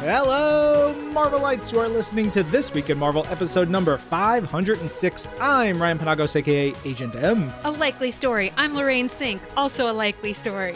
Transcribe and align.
Hello, 0.00 0.94
Marvelites 1.12 1.70
who 1.70 1.78
are 1.78 1.86
listening 1.86 2.30
to 2.30 2.42
This 2.42 2.72
Week 2.72 2.88
in 2.88 2.98
Marvel 2.98 3.26
episode 3.28 3.68
number 3.68 3.98
506. 3.98 5.28
I'm 5.38 5.80
Ryan 5.80 5.98
Panagos, 5.98 6.34
aka 6.36 6.72
Agent 6.86 7.14
M. 7.16 7.52
A 7.64 7.70
likely 7.70 8.10
story. 8.10 8.50
I'm 8.56 8.74
Lorraine 8.74 9.10
Sink, 9.10 9.42
also 9.58 9.92
a 9.92 9.92
likely 9.92 10.32
story. 10.32 10.74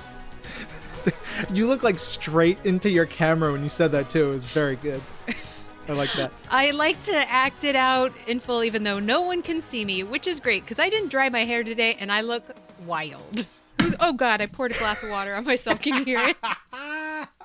you 1.50 1.66
look 1.66 1.82
like 1.82 1.98
straight 1.98 2.58
into 2.64 2.90
your 2.90 3.06
camera 3.06 3.52
when 3.52 3.62
you 3.62 3.70
said 3.70 3.90
that 3.92 4.10
too. 4.10 4.28
It 4.28 4.34
was 4.34 4.44
very 4.44 4.76
good. 4.76 5.00
I 5.88 5.92
like 5.92 6.12
that. 6.12 6.30
I 6.50 6.72
like 6.72 7.00
to 7.02 7.16
act 7.16 7.64
it 7.64 7.74
out 7.74 8.12
in 8.26 8.38
full 8.38 8.62
even 8.62 8.84
though 8.84 8.98
no 8.98 9.22
one 9.22 9.40
can 9.40 9.62
see 9.62 9.86
me, 9.86 10.02
which 10.02 10.26
is 10.26 10.40
great 10.40 10.62
because 10.62 10.78
I 10.78 10.90
didn't 10.90 11.08
dry 11.08 11.30
my 11.30 11.46
hair 11.46 11.64
today 11.64 11.96
and 11.98 12.12
I 12.12 12.20
look 12.20 12.44
wild. 12.84 13.46
oh 14.00 14.12
god, 14.12 14.42
I 14.42 14.46
poured 14.46 14.72
a 14.72 14.78
glass 14.78 15.02
of 15.02 15.08
water 15.08 15.34
on 15.34 15.44
myself. 15.46 15.80
Can 15.80 15.94
you 15.94 16.04
hear 16.04 16.20
it? 16.20 16.36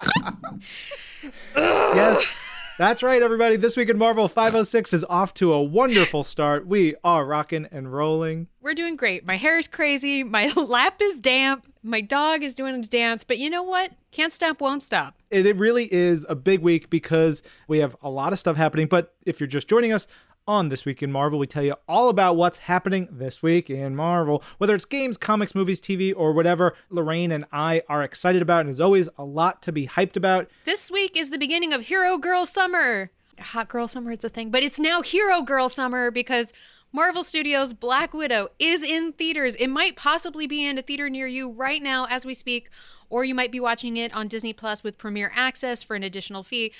yes. 1.56 2.38
That's 2.78 3.02
right, 3.02 3.22
everybody. 3.22 3.56
This 3.56 3.78
week 3.78 3.90
in 3.90 3.98
Marvel 3.98 4.28
506 4.28 4.92
is 4.92 5.06
off 5.06 5.34
to 5.36 5.54
a 5.54 5.64
wonderful 5.64 6.26
start. 6.26 6.68
We 6.68 6.96
are 7.06 7.26
rocking 7.26 7.70
and 7.72 7.94
rolling. 7.94 8.48
We're 8.62 8.74
doing 8.74 8.98
great. 8.98 9.26
My 9.26 9.38
hair 9.38 9.58
is 9.58 9.70
crazy. 9.70 10.24
My 10.24 10.48
lap 10.68 10.98
is 11.02 11.16
damp. 11.16 11.72
My 11.84 12.02
dog 12.02 12.44
is 12.44 12.54
doing 12.54 12.76
a 12.76 12.82
dance. 12.82 13.24
But 13.24 13.38
you 13.38 13.50
know 13.50 13.64
what? 13.64 13.92
Can't 14.12 14.34
stop, 14.34 14.60
won't 14.60 14.84
stop. 14.84 15.16
It, 15.30 15.46
it 15.46 15.56
really 15.56 15.92
is 15.94 16.26
a 16.28 16.36
big 16.36 16.60
week 16.60 16.90
because 16.90 17.44
we 17.70 17.80
have 17.80 17.96
a 18.02 18.10
lot 18.10 18.34
of 18.34 18.40
stuff 18.40 18.58
happening. 18.58 18.88
But 18.88 19.16
if 19.26 19.40
you're 19.40 19.48
just 19.48 19.70
joining 19.70 19.94
us, 19.94 20.06
on 20.48 20.70
This 20.70 20.86
Week 20.86 21.02
in 21.02 21.12
Marvel, 21.12 21.40
we 21.40 21.48
tell 21.48 21.64
you 21.64 21.76
all 21.88 22.10
about 22.10 22.36
what's 22.36 22.60
happening 22.60 23.08
this 23.12 23.42
week 23.42 23.70
in 23.70 23.96
Marvel. 23.96 24.44
Whether 24.60 24.76
it's 24.76 24.86
games, 24.86 25.18
comics, 25.18 25.56
movies, 25.56 25.82
TV, 25.82 26.14
or 26.16 26.34
whatever 26.34 26.76
Lorraine 26.90 27.32
and 27.32 27.46
I 27.52 27.82
are 27.90 28.04
excited 28.04 28.42
about, 28.42 28.62
and 28.62 28.70
there's 28.70 28.80
always 28.80 29.10
a 29.18 29.26
lot 29.26 29.62
to 29.64 29.72
be 29.72 29.88
hyped 29.88 30.16
about. 30.16 30.50
This 30.64 30.92
week 30.92 31.18
is 31.18 31.32
the 31.32 31.40
beginning 31.40 31.74
of 31.74 31.82
Hero 31.88 32.18
Girl 32.18 32.46
Summer. 32.46 33.12
Hot 33.40 33.68
Girl 33.68 33.88
Summer, 33.88 34.12
it's 34.12 34.24
a 34.24 34.30
thing, 34.30 34.52
but 34.52 34.62
it's 34.62 34.80
now 34.80 35.02
Hero 35.02 35.42
Girl 35.42 35.68
Summer 35.68 36.12
because 36.12 36.54
Marvel 36.92 37.24
Studios' 37.24 37.74
Black 37.74 38.14
Widow 38.14 38.50
is 38.60 38.84
in 38.84 39.14
theaters. 39.14 39.56
It 39.56 39.68
might 39.68 39.96
possibly 39.96 40.46
be 40.46 40.66
in 40.66 40.78
a 40.78 40.84
theater 40.84 41.10
near 41.10 41.28
you 41.28 41.52
right 41.52 41.82
now 41.82 42.06
as 42.06 42.24
we 42.24 42.36
speak, 42.36 42.70
or 43.10 43.26
you 43.26 43.34
might 43.34 43.52
be 43.52 43.60
watching 43.60 43.98
it 43.98 44.16
on 44.16 44.28
Disney 44.28 44.54
Plus 44.54 44.84
with 44.84 45.00
Premiere 45.00 45.32
Access 45.34 45.84
for 45.84 45.96
an 45.96 46.04
additional 46.04 46.44
fee. 46.44 46.72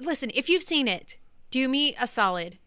Listen, 0.00 0.30
if 0.34 0.48
you've 0.48 0.62
seen 0.62 0.88
it, 0.88 1.18
do 1.50 1.68
me 1.68 1.94
a 2.00 2.06
solid 2.06 2.58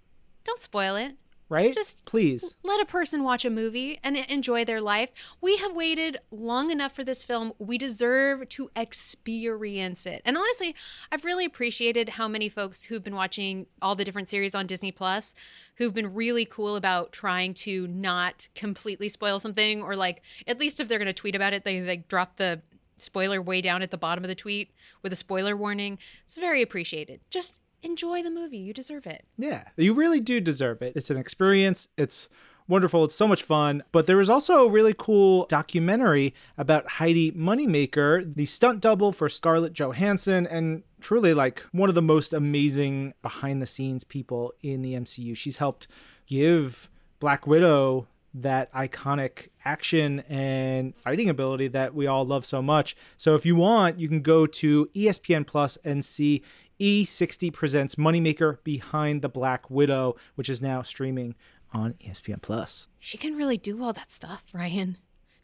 don't 0.43 0.59
spoil 0.59 0.95
it. 0.95 1.15
Right? 1.49 1.75
Just 1.75 2.05
please 2.05 2.55
let 2.63 2.81
a 2.81 2.85
person 2.85 3.23
watch 3.23 3.45
a 3.45 3.49
movie 3.49 3.99
and 4.03 4.17
enjoy 4.17 4.65
their 4.65 4.81
life. 4.81 5.09
We 5.39 5.57
have 5.57 5.75
waited 5.75 6.17
long 6.31 6.71
enough 6.71 6.93
for 6.95 7.03
this 7.03 7.21
film. 7.21 7.53
We 7.59 7.77
deserve 7.77 8.49
to 8.49 8.71
experience 8.75 10.07
it. 10.07 10.23
And 10.25 10.35
honestly, 10.35 10.73
I've 11.11 11.25
really 11.25 11.45
appreciated 11.45 12.09
how 12.09 12.27
many 12.27 12.49
folks 12.49 12.83
who've 12.83 13.03
been 13.03 13.13
watching 13.13 13.67
all 13.83 13.93
the 13.93 14.05
different 14.05 14.29
series 14.29 14.55
on 14.55 14.65
Disney 14.65 14.91
Plus 14.91 15.35
who've 15.75 15.93
been 15.93 16.15
really 16.15 16.45
cool 16.45 16.75
about 16.75 17.11
trying 17.11 17.53
to 17.55 17.85
not 17.87 18.47
completely 18.55 19.09
spoil 19.09 19.39
something 19.39 19.83
or 19.83 19.95
like 19.95 20.23
at 20.47 20.59
least 20.59 20.79
if 20.79 20.87
they're 20.87 20.97
going 20.97 21.05
to 21.05 21.13
tweet 21.13 21.35
about 21.35 21.53
it, 21.53 21.65
they 21.65 21.81
like 21.81 22.07
drop 22.07 22.37
the 22.37 22.61
spoiler 22.97 23.41
way 23.41 23.61
down 23.61 23.83
at 23.83 23.91
the 23.91 23.97
bottom 23.97 24.23
of 24.23 24.27
the 24.27 24.35
tweet 24.35 24.71
with 25.03 25.13
a 25.13 25.17
spoiler 25.17 25.55
warning. 25.55 25.99
It's 26.25 26.37
very 26.37 26.61
appreciated. 26.61 27.19
Just 27.29 27.59
enjoy 27.83 28.23
the 28.23 28.31
movie. 28.31 28.57
You 28.57 28.73
deserve 28.73 29.05
it. 29.05 29.25
Yeah, 29.37 29.65
you 29.77 29.93
really 29.93 30.19
do 30.19 30.39
deserve 30.41 30.81
it. 30.81 30.93
It's 30.95 31.09
an 31.09 31.17
experience. 31.17 31.87
It's 31.97 32.29
wonderful. 32.67 33.03
It's 33.03 33.15
so 33.15 33.27
much 33.27 33.43
fun. 33.43 33.83
But 33.91 34.07
there 34.07 34.17
was 34.17 34.29
also 34.29 34.65
a 34.65 34.69
really 34.69 34.95
cool 34.97 35.45
documentary 35.47 36.33
about 36.57 36.87
Heidi 36.87 37.31
Moneymaker, 37.31 38.33
the 38.35 38.45
stunt 38.45 38.81
double 38.81 39.11
for 39.11 39.29
Scarlett 39.29 39.73
Johansson, 39.73 40.47
and 40.47 40.83
truly 41.01 41.33
like 41.33 41.59
one 41.71 41.89
of 41.89 41.95
the 41.95 42.01
most 42.01 42.33
amazing 42.33 43.13
behind 43.21 43.61
the 43.61 43.67
scenes 43.67 44.03
people 44.03 44.53
in 44.61 44.81
the 44.81 44.93
MCU. 44.93 45.35
She's 45.35 45.57
helped 45.57 45.87
give 46.25 46.89
Black 47.19 47.45
Widow 47.45 48.07
that 48.33 48.73
iconic 48.73 49.49
action 49.63 50.21
and 50.27 50.95
fighting 50.95 51.29
ability 51.29 51.67
that 51.67 51.93
we 51.93 52.07
all 52.07 52.25
love 52.25 52.45
so 52.45 52.61
much. 52.61 52.95
So 53.15 53.35
if 53.35 53.45
you 53.45 53.55
want, 53.55 53.99
you 53.99 54.07
can 54.07 54.21
go 54.21 54.47
to 54.47 54.89
ESPN 54.95 55.45
Plus 55.45 55.77
and 55.83 56.03
see 56.03 56.41
E60 56.79 57.51
presents 57.53 57.95
Moneymaker 57.95 58.57
Behind 58.63 59.21
the 59.21 59.29
Black 59.29 59.69
Widow, 59.69 60.15
which 60.35 60.49
is 60.49 60.61
now 60.61 60.81
streaming 60.81 61.35
on 61.73 61.93
ESPN 61.93 62.41
Plus. 62.41 62.87
She 62.99 63.17
can 63.17 63.35
really 63.35 63.57
do 63.57 63.83
all 63.83 63.93
that 63.93 64.11
stuff, 64.11 64.43
Ryan. 64.53 64.97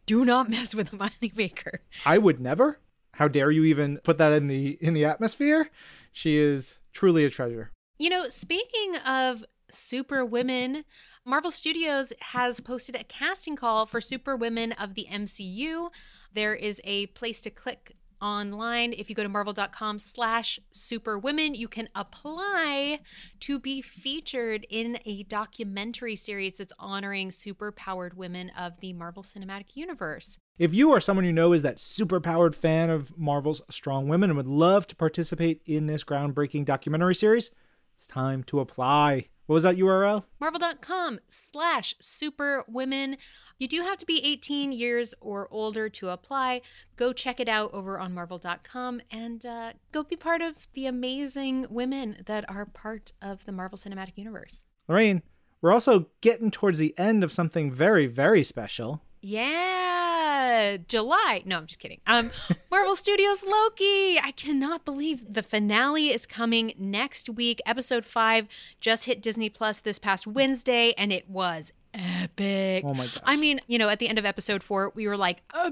Do 0.06 0.26
not 0.26 0.50
mess 0.50 0.74
with 0.74 0.92
the 0.92 0.98
Moneymaker. 0.98 1.80
I 2.06 2.18
would 2.18 2.40
never. 2.40 2.80
How 3.14 3.28
dare 3.28 3.52
you 3.52 3.64
even 3.66 3.98
put 4.04 4.18
that 4.18 4.32
in 4.32 4.48
the 4.48 4.78
in 4.80 4.94
the 4.94 5.06
atmosphere? 5.06 5.70
She 6.12 6.38
is 6.38 6.78
truly 6.94 7.26
a 7.26 7.30
treasure. 7.30 7.72
You 7.98 8.10
know, 8.10 8.30
speaking 8.30 8.96
of 9.06 9.44
super 9.70 10.26
women, 10.26 10.86
Marvel 11.26 11.52
Studios 11.52 12.14
has 12.20 12.60
posted 12.60 12.96
a 12.96 13.04
casting 13.04 13.56
call 13.56 13.86
for 13.86 14.00
super 14.00 14.36
women 14.36 14.72
of 14.74 14.96
the 14.96 15.08
MCU. 15.12 15.90
There 16.34 16.56
is 16.56 16.80
a 16.84 17.08
place 17.08 17.42
to 17.42 17.50
click 17.50 17.96
online. 18.22 18.94
If 18.94 19.10
you 19.10 19.16
go 19.16 19.24
to 19.24 19.30
marvel.com 19.30 20.00
slash 20.00 20.60
superwomen, 20.72 21.56
you 21.56 21.68
can 21.68 21.90
apply 21.96 23.00
to 23.42 23.60
be 23.60 23.82
featured 23.82 24.66
in 24.70 25.00
a 25.06 25.24
documentary 25.24 26.16
series 26.16 26.54
that's 26.54 26.74
honoring 26.80 27.30
superpowered 27.30 28.14
women 28.14 28.50
of 28.58 28.80
the 28.80 28.94
Marvel 28.94 29.24
Cinematic 29.24 29.76
Universe. 29.76 30.38
If 30.58 30.74
you 30.74 30.90
or 30.90 31.00
someone 31.00 31.26
you 31.26 31.34
know 31.34 31.54
is 31.54 31.62
that 31.62 31.78
superpowered 31.78 32.54
fan 32.54 32.90
of 32.90 33.18
Marvel's 33.18 33.62
strong 33.70 34.08
women 34.08 34.30
and 34.30 34.38
would 34.38 34.48
love 34.48 34.88
to 34.88 34.96
participate 34.96 35.62
in 35.66 35.88
this 35.88 36.04
groundbreaking 36.04 36.66
documentary 36.66 37.16
series, 37.16 37.52
it's 37.96 38.06
time 38.06 38.44
to 38.44 38.60
apply. 38.60 39.30
What 39.46 39.56
was 39.56 39.64
that 39.64 39.78
URL? 39.78 40.26
Marvel.com 40.40 41.20
slash 41.30 41.96
superwomen. 42.00 43.18
You 43.60 43.68
do 43.68 43.82
have 43.82 43.98
to 43.98 44.06
be 44.06 44.26
18 44.26 44.72
years 44.72 45.14
or 45.20 45.50
older 45.52 45.90
to 45.90 46.10
apply. 46.10 46.62
Go 46.96 47.12
check 47.12 47.42
it 47.42 47.50
out 47.50 47.74
over 47.74 48.00
on 48.00 48.14
marvel.com 48.14 49.02
and 49.12 49.46
uh, 49.46 49.74
go 49.92 50.04
be 50.04 50.16
part 50.16 50.42
of 50.42 50.70
the 50.74 50.86
amazing 50.86 51.66
women 51.70 52.24
that 52.26 52.50
are 52.50 52.66
part 52.66 53.12
of 53.22 53.44
the 53.46 53.52
Marvel 53.52 53.78
Cinematic 53.78 54.14
Universe. 54.16 54.64
Lorraine, 54.88 55.24
we're 55.62 55.74
also 55.74 56.08
getting 56.22 56.52
towards 56.52 56.78
the 56.78 56.98
end 56.98 57.22
of 57.22 57.34
something 57.34 57.70
very, 57.70 58.08
very 58.08 58.44
special. 58.44 59.02
Yeah, 59.22 60.78
July. 60.88 61.44
No, 61.46 61.58
I'm 61.58 61.66
just 61.66 61.80
kidding. 61.80 62.00
Um, 62.08 62.32
Marvel 62.72 62.96
Studios 62.96 63.44
Loki. 63.44 64.18
I 64.18 64.32
cannot 64.38 64.86
believe 64.86 65.34
the 65.34 65.44
finale 65.44 66.12
is 66.12 66.26
coming 66.26 66.74
next 66.78 67.30
week. 67.30 67.60
Episode 67.66 68.06
five 68.06 68.48
just 68.80 69.04
hit 69.04 69.22
Disney 69.22 69.50
Plus 69.50 69.82
this 69.82 70.00
past 70.00 70.26
Wednesday, 70.26 70.94
and 70.98 71.12
it 71.12 71.30
was 71.30 71.74
epic. 71.94 72.84
Oh 72.86 72.94
my 72.94 73.06
god! 73.06 73.22
I 73.24 73.36
mean, 73.36 73.62
you 73.68 73.78
know, 73.78 73.90
at 73.90 74.00
the 74.00 74.08
end 74.08 74.20
of 74.20 74.26
episode 74.26 74.64
four, 74.64 74.92
we 74.96 75.08
were 75.08 75.18
like, 75.18 75.42
uh, 75.54 75.70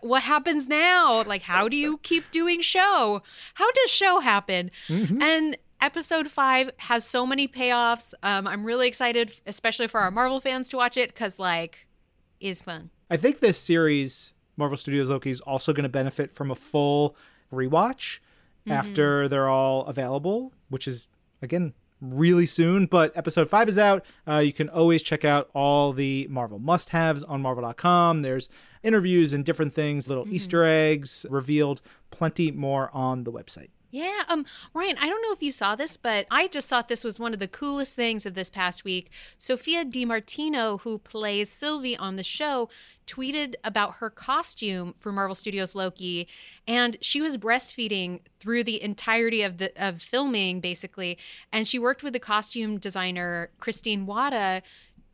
"What 0.00 0.22
happens 0.22 0.68
now? 0.68 1.22
Like, 1.24 1.42
how 1.42 1.68
do 1.68 1.76
you 1.76 1.98
keep 1.98 2.30
doing 2.30 2.60
show? 2.60 3.22
How 3.54 3.70
does 3.72 3.90
show 3.90 4.20
happen?" 4.20 4.70
Mm-hmm. 4.88 5.22
And 5.22 5.56
episode 5.80 6.28
five 6.28 6.70
has 6.78 7.04
so 7.06 7.26
many 7.26 7.46
payoffs. 7.48 8.14
Um, 8.22 8.46
I'm 8.46 8.64
really 8.64 8.88
excited, 8.88 9.32
especially 9.46 9.88
for 9.88 10.00
our 10.00 10.10
Marvel 10.10 10.40
fans, 10.40 10.68
to 10.70 10.76
watch 10.76 10.96
it 10.96 11.10
because, 11.10 11.38
like, 11.38 11.86
is 12.40 12.62
fun. 12.62 12.90
I 13.10 13.16
think 13.16 13.40
this 13.40 13.58
series, 13.58 14.32
Marvel 14.56 14.76
Studios 14.76 15.10
Loki, 15.10 15.30
is 15.30 15.40
also 15.40 15.72
going 15.72 15.84
to 15.84 15.88
benefit 15.88 16.34
from 16.34 16.50
a 16.50 16.54
full 16.54 17.16
rewatch 17.52 18.18
mm-hmm. 18.66 18.72
after 18.72 19.28
they're 19.28 19.48
all 19.48 19.84
available, 19.86 20.52
which 20.68 20.88
is 20.88 21.06
again 21.42 21.74
really 22.00 22.46
soon. 22.46 22.86
But 22.86 23.16
episode 23.16 23.48
five 23.48 23.68
is 23.68 23.78
out. 23.78 24.04
Uh, 24.26 24.38
you 24.38 24.52
can 24.52 24.68
always 24.68 25.02
check 25.02 25.24
out 25.24 25.50
all 25.54 25.92
the 25.92 26.26
Marvel 26.30 26.58
must 26.58 26.90
haves 26.90 27.22
on 27.22 27.42
Marvel.com. 27.42 28.22
There's 28.22 28.48
interviews 28.82 29.32
and 29.32 29.44
different 29.44 29.72
things, 29.72 30.08
little 30.08 30.24
mm-hmm. 30.24 30.34
Easter 30.34 30.64
eggs 30.64 31.26
revealed, 31.28 31.82
plenty 32.10 32.50
more 32.50 32.90
on 32.92 33.24
the 33.24 33.32
website. 33.32 33.70
Yeah, 33.90 34.24
um, 34.28 34.44
Ryan, 34.74 34.96
I 35.00 35.08
don't 35.08 35.22
know 35.22 35.32
if 35.32 35.42
you 35.42 35.52
saw 35.52 35.74
this, 35.74 35.96
but 35.96 36.26
I 36.30 36.48
just 36.48 36.68
thought 36.68 36.88
this 36.88 37.04
was 37.04 37.18
one 37.18 37.32
of 37.32 37.38
the 37.38 37.48
coolest 37.48 37.94
things 37.94 38.26
of 38.26 38.34
this 38.34 38.50
past 38.50 38.84
week. 38.84 39.10
Sophia 39.38 39.84
DiMartino, 39.84 40.80
who 40.82 40.98
plays 40.98 41.50
Sylvie 41.50 41.96
on 41.96 42.16
the 42.16 42.22
show, 42.22 42.68
tweeted 43.06 43.54
about 43.62 43.96
her 43.96 44.10
costume 44.10 44.94
for 44.98 45.12
Marvel 45.12 45.34
Studios 45.34 45.74
Loki, 45.74 46.26
and 46.66 46.96
she 47.00 47.20
was 47.20 47.36
breastfeeding 47.36 48.20
through 48.40 48.64
the 48.64 48.82
entirety 48.82 49.42
of 49.42 49.58
the 49.58 49.72
of 49.76 50.02
filming, 50.02 50.60
basically. 50.60 51.18
And 51.52 51.66
she 51.66 51.78
worked 51.78 52.02
with 52.02 52.12
the 52.12 52.20
costume 52.20 52.78
designer 52.78 53.50
Christine 53.58 54.06
Wada 54.06 54.62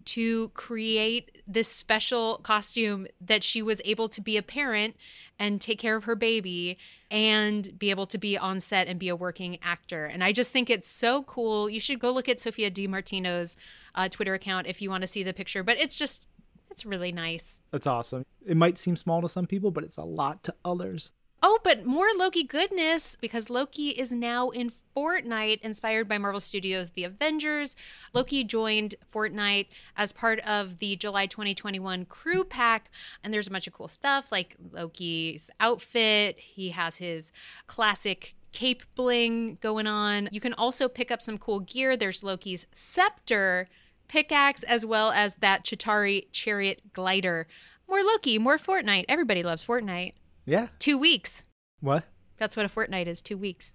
to 0.04 0.48
create 0.50 1.42
this 1.46 1.68
special 1.68 2.38
costume 2.42 3.06
that 3.20 3.44
she 3.44 3.62
was 3.62 3.80
able 3.84 4.08
to 4.08 4.20
be 4.20 4.36
a 4.36 4.42
parent 4.42 4.96
and 5.38 5.60
take 5.60 5.78
care 5.78 5.96
of 5.96 6.04
her 6.04 6.14
baby 6.14 6.78
and 7.10 7.78
be 7.78 7.90
able 7.90 8.06
to 8.06 8.18
be 8.18 8.38
on 8.38 8.58
set 8.58 8.88
and 8.88 8.98
be 8.98 9.08
a 9.08 9.16
working 9.16 9.58
actor. 9.62 10.06
And 10.06 10.24
I 10.24 10.32
just 10.32 10.52
think 10.52 10.70
it's 10.70 10.88
so 10.88 11.22
cool. 11.24 11.68
You 11.68 11.78
should 11.78 11.98
go 11.98 12.10
look 12.10 12.28
at 12.28 12.40
Sophia 12.40 12.70
DiMartino's 12.70 13.56
uh, 13.94 14.08
Twitter 14.08 14.34
account 14.34 14.66
if 14.66 14.80
you 14.80 14.88
want 14.88 15.02
to 15.02 15.06
see 15.06 15.22
the 15.22 15.34
picture. 15.34 15.62
But 15.62 15.78
it's 15.78 15.96
just, 15.96 16.24
it's 16.72 16.84
really 16.84 17.12
nice. 17.12 17.60
That's 17.70 17.86
awesome. 17.86 18.24
It 18.44 18.56
might 18.56 18.78
seem 18.78 18.96
small 18.96 19.22
to 19.22 19.28
some 19.28 19.46
people, 19.46 19.70
but 19.70 19.84
it's 19.84 19.96
a 19.98 20.02
lot 20.02 20.42
to 20.44 20.54
others. 20.64 21.12
Oh, 21.44 21.58
but 21.64 21.84
more 21.84 22.06
Loki 22.16 22.44
goodness 22.44 23.16
because 23.20 23.50
Loki 23.50 23.88
is 23.88 24.12
now 24.12 24.50
in 24.50 24.70
Fortnite, 24.96 25.60
inspired 25.60 26.08
by 26.08 26.16
Marvel 26.16 26.40
Studios' 26.40 26.90
The 26.90 27.02
Avengers. 27.02 27.74
Loki 28.14 28.44
joined 28.44 28.94
Fortnite 29.12 29.66
as 29.96 30.12
part 30.12 30.38
of 30.40 30.78
the 30.78 30.94
July 30.94 31.26
2021 31.26 32.04
crew 32.04 32.44
pack, 32.44 32.90
and 33.22 33.34
there's 33.34 33.48
a 33.48 33.50
bunch 33.50 33.66
of 33.66 33.72
cool 33.72 33.88
stuff 33.88 34.30
like 34.30 34.56
Loki's 34.70 35.50
outfit. 35.58 36.38
He 36.38 36.70
has 36.70 36.96
his 36.96 37.32
classic 37.66 38.36
cape 38.52 38.84
bling 38.94 39.58
going 39.60 39.88
on. 39.88 40.28
You 40.30 40.40
can 40.40 40.54
also 40.54 40.86
pick 40.86 41.10
up 41.10 41.20
some 41.20 41.38
cool 41.38 41.60
gear. 41.60 41.96
There's 41.96 42.22
Loki's 42.22 42.66
scepter, 42.72 43.68
pickaxe, 44.12 44.62
as 44.64 44.84
well 44.84 45.10
as 45.10 45.36
that 45.36 45.64
Chitauri 45.64 46.26
chariot 46.32 46.92
glider. 46.92 47.46
More 47.88 48.02
Loki, 48.02 48.38
more 48.38 48.58
Fortnite. 48.58 49.06
Everybody 49.08 49.42
loves 49.42 49.64
Fortnite. 49.64 50.12
Yeah. 50.44 50.68
Two 50.78 50.98
weeks. 50.98 51.44
What? 51.80 52.04
That's 52.36 52.54
what 52.54 52.66
a 52.66 52.68
fortnight 52.68 53.08
is. 53.08 53.22
Two 53.22 53.38
weeks. 53.38 53.72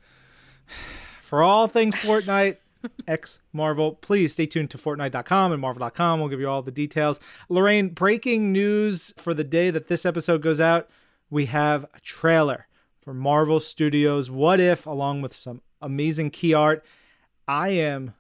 For 1.22 1.42
all 1.42 1.68
things 1.68 1.95
Fortnite, 1.95 2.57
X 3.07 3.39
Marvel, 3.51 3.94
please 3.94 4.34
stay 4.34 4.45
tuned 4.45 4.69
to 4.72 4.78
Fortnite.com 4.78 5.51
and 5.51 5.60
Marvel.com. 5.62 6.19
We'll 6.19 6.30
give 6.30 6.40
you 6.40 6.50
all 6.50 6.62
the 6.62 6.72
details. 6.72 7.19
Lorraine, 7.50 7.90
breaking 7.90 8.51
news 8.51 9.13
for 9.18 9.33
the 9.33 9.44
day 9.44 9.72
that 9.72 9.88
this 9.88 10.06
episode 10.06 10.44
goes 10.44 10.60
out. 10.60 10.88
We 11.31 11.45
have 11.45 11.86
a 11.95 12.00
trailer 12.01 12.68
for 13.01 13.13
Marvel 13.13 13.60
Studios 13.60 14.30
What 14.30 14.60
If, 14.60 14.86
along 14.86 15.24
with 15.24 15.36
some 15.36 15.62
amazing 15.81 16.30
key 16.30 16.54
art. 16.54 16.86
I 17.48 17.69
am 17.69 18.13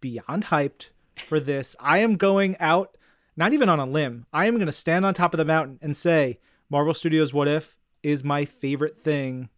beyond 0.00 0.46
hyped 0.46 0.88
for 1.26 1.40
this. 1.40 1.76
I 1.80 1.98
am 1.98 2.16
going 2.16 2.56
out, 2.58 2.96
not 3.36 3.52
even 3.52 3.68
on 3.68 3.80
a 3.80 3.86
limb. 3.86 4.26
I 4.32 4.46
am 4.46 4.54
going 4.54 4.66
to 4.66 4.72
stand 4.72 5.06
on 5.06 5.14
top 5.14 5.34
of 5.34 5.38
the 5.38 5.44
mountain 5.44 5.78
and 5.80 5.96
say 5.96 6.38
Marvel 6.68 6.94
Studios 6.94 7.32
What 7.32 7.48
If 7.48 7.78
is 8.02 8.24
my 8.24 8.44
favorite 8.44 8.98
thing 8.98 9.48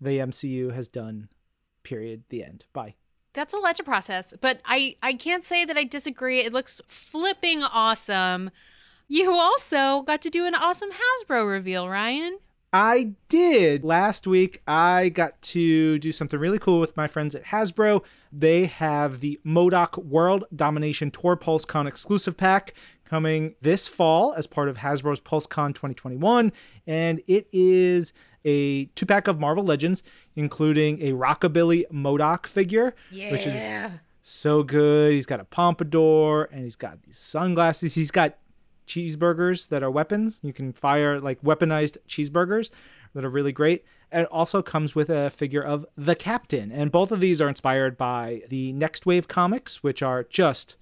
the 0.00 0.18
MCU 0.18 0.72
has 0.74 0.88
done. 0.88 1.28
Period. 1.82 2.24
The 2.28 2.44
end. 2.44 2.66
Bye. 2.72 2.94
That's 3.34 3.52
a 3.52 3.58
lot 3.58 3.78
process, 3.84 4.32
but 4.40 4.60
I 4.64 4.96
I 5.02 5.14
can't 5.14 5.44
say 5.44 5.64
that 5.64 5.76
I 5.76 5.82
disagree. 5.82 6.40
It 6.40 6.52
looks 6.52 6.80
flipping 6.86 7.64
awesome. 7.64 8.50
You 9.08 9.32
also 9.32 10.02
got 10.02 10.22
to 10.22 10.30
do 10.30 10.46
an 10.46 10.54
awesome 10.54 10.90
Hasbro 10.90 11.50
reveal, 11.50 11.88
Ryan. 11.88 12.38
I 12.74 13.12
did. 13.28 13.84
Last 13.84 14.26
week, 14.26 14.60
I 14.66 15.08
got 15.08 15.40
to 15.42 15.96
do 16.00 16.10
something 16.10 16.40
really 16.40 16.58
cool 16.58 16.80
with 16.80 16.96
my 16.96 17.06
friends 17.06 17.36
at 17.36 17.44
Hasbro. 17.44 18.02
They 18.32 18.66
have 18.66 19.20
the 19.20 19.38
MODOK 19.46 20.04
World 20.04 20.42
Domination 20.54 21.12
Tour 21.12 21.36
PulseCon 21.36 21.86
exclusive 21.86 22.36
pack 22.36 22.74
coming 23.04 23.54
this 23.60 23.86
fall 23.86 24.34
as 24.34 24.48
part 24.48 24.68
of 24.68 24.78
Hasbro's 24.78 25.20
PulseCon 25.20 25.68
2021. 25.68 26.50
And 26.84 27.22
it 27.28 27.46
is 27.52 28.12
a 28.44 28.86
two 28.86 29.06
pack 29.06 29.28
of 29.28 29.38
Marvel 29.38 29.62
Legends, 29.62 30.02
including 30.34 31.00
a 31.00 31.12
Rockabilly 31.12 31.84
MODOK 31.92 32.48
figure, 32.48 32.92
Yeah. 33.12 33.30
which 33.30 33.46
is 33.46 33.92
so 34.20 34.64
good. 34.64 35.12
He's 35.12 35.26
got 35.26 35.38
a 35.38 35.44
pompadour 35.44 36.48
and 36.50 36.64
he's 36.64 36.74
got 36.74 37.00
these 37.04 37.18
sunglasses. 37.18 37.94
He's 37.94 38.10
got 38.10 38.36
cheeseburgers 38.86 39.68
that 39.68 39.82
are 39.82 39.90
weapons. 39.90 40.40
You 40.42 40.52
can 40.52 40.72
fire 40.72 41.20
like 41.20 41.42
weaponized 41.42 41.98
cheeseburgers 42.08 42.70
that 43.14 43.24
are 43.24 43.30
really 43.30 43.52
great. 43.52 43.84
It 44.12 44.26
also 44.26 44.62
comes 44.62 44.94
with 44.94 45.08
a 45.10 45.30
figure 45.30 45.62
of 45.62 45.86
the 45.96 46.14
captain. 46.14 46.70
And 46.70 46.92
both 46.92 47.12
of 47.12 47.20
these 47.20 47.40
are 47.40 47.48
inspired 47.48 47.96
by 47.96 48.42
the 48.48 48.72
Next 48.72 49.06
Wave 49.06 49.28
comics, 49.28 49.82
which 49.82 50.02
are 50.02 50.24
just 50.24 50.76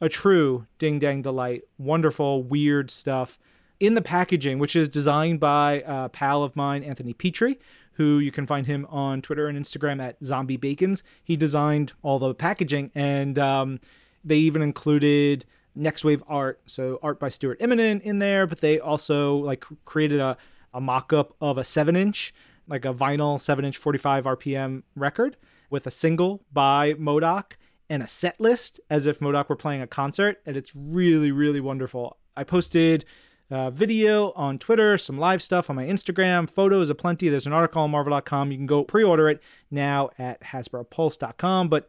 a 0.00 0.08
true 0.08 0.66
ding 0.78 0.98
dang 0.98 1.22
delight. 1.22 1.62
Wonderful, 1.78 2.42
weird 2.42 2.90
stuff. 2.90 3.38
In 3.80 3.94
the 3.94 4.02
packaging, 4.02 4.58
which 4.60 4.76
is 4.76 4.88
designed 4.88 5.40
by 5.40 5.82
a 5.86 6.08
pal 6.08 6.44
of 6.44 6.54
mine, 6.54 6.84
Anthony 6.84 7.12
Petrie, 7.12 7.58
who 7.94 8.18
you 8.18 8.30
can 8.30 8.46
find 8.46 8.66
him 8.66 8.86
on 8.88 9.20
Twitter 9.22 9.48
and 9.48 9.58
Instagram 9.58 10.00
at 10.00 10.16
Zombie 10.22 10.56
Bacons. 10.56 11.02
He 11.22 11.36
designed 11.36 11.92
all 12.02 12.18
the 12.18 12.34
packaging, 12.34 12.90
and 12.94 13.38
um, 13.38 13.80
they 14.24 14.36
even 14.36 14.62
included 14.62 15.44
next 15.74 16.04
wave 16.04 16.22
art 16.26 16.60
so 16.66 16.98
art 17.02 17.18
by 17.18 17.28
stuart 17.28 17.58
immonen 17.60 18.00
in 18.02 18.18
there 18.18 18.46
but 18.46 18.60
they 18.60 18.78
also 18.78 19.36
like 19.36 19.64
created 19.84 20.20
a, 20.20 20.36
a 20.74 20.80
mock-up 20.80 21.34
of 21.40 21.58
a 21.58 21.64
7 21.64 21.96
inch 21.96 22.34
like 22.68 22.84
a 22.84 22.92
vinyl 22.92 23.40
7 23.40 23.64
inch 23.64 23.76
45 23.76 24.24
rpm 24.24 24.82
record 24.94 25.36
with 25.70 25.86
a 25.86 25.90
single 25.90 26.44
by 26.52 26.94
modok 26.94 27.52
and 27.88 28.02
a 28.02 28.08
set 28.08 28.40
list 28.40 28.80
as 28.90 29.06
if 29.06 29.20
modok 29.20 29.48
were 29.48 29.56
playing 29.56 29.82
a 29.82 29.86
concert 29.86 30.40
and 30.46 30.56
it's 30.56 30.72
really 30.76 31.32
really 31.32 31.60
wonderful 31.60 32.16
i 32.36 32.44
posted 32.44 33.04
uh, 33.52 33.70
video 33.70 34.32
on 34.32 34.58
Twitter, 34.58 34.96
some 34.96 35.18
live 35.18 35.42
stuff 35.42 35.68
on 35.68 35.76
my 35.76 35.84
Instagram, 35.84 36.48
photos 36.48 36.88
aplenty. 36.88 37.28
There's 37.28 37.46
an 37.46 37.52
article 37.52 37.82
on 37.82 37.90
Marvel.com. 37.90 38.50
You 38.50 38.56
can 38.56 38.66
go 38.66 38.82
pre 38.82 39.04
order 39.04 39.28
it 39.28 39.42
now 39.70 40.08
at 40.18 40.40
HasbroPulse.com, 40.40 41.68
but 41.68 41.86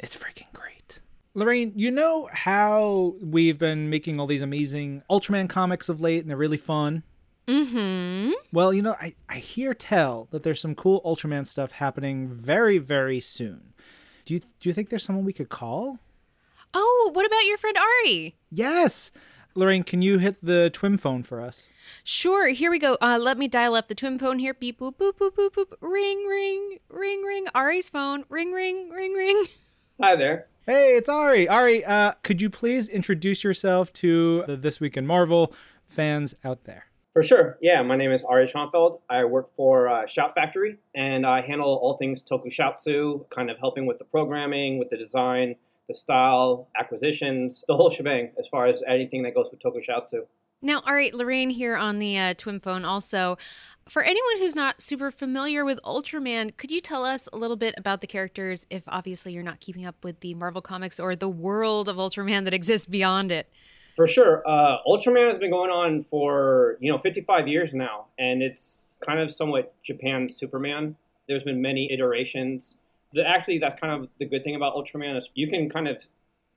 it's 0.00 0.16
freaking 0.16 0.52
great. 0.52 0.77
Lorraine, 1.38 1.72
you 1.76 1.92
know 1.92 2.28
how 2.32 3.14
we've 3.22 3.58
been 3.58 3.88
making 3.88 4.18
all 4.18 4.26
these 4.26 4.42
amazing 4.42 5.04
Ultraman 5.08 5.48
comics 5.48 5.88
of 5.88 6.00
late 6.00 6.20
and 6.20 6.28
they're 6.28 6.36
really 6.36 6.56
fun? 6.56 7.04
Mm-hmm. 7.46 8.32
Well, 8.52 8.74
you 8.74 8.82
know, 8.82 8.96
I, 9.00 9.14
I 9.28 9.36
hear 9.36 9.72
tell 9.72 10.26
that 10.32 10.42
there's 10.42 10.60
some 10.60 10.74
cool 10.74 11.00
Ultraman 11.02 11.46
stuff 11.46 11.70
happening 11.70 12.28
very, 12.28 12.78
very 12.78 13.20
soon. 13.20 13.72
Do 14.24 14.34
you 14.34 14.40
do 14.40 14.68
you 14.68 14.72
think 14.72 14.90
there's 14.90 15.04
someone 15.04 15.24
we 15.24 15.32
could 15.32 15.48
call? 15.48 16.00
Oh, 16.74 17.10
what 17.14 17.24
about 17.24 17.46
your 17.46 17.56
friend 17.56 17.76
Ari? 17.78 18.36
Yes. 18.50 19.12
Lorraine, 19.54 19.84
can 19.84 20.02
you 20.02 20.18
hit 20.18 20.36
the 20.42 20.70
twin 20.70 20.98
phone 20.98 21.22
for 21.22 21.40
us? 21.40 21.68
Sure, 22.02 22.48
here 22.48 22.70
we 22.70 22.80
go. 22.80 22.98
Uh, 23.00 23.18
let 23.20 23.38
me 23.38 23.46
dial 23.48 23.76
up 23.76 23.86
the 23.86 23.94
twin 23.94 24.18
phone 24.18 24.40
here. 24.40 24.54
Beep 24.54 24.80
boop 24.80 24.96
boop 24.96 25.12
boop 25.14 25.34
boop 25.36 25.50
boop. 25.54 25.72
Ring 25.80 26.26
ring 26.26 26.78
ring 26.88 27.22
ring. 27.22 27.46
Ari's 27.54 27.88
phone. 27.88 28.24
Ring 28.28 28.52
ring 28.52 28.90
ring 28.90 29.14
ring. 29.14 29.46
Hi 30.00 30.16
there. 30.16 30.48
Hey, 30.68 30.98
it's 30.98 31.08
Ari. 31.08 31.48
Ari, 31.48 31.82
uh, 31.82 32.12
could 32.22 32.42
you 32.42 32.50
please 32.50 32.88
introduce 32.88 33.42
yourself 33.42 33.90
to 33.94 34.44
the 34.46 34.54
This 34.54 34.80
Week 34.80 34.98
in 34.98 35.06
Marvel 35.06 35.54
fans 35.86 36.34
out 36.44 36.64
there? 36.64 36.84
For 37.14 37.22
sure. 37.22 37.56
Yeah, 37.62 37.80
my 37.80 37.96
name 37.96 38.12
is 38.12 38.22
Ari 38.22 38.48
Schonfeld. 38.48 39.00
I 39.08 39.24
work 39.24 39.48
for 39.56 39.88
uh, 39.88 40.06
Shout 40.06 40.34
Factory, 40.34 40.76
and 40.94 41.24
I 41.24 41.40
handle 41.40 41.74
all 41.80 41.96
things 41.96 42.22
tokusatsu, 42.22 43.30
kind 43.30 43.50
of 43.50 43.56
helping 43.58 43.86
with 43.86 43.98
the 43.98 44.04
programming, 44.04 44.78
with 44.78 44.90
the 44.90 44.98
design, 44.98 45.56
the 45.88 45.94
style, 45.94 46.68
acquisitions, 46.78 47.64
the 47.66 47.74
whole 47.74 47.88
shebang 47.88 48.32
as 48.38 48.46
far 48.48 48.66
as 48.66 48.82
anything 48.86 49.22
that 49.22 49.34
goes 49.34 49.46
with 49.50 49.62
tokusatsu. 49.62 50.26
Now, 50.60 50.82
all 50.86 50.92
right, 50.92 51.14
Lorraine 51.14 51.50
here 51.50 51.76
on 51.76 51.98
the 52.00 52.18
uh, 52.18 52.34
twin 52.34 52.58
phone 52.58 52.84
also. 52.84 53.38
For 53.88 54.02
anyone 54.02 54.38
who's 54.38 54.54
not 54.54 54.82
super 54.82 55.10
familiar 55.10 55.64
with 55.64 55.80
Ultraman, 55.82 56.54
could 56.58 56.70
you 56.70 56.78
tell 56.78 57.06
us 57.06 57.26
a 57.32 57.38
little 57.38 57.56
bit 57.56 57.74
about 57.78 58.02
the 58.02 58.06
characters 58.06 58.66
if 58.68 58.82
obviously 58.86 59.32
you're 59.32 59.42
not 59.42 59.60
keeping 59.60 59.86
up 59.86 60.04
with 60.04 60.20
the 60.20 60.34
Marvel 60.34 60.60
Comics 60.60 61.00
or 61.00 61.16
the 61.16 61.28
world 61.28 61.88
of 61.88 61.96
Ultraman 61.96 62.44
that 62.44 62.52
exists 62.52 62.86
beyond 62.86 63.32
it? 63.32 63.48
For 63.96 64.06
sure. 64.06 64.46
Uh, 64.46 64.76
Ultraman 64.86 65.30
has 65.30 65.38
been 65.38 65.50
going 65.50 65.70
on 65.70 66.04
for, 66.10 66.76
you 66.80 66.92
know, 66.92 66.98
55 66.98 67.48
years 67.48 67.72
now, 67.72 68.06
and 68.18 68.42
it's 68.42 68.90
kind 69.00 69.20
of 69.20 69.30
somewhat 69.30 69.74
Japan's 69.82 70.36
Superman. 70.36 70.94
There's 71.26 71.44
been 71.44 71.62
many 71.62 71.90
iterations. 71.90 72.76
The, 73.14 73.26
actually, 73.26 73.58
that's 73.58 73.80
kind 73.80 74.02
of 74.02 74.10
the 74.18 74.26
good 74.26 74.44
thing 74.44 74.54
about 74.54 74.74
Ultraman 74.74 75.16
is 75.16 75.30
you 75.34 75.48
can 75.48 75.70
kind 75.70 75.88
of 75.88 75.96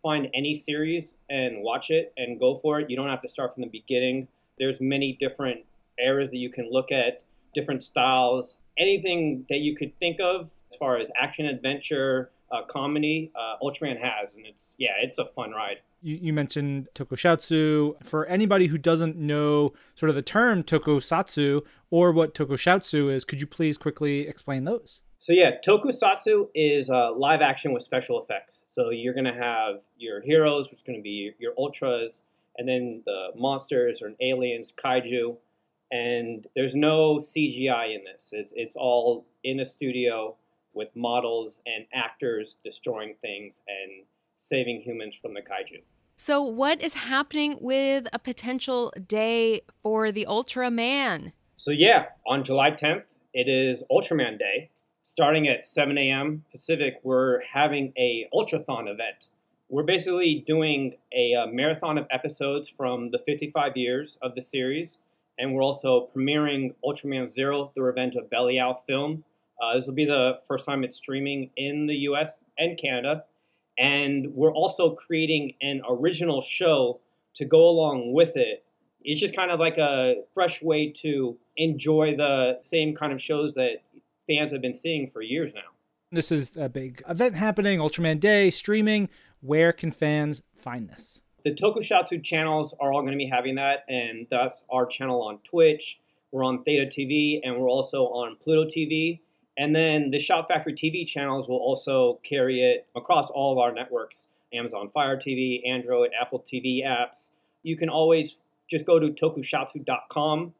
find 0.03 0.27
any 0.33 0.53
series 0.53 1.13
and 1.29 1.63
watch 1.63 1.91
it 1.91 2.11
and 2.17 2.37
go 2.37 2.59
for 2.61 2.81
it. 2.81 2.89
You 2.89 2.97
don't 2.97 3.07
have 3.07 3.21
to 3.21 3.29
start 3.29 3.53
from 3.53 3.61
the 3.61 3.69
beginning. 3.69 4.27
There's 4.59 4.81
many 4.81 5.17
different 5.17 5.61
eras 5.99 6.29
that 6.31 6.37
you 6.37 6.49
can 6.49 6.69
look 6.71 6.91
at, 6.91 7.23
different 7.53 7.83
styles, 7.83 8.55
anything 8.77 9.45
that 9.49 9.59
you 9.59 9.75
could 9.75 9.97
think 9.99 10.19
of 10.19 10.49
as 10.71 10.77
far 10.77 10.97
as 10.97 11.09
action, 11.19 11.45
adventure, 11.45 12.31
uh, 12.51 12.63
comedy. 12.67 13.31
Uh, 13.35 13.63
Ultraman 13.63 13.99
has, 13.99 14.33
and 14.35 14.45
it's 14.45 14.73
yeah, 14.77 14.91
it's 15.01 15.17
a 15.17 15.25
fun 15.35 15.51
ride. 15.51 15.77
You, 16.01 16.17
you 16.21 16.33
mentioned 16.33 16.89
tokusatsu. 16.95 18.03
For 18.03 18.25
anybody 18.25 18.67
who 18.67 18.77
doesn't 18.77 19.15
know 19.15 19.73
sort 19.95 20.09
of 20.09 20.15
the 20.15 20.21
term 20.21 20.63
tokusatsu 20.63 21.61
or 21.89 22.11
what 22.11 22.33
tokusatsu 22.33 23.13
is, 23.13 23.23
could 23.23 23.41
you 23.41 23.47
please 23.47 23.77
quickly 23.77 24.27
explain 24.27 24.65
those? 24.65 25.01
So 25.19 25.33
yeah, 25.33 25.51
tokusatsu 25.65 26.49
is 26.55 26.89
uh, 26.89 27.13
live 27.15 27.41
action 27.41 27.73
with 27.73 27.83
special 27.83 28.21
effects. 28.23 28.63
So 28.67 28.89
you're 28.89 29.13
gonna 29.13 29.35
have 29.35 29.81
your 29.97 30.21
heroes, 30.21 30.69
which 30.69 30.79
is 30.79 30.85
gonna 30.85 31.01
be 31.01 31.33
your 31.39 31.53
ultras, 31.57 32.23
and 32.57 32.67
then 32.67 33.03
the 33.05 33.27
monsters 33.35 34.01
or 34.01 34.11
aliens, 34.19 34.73
kaiju, 34.83 35.37
and 35.91 36.47
there's 36.55 36.75
no 36.75 37.17
CGI 37.17 37.95
in 37.95 38.03
this. 38.03 38.29
It's 38.31 38.53
it's 38.55 38.75
all 38.75 39.25
in 39.43 39.59
a 39.59 39.65
studio 39.65 40.35
with 40.73 40.89
models 40.95 41.59
and 41.65 41.85
actors 41.93 42.55
destroying 42.63 43.15
things 43.21 43.61
and 43.67 44.05
saving 44.37 44.81
humans 44.81 45.15
from 45.21 45.33
the 45.33 45.41
kaiju. 45.41 45.81
So, 46.15 46.41
what 46.41 46.81
is 46.81 46.93
happening 46.93 47.57
with 47.61 48.07
a 48.13 48.19
potential 48.19 48.93
day 49.07 49.61
for 49.81 50.11
the 50.11 50.25
Ultraman? 50.29 51.31
So 51.55 51.71
yeah, 51.71 52.05
on 52.25 52.43
July 52.43 52.71
10th, 52.71 53.03
it 53.33 53.47
is 53.47 53.83
Ultraman 53.91 54.39
Day. 54.39 54.69
Starting 55.03 55.47
at 55.47 55.67
7 55.67 55.97
a.m. 55.97 56.43
Pacific, 56.51 56.95
we're 57.03 57.41
having 57.41 57.91
a 57.97 58.27
Ultrathon 58.33 58.87
event. 58.87 59.29
We're 59.69 59.83
basically 59.83 60.43
doing 60.45 60.93
a, 61.11 61.33
uh 61.35 61.47
marathon 61.47 61.97
of 61.97 62.05
episodes 62.11 62.69
from 62.69 63.11
the 63.11 63.19
55 63.25 63.75
years 63.75 64.17
of 64.21 64.35
the 64.35 64.41
series, 64.41 64.99
and 65.41 65.53
we're 65.53 65.63
also 65.63 66.09
premiering 66.15 66.73
Ultraman 66.85 67.29
Zero: 67.29 67.71
The 67.75 67.81
Revenge 67.81 68.15
of 68.15 68.29
Belial 68.29 68.83
film. 68.87 69.23
Uh, 69.61 69.75
this 69.75 69.87
will 69.87 69.93
be 69.93 70.05
the 70.05 70.39
first 70.47 70.65
time 70.65 70.83
it's 70.83 70.95
streaming 70.95 71.49
in 71.57 71.87
the 71.87 71.95
U.S. 72.09 72.29
and 72.57 72.79
Canada, 72.79 73.25
and 73.77 74.33
we're 74.33 74.53
also 74.53 74.91
creating 74.91 75.55
an 75.61 75.81
original 75.89 76.41
show 76.41 76.99
to 77.35 77.45
go 77.45 77.67
along 77.67 78.13
with 78.13 78.35
it. 78.35 78.63
It's 79.03 79.19
just 79.19 79.35
kind 79.35 79.51
of 79.51 79.59
like 79.59 79.77
a 79.77 80.15
fresh 80.33 80.61
way 80.61 80.91
to 81.01 81.37
enjoy 81.57 82.15
the 82.15 82.59
same 82.61 82.95
kind 82.95 83.11
of 83.11 83.21
shows 83.21 83.55
that 83.55 83.77
fans 84.27 84.51
have 84.51 84.61
been 84.61 84.75
seeing 84.75 85.09
for 85.11 85.21
years 85.21 85.51
now. 85.55 85.61
This 86.11 86.31
is 86.31 86.55
a 86.55 86.69
big 86.69 87.01
event 87.09 87.35
happening, 87.35 87.79
Ultraman 87.79 88.19
Day, 88.19 88.51
streaming. 88.51 89.09
Where 89.39 89.71
can 89.71 89.91
fans 89.91 90.43
find 90.55 90.87
this? 90.87 91.21
The 91.43 91.51
Tokusatsu 91.51 92.23
channels 92.23 92.75
are 92.79 92.93
all 92.93 93.01
going 93.01 93.13
to 93.13 93.17
be 93.17 93.29
having 93.31 93.55
that, 93.55 93.83
and 93.89 94.27
that's 94.29 94.61
our 94.69 94.85
channel 94.85 95.23
on 95.23 95.39
Twitch. 95.39 95.99
We're 96.31 96.43
on 96.43 96.63
Theta 96.63 96.85
TV, 96.85 97.39
and 97.43 97.57
we're 97.59 97.67
also 97.69 98.03
on 98.03 98.37
Pluto 98.39 98.69
TV. 98.69 99.19
And 99.57 99.75
then 99.75 100.11
the 100.11 100.19
Shout 100.19 100.47
Factory 100.47 100.73
TV 100.73 101.05
channels 101.05 101.47
will 101.47 101.57
also 101.57 102.19
carry 102.23 102.61
it 102.61 102.87
across 102.95 103.29
all 103.29 103.51
of 103.51 103.57
our 103.57 103.73
networks 103.73 104.27
Amazon 104.53 104.91
Fire 104.93 105.17
TV, 105.17 105.67
Android, 105.67 106.11
Apple 106.19 106.45
TV 106.51 106.85
apps. 106.85 107.31
You 107.63 107.75
can 107.75 107.89
always 107.89 108.35
just 108.69 108.85
go 108.85 108.99
to 108.99 109.07
tokusatsu.com 109.07 110.53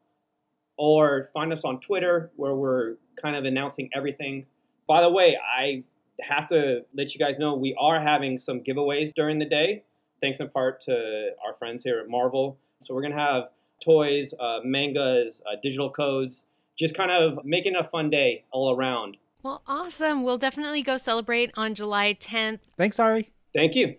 or 0.76 1.30
find 1.32 1.52
us 1.52 1.64
on 1.64 1.80
Twitter 1.80 2.30
where 2.36 2.54
we're 2.54 2.94
kind 3.20 3.36
of 3.36 3.44
announcing 3.44 3.90
everything. 3.94 4.46
By 4.88 5.00
the 5.02 5.10
way, 5.10 5.36
I 5.36 5.84
have 6.20 6.48
to 6.48 6.84
let 6.94 7.14
you 7.14 7.20
guys 7.20 7.38
know 7.38 7.54
we 7.54 7.76
are 7.78 8.00
having 8.00 8.38
some 8.38 8.60
giveaways 8.60 9.12
during 9.14 9.38
the 9.38 9.44
day, 9.44 9.84
thanks 10.22 10.40
in 10.40 10.48
part 10.48 10.80
to 10.82 11.30
our 11.44 11.54
friends 11.58 11.82
here 11.82 11.98
at 11.98 12.08
Marvel. 12.08 12.56
So 12.82 12.94
we're 12.94 13.02
going 13.02 13.12
to 13.12 13.18
have 13.18 13.44
toys, 13.84 14.32
uh, 14.40 14.60
mangas, 14.64 15.42
uh, 15.46 15.56
digital 15.62 15.90
codes, 15.90 16.44
just 16.78 16.94
kind 16.94 17.10
of 17.10 17.44
making 17.44 17.76
a 17.76 17.84
fun 17.84 18.08
day 18.08 18.44
all 18.50 18.74
around. 18.74 19.18
Well, 19.42 19.62
awesome. 19.66 20.22
We'll 20.22 20.38
definitely 20.38 20.82
go 20.82 20.96
celebrate 20.96 21.50
on 21.56 21.74
July 21.74 22.14
10th. 22.14 22.60
Thanks, 22.78 22.98
Ari. 22.98 23.30
Thank 23.54 23.74
you. 23.74 23.96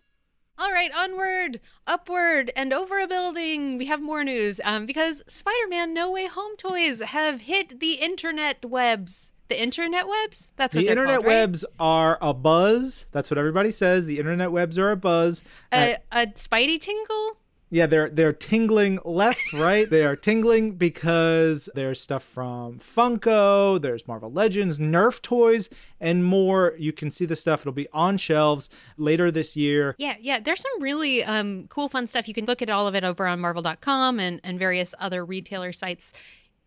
All 0.58 0.72
right, 0.72 0.92
onward, 0.96 1.60
upward, 1.88 2.52
and 2.56 2.72
over 2.72 3.00
a 3.00 3.08
building. 3.08 3.78
We 3.78 3.88
have 3.88 4.02
more 4.02 4.24
news 4.24 4.62
um, 4.64 4.86
because 4.86 5.24
Spider 5.28 5.68
Man 5.68 5.94
No 5.94 6.12
Way 6.12 6.28
Home 6.28 6.56
toys 6.58 7.02
have 7.02 7.42
hit 7.42 7.80
the 7.80 7.94
internet 7.94 8.64
webs. 8.64 9.33
The 9.54 9.62
internet 9.62 10.08
webs? 10.08 10.52
That's 10.56 10.74
what 10.74 10.82
the 10.82 10.90
internet 10.90 11.16
called, 11.18 11.26
right? 11.28 11.34
webs 11.34 11.66
are 11.80 12.18
a 12.22 12.34
buzz. 12.34 13.06
That's 13.12 13.30
what 13.30 13.38
everybody 13.38 13.70
says. 13.70 14.08
The 14.08 14.18
internet 14.18 14.52
webs 14.52 14.80
are 14.80 14.90
a 14.90 14.98
buzz. 14.98 15.44
Uh, 15.72 15.94
A, 16.12 16.24
a 16.24 16.28
Spidey 16.28 16.80
tingle? 16.80 17.38
yeah, 17.74 17.88
they're 17.88 18.10
they're 18.10 18.34
tingling 18.34 19.00
left, 19.04 19.42
right. 19.54 19.90
they 19.90 20.06
are 20.06 20.16
tingling 20.16 20.74
because 20.74 21.70
there's 21.74 22.00
stuff 22.00 22.24
from 22.24 22.78
Funko, 22.78 23.82
there's 23.82 24.08
Marvel 24.08 24.32
Legends, 24.32 24.80
Nerf 24.80 25.22
toys, 25.24 25.70
and 26.00 26.24
more. 26.24 26.76
You 26.78 26.94
can 26.94 27.10
see 27.10 27.26
the 27.26 27.36
stuff. 27.36 27.62
It'll 27.62 27.74
be 27.74 27.88
on 27.92 28.18
shelves 28.18 28.70
later 28.96 29.32
this 29.32 29.58
year. 29.58 29.96
Yeah, 29.98 30.18
yeah. 30.22 30.40
There's 30.40 30.62
some 30.62 30.82
really 30.82 31.24
um, 31.24 31.66
cool, 31.70 31.90
fun 31.90 32.08
stuff. 32.08 32.28
You 32.28 32.36
can 32.36 32.46
look 32.46 32.62
at 32.62 32.70
all 32.70 32.88
of 32.88 32.94
it 32.94 33.04
over 33.04 33.26
on 33.26 33.40
Marvel.com 33.40 34.20
and, 34.20 34.40
and 34.44 34.60
various 34.60 34.94
other 35.00 35.26
retailer 35.26 35.74
sites. 35.74 36.14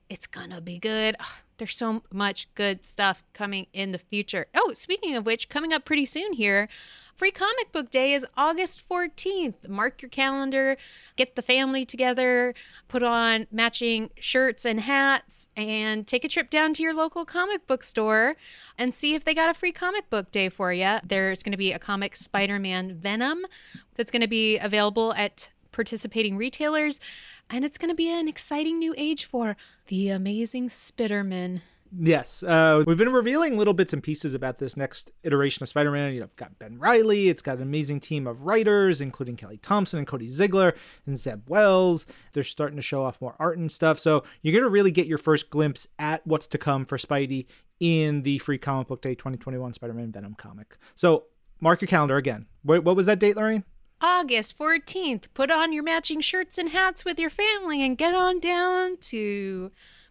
It's 0.08 0.26
gonna 0.26 0.60
be 0.60 0.80
good. 0.80 1.16
There's 1.58 1.76
so 1.76 2.02
much 2.12 2.52
good 2.54 2.84
stuff 2.84 3.22
coming 3.32 3.66
in 3.72 3.92
the 3.92 3.98
future. 3.98 4.46
Oh, 4.54 4.72
speaking 4.74 5.16
of 5.16 5.26
which, 5.26 5.48
coming 5.48 5.72
up 5.72 5.84
pretty 5.84 6.04
soon 6.04 6.32
here, 6.34 6.68
Free 7.16 7.30
Comic 7.30 7.72
Book 7.72 7.90
Day 7.90 8.12
is 8.12 8.26
August 8.36 8.86
14th. 8.90 9.66
Mark 9.66 10.02
your 10.02 10.10
calendar, 10.10 10.76
get 11.16 11.34
the 11.34 11.40
family 11.40 11.86
together, 11.86 12.52
put 12.88 13.02
on 13.02 13.46
matching 13.50 14.10
shirts 14.20 14.66
and 14.66 14.80
hats, 14.80 15.48
and 15.56 16.06
take 16.06 16.26
a 16.26 16.28
trip 16.28 16.50
down 16.50 16.74
to 16.74 16.82
your 16.82 16.92
local 16.92 17.24
comic 17.24 17.66
book 17.66 17.82
store 17.84 18.36
and 18.76 18.94
see 18.94 19.14
if 19.14 19.24
they 19.24 19.32
got 19.32 19.48
a 19.48 19.54
free 19.54 19.72
comic 19.72 20.10
book 20.10 20.30
day 20.30 20.50
for 20.50 20.74
you. 20.74 20.98
There's 21.02 21.42
going 21.42 21.52
to 21.52 21.58
be 21.58 21.72
a 21.72 21.78
comic 21.78 22.16
Spider 22.16 22.58
Man 22.58 22.94
Venom 22.94 23.46
that's 23.94 24.10
going 24.10 24.20
to 24.20 24.28
be 24.28 24.58
available 24.58 25.14
at 25.14 25.48
participating 25.72 26.36
retailers, 26.36 27.00
and 27.50 27.64
it's 27.64 27.78
going 27.78 27.90
to 27.90 27.94
be 27.94 28.10
an 28.10 28.28
exciting 28.28 28.78
new 28.78 28.94
age 28.96 29.24
for 29.24 29.56
the 29.88 30.08
amazing 30.10 30.68
Spitterman. 30.68 31.62
Yes, 31.98 32.42
uh, 32.42 32.82
we've 32.86 32.98
been 32.98 33.12
revealing 33.12 33.56
little 33.56 33.72
bits 33.72 33.92
and 33.92 34.02
pieces 34.02 34.34
about 34.34 34.58
this 34.58 34.76
next 34.76 35.12
iteration 35.22 35.62
of 35.62 35.68
Spider-Man. 35.68 36.12
You 36.12 36.20
know, 36.20 36.26
it's 36.26 36.34
got 36.34 36.58
Ben 36.58 36.78
Riley. 36.78 37.28
It's 37.28 37.42
got 37.42 37.56
an 37.56 37.62
amazing 37.62 38.00
team 38.00 38.26
of 38.26 38.44
writers, 38.44 39.00
including 39.00 39.36
Kelly 39.36 39.58
Thompson 39.58 39.98
and 39.98 40.06
Cody 40.06 40.28
Ziglar 40.28 40.74
and 41.06 41.16
Zeb 41.18 41.48
Wells. 41.48 42.04
They're 42.32 42.42
starting 42.42 42.76
to 42.76 42.82
show 42.82 43.04
off 43.04 43.20
more 43.20 43.36
art 43.38 43.58
and 43.58 43.70
stuff. 43.70 43.98
So 43.98 44.24
you're 44.42 44.58
gonna 44.58 44.70
really 44.70 44.90
get 44.90 45.06
your 45.06 45.18
first 45.18 45.48
glimpse 45.48 45.86
at 45.98 46.26
what's 46.26 46.46
to 46.48 46.58
come 46.58 46.84
for 46.86 46.98
Spidey 46.98 47.46
in 47.78 48.22
the 48.22 48.38
Free 48.38 48.58
Comic 48.58 48.88
Book 48.88 49.00
Day 49.00 49.14
2021 49.14 49.72
Spider-Man 49.74 50.12
Venom 50.12 50.34
comic. 50.34 50.76
So 50.94 51.26
mark 51.60 51.80
your 51.80 51.88
calendar 51.88 52.16
again. 52.16 52.46
What, 52.62 52.84
what 52.84 52.96
was 52.96 53.06
that 53.06 53.20
date, 53.20 53.36
Lorraine? 53.36 53.64
August 54.00 54.58
14th. 54.58 55.24
Put 55.34 55.50
on 55.50 55.72
your 55.72 55.82
matching 55.82 56.20
shirts 56.20 56.58
and 56.58 56.70
hats 56.70 57.04
with 57.04 57.18
your 57.18 57.30
family 57.30 57.82
and 57.82 57.96
get 57.96 58.14
on 58.14 58.40
down 58.40 58.96
to 58.98 59.70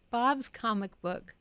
Bob's 0.09 0.49
comic 0.49 0.99
book. 1.01 1.35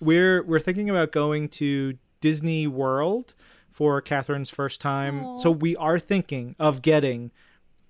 We're 0.00 0.42
we're 0.42 0.60
thinking 0.60 0.88
about 0.88 1.12
going 1.12 1.48
to 1.50 1.98
Disney 2.20 2.66
World 2.66 3.34
for 3.70 4.00
Catherine's 4.00 4.50
first 4.50 4.80
time. 4.80 5.24
Aw. 5.24 5.36
So 5.38 5.50
we 5.50 5.76
are 5.76 5.98
thinking 5.98 6.56
of 6.58 6.82
getting 6.82 7.30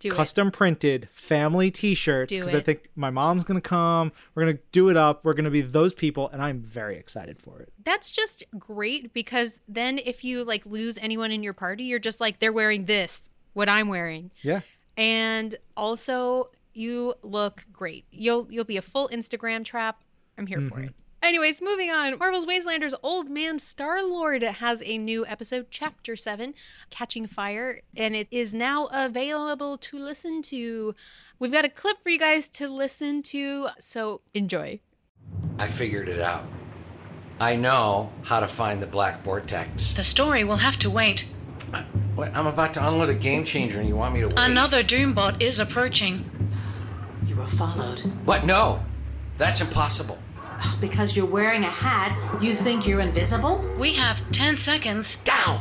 Do 0.01 0.11
custom 0.11 0.51
printed 0.51 1.09
family 1.13 1.71
t-shirts 1.71 2.33
because 2.33 2.55
I 2.55 2.61
think 2.61 2.91
my 2.97 3.11
mom's 3.11 3.45
gonna 3.45 3.61
come. 3.61 4.11
We're 4.35 4.47
gonna 4.47 4.59
do 4.73 4.89
it 4.89 4.97
up. 4.97 5.25
We're 5.25 5.35
gonna 5.35 5.51
be 5.51 5.61
those 5.61 5.95
people, 5.95 6.29
and 6.31 6.43
I'm 6.43 6.61
very 6.61 6.97
excited 6.97 7.39
for 7.41 7.61
it. 7.61 7.69
it. 7.69 7.73
That's 7.85 8.11
just 8.11 8.43
great 8.59 9.13
because 9.13 9.61
then 9.69 9.99
if 9.99 10.25
you 10.25 10.43
like 10.43 10.67
lose 10.67 10.99
anyone 10.99 11.31
in 11.31 11.43
your 11.43 11.55
party, 11.55 11.85
you're 11.85 11.99
just 11.99 12.21
like 12.21 12.41
they're 12.41 12.53
wearing 12.53 12.87
this, 12.87 13.23
what 13.57 13.71
I'm 13.71 13.89
wearing. 13.89 14.31
Yeah. 14.43 14.61
And 14.99 15.57
also 15.77 16.51
you 16.75 17.15
look 17.23 17.65
great. 17.73 18.05
You'll 18.11 18.47
you'll 18.51 18.65
be 18.65 18.77
a 18.77 18.83
full 18.83 19.09
Instagram 19.09 19.65
trap. 19.65 20.03
I'm 20.37 20.47
here 20.47 20.61
for 20.61 20.77
mm-hmm. 20.77 20.85
it. 20.85 20.95
Anyways, 21.23 21.63
moving 21.63 21.91
on. 21.91 22.19
Marvel's 22.19 22.45
Wastelanders 22.45 22.93
Old 23.03 23.31
Man 23.31 23.59
Star 23.59 24.05
Lord 24.05 24.43
has 24.43 24.83
a 24.85 24.99
new 24.99 25.25
episode, 25.27 25.69
Chapter 25.71 26.15
7, 26.15 26.53
Catching 26.91 27.27
Fire, 27.27 27.81
and 27.97 28.15
it 28.15 28.29
is 28.31 28.53
now 28.53 28.89
available 28.93 29.79
to 29.79 29.99
listen 29.99 30.43
to. 30.43 30.95
We've 31.39 31.51
got 31.51 31.65
a 31.65 31.71
clip 31.71 32.03
for 32.03 32.11
you 32.11 32.19
guys 32.19 32.51
to 32.51 32.69
listen 32.69 33.23
to, 33.25 33.71
so 33.81 34.21
enjoy. 34.35 34.81
I 35.59 35.67
figured 35.67 36.11
it 36.11 36.21
out. 36.21 36.45
I 37.41 37.57
know 37.57 38.13
how 38.23 38.41
to 38.41 38.47
find 38.47 38.83
the 38.83 38.87
black 38.87 39.23
vortex. 39.23 39.95
The 39.95 40.05
story 40.05 40.45
will 40.45 40.59
have 40.59 40.77
to 40.81 40.91
wait. 40.91 41.27
What? 42.15 42.35
I'm 42.35 42.47
about 42.47 42.73
to 42.75 42.87
unload 42.87 43.11
a 43.11 43.15
game 43.15 43.45
changer 43.45 43.79
and 43.79 43.89
you 43.89 43.97
want 43.97 44.15
me 44.15 44.21
to 44.21 44.29
wait? 44.29 44.39
Another 44.39 44.83
Doombot 44.83 45.43
is 45.43 45.59
approaching. 45.61 46.29
You 47.27 47.37
were 47.37 47.47
followed. 47.47 48.01
What? 48.25 48.45
No. 48.45 48.83
That's 49.37 49.61
impossible. 49.61 50.19
Because 50.81 51.15
you're 51.17 51.27
wearing 51.27 51.63
a 51.65 51.71
hat, 51.71 52.17
you 52.43 52.55
think 52.55 52.87
you're 52.87 53.01
invisible? 53.01 53.63
We 53.79 53.93
have 53.95 54.21
10 54.33 54.57
seconds. 54.57 55.17
Down! 55.25 55.61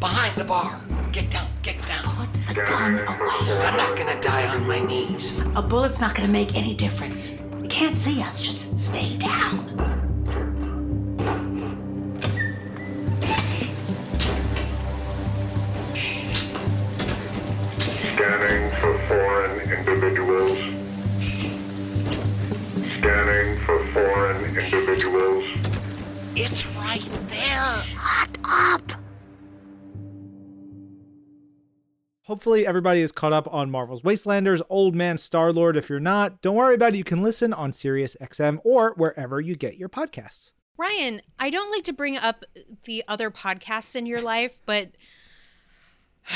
Behind 0.00 0.34
the 0.36 0.44
bar. 0.44 0.80
Get 1.12 1.30
down, 1.30 1.48
get 1.62 1.76
down. 1.86 2.28
Put 2.46 2.54
the 2.56 2.62
gun 2.62 2.98
away. 2.98 3.06
I'm 3.08 3.76
not 3.76 3.96
gonna 3.96 4.20
die 4.20 4.46
on 4.48 4.66
my 4.66 4.80
knees. 4.80 5.38
A 5.56 5.62
bullet's 5.62 6.00
not 6.00 6.14
gonna 6.14 6.28
make 6.28 6.54
any 6.54 6.74
difference. 6.74 7.40
You 7.62 7.68
can't 7.68 7.96
see 7.96 8.20
us, 8.20 8.40
just 8.40 8.78
stay 8.78 9.16
down. 9.16 10.01
Individuals. 19.92 20.58
Scanning 22.98 23.60
for 23.66 23.84
foreign 23.92 24.42
individuals. 24.42 25.44
It's 26.34 26.66
right 26.68 27.06
there. 27.28 27.82
Hot 27.96 28.38
up! 28.42 28.92
Hopefully, 32.22 32.66
everybody 32.66 33.00
is 33.00 33.12
caught 33.12 33.34
up 33.34 33.52
on 33.52 33.70
Marvel's 33.70 34.00
Wastelanders, 34.00 34.62
Old 34.70 34.94
Man 34.94 35.18
Star 35.18 35.52
Lord. 35.52 35.76
If 35.76 35.90
you're 35.90 36.00
not, 36.00 36.40
don't 36.40 36.56
worry 36.56 36.74
about 36.74 36.94
it. 36.94 36.96
You 36.96 37.04
can 37.04 37.22
listen 37.22 37.52
on 37.52 37.72
Sirius 37.72 38.16
XM 38.18 38.60
or 38.64 38.94
wherever 38.96 39.42
you 39.42 39.56
get 39.56 39.76
your 39.76 39.90
podcasts. 39.90 40.52
Ryan, 40.78 41.20
I 41.38 41.50
don't 41.50 41.70
like 41.70 41.84
to 41.84 41.92
bring 41.92 42.16
up 42.16 42.44
the 42.84 43.04
other 43.06 43.30
podcasts 43.30 43.94
in 43.94 44.06
your 44.06 44.22
life, 44.22 44.62
but 44.64 44.92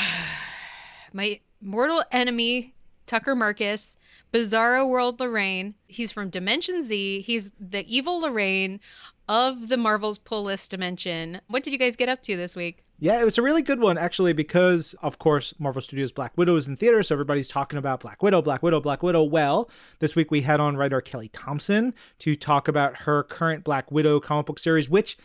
my 1.11 1.39
mortal 1.59 2.03
enemy, 2.11 2.75
Tucker 3.07 3.35
Markus, 3.35 3.97
Bizarro 4.31 4.87
World 4.87 5.19
Lorraine. 5.19 5.75
He's 5.87 6.11
from 6.11 6.29
Dimension 6.29 6.83
Z. 6.83 7.21
He's 7.21 7.49
the 7.59 7.85
evil 7.87 8.19
Lorraine 8.19 8.79
of 9.27 9.69
the 9.69 9.77
Marvel's 9.77 10.17
pull 10.17 10.43
list 10.43 10.71
dimension. 10.71 11.41
What 11.47 11.63
did 11.63 11.73
you 11.73 11.79
guys 11.79 11.95
get 11.95 12.09
up 12.09 12.21
to 12.23 12.37
this 12.37 12.55
week? 12.55 12.83
Yeah, 12.99 13.21
it 13.21 13.25
was 13.25 13.37
a 13.37 13.41
really 13.43 13.61
good 13.61 13.79
one 13.79 13.97
actually 13.97 14.33
because 14.33 14.95
of 15.03 15.19
course 15.19 15.53
Marvel 15.59 15.81
Studios 15.81 16.11
Black 16.11 16.35
Widow 16.35 16.55
is 16.55 16.67
in 16.67 16.75
theaters, 16.75 17.07
so 17.07 17.15
everybody's 17.15 17.47
talking 17.47 17.77
about 17.77 17.99
Black 17.99 18.23
Widow, 18.23 18.41
Black 18.41 18.63
Widow, 18.63 18.81
Black 18.81 19.03
Widow. 19.03 19.23
Well, 19.23 19.69
this 19.99 20.15
week 20.15 20.31
we 20.31 20.41
had 20.41 20.59
on 20.59 20.77
writer 20.77 20.99
Kelly 21.01 21.29
Thompson 21.29 21.93
to 22.19 22.35
talk 22.35 22.67
about 22.67 22.99
her 23.01 23.23
current 23.23 23.63
Black 23.63 23.91
Widow 23.91 24.19
comic 24.19 24.47
book 24.47 24.59
series, 24.59 24.89
which 24.89 25.17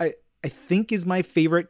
I 0.00 0.14
I 0.42 0.48
think 0.48 0.90
is 0.90 1.04
my 1.04 1.22
favorite 1.22 1.68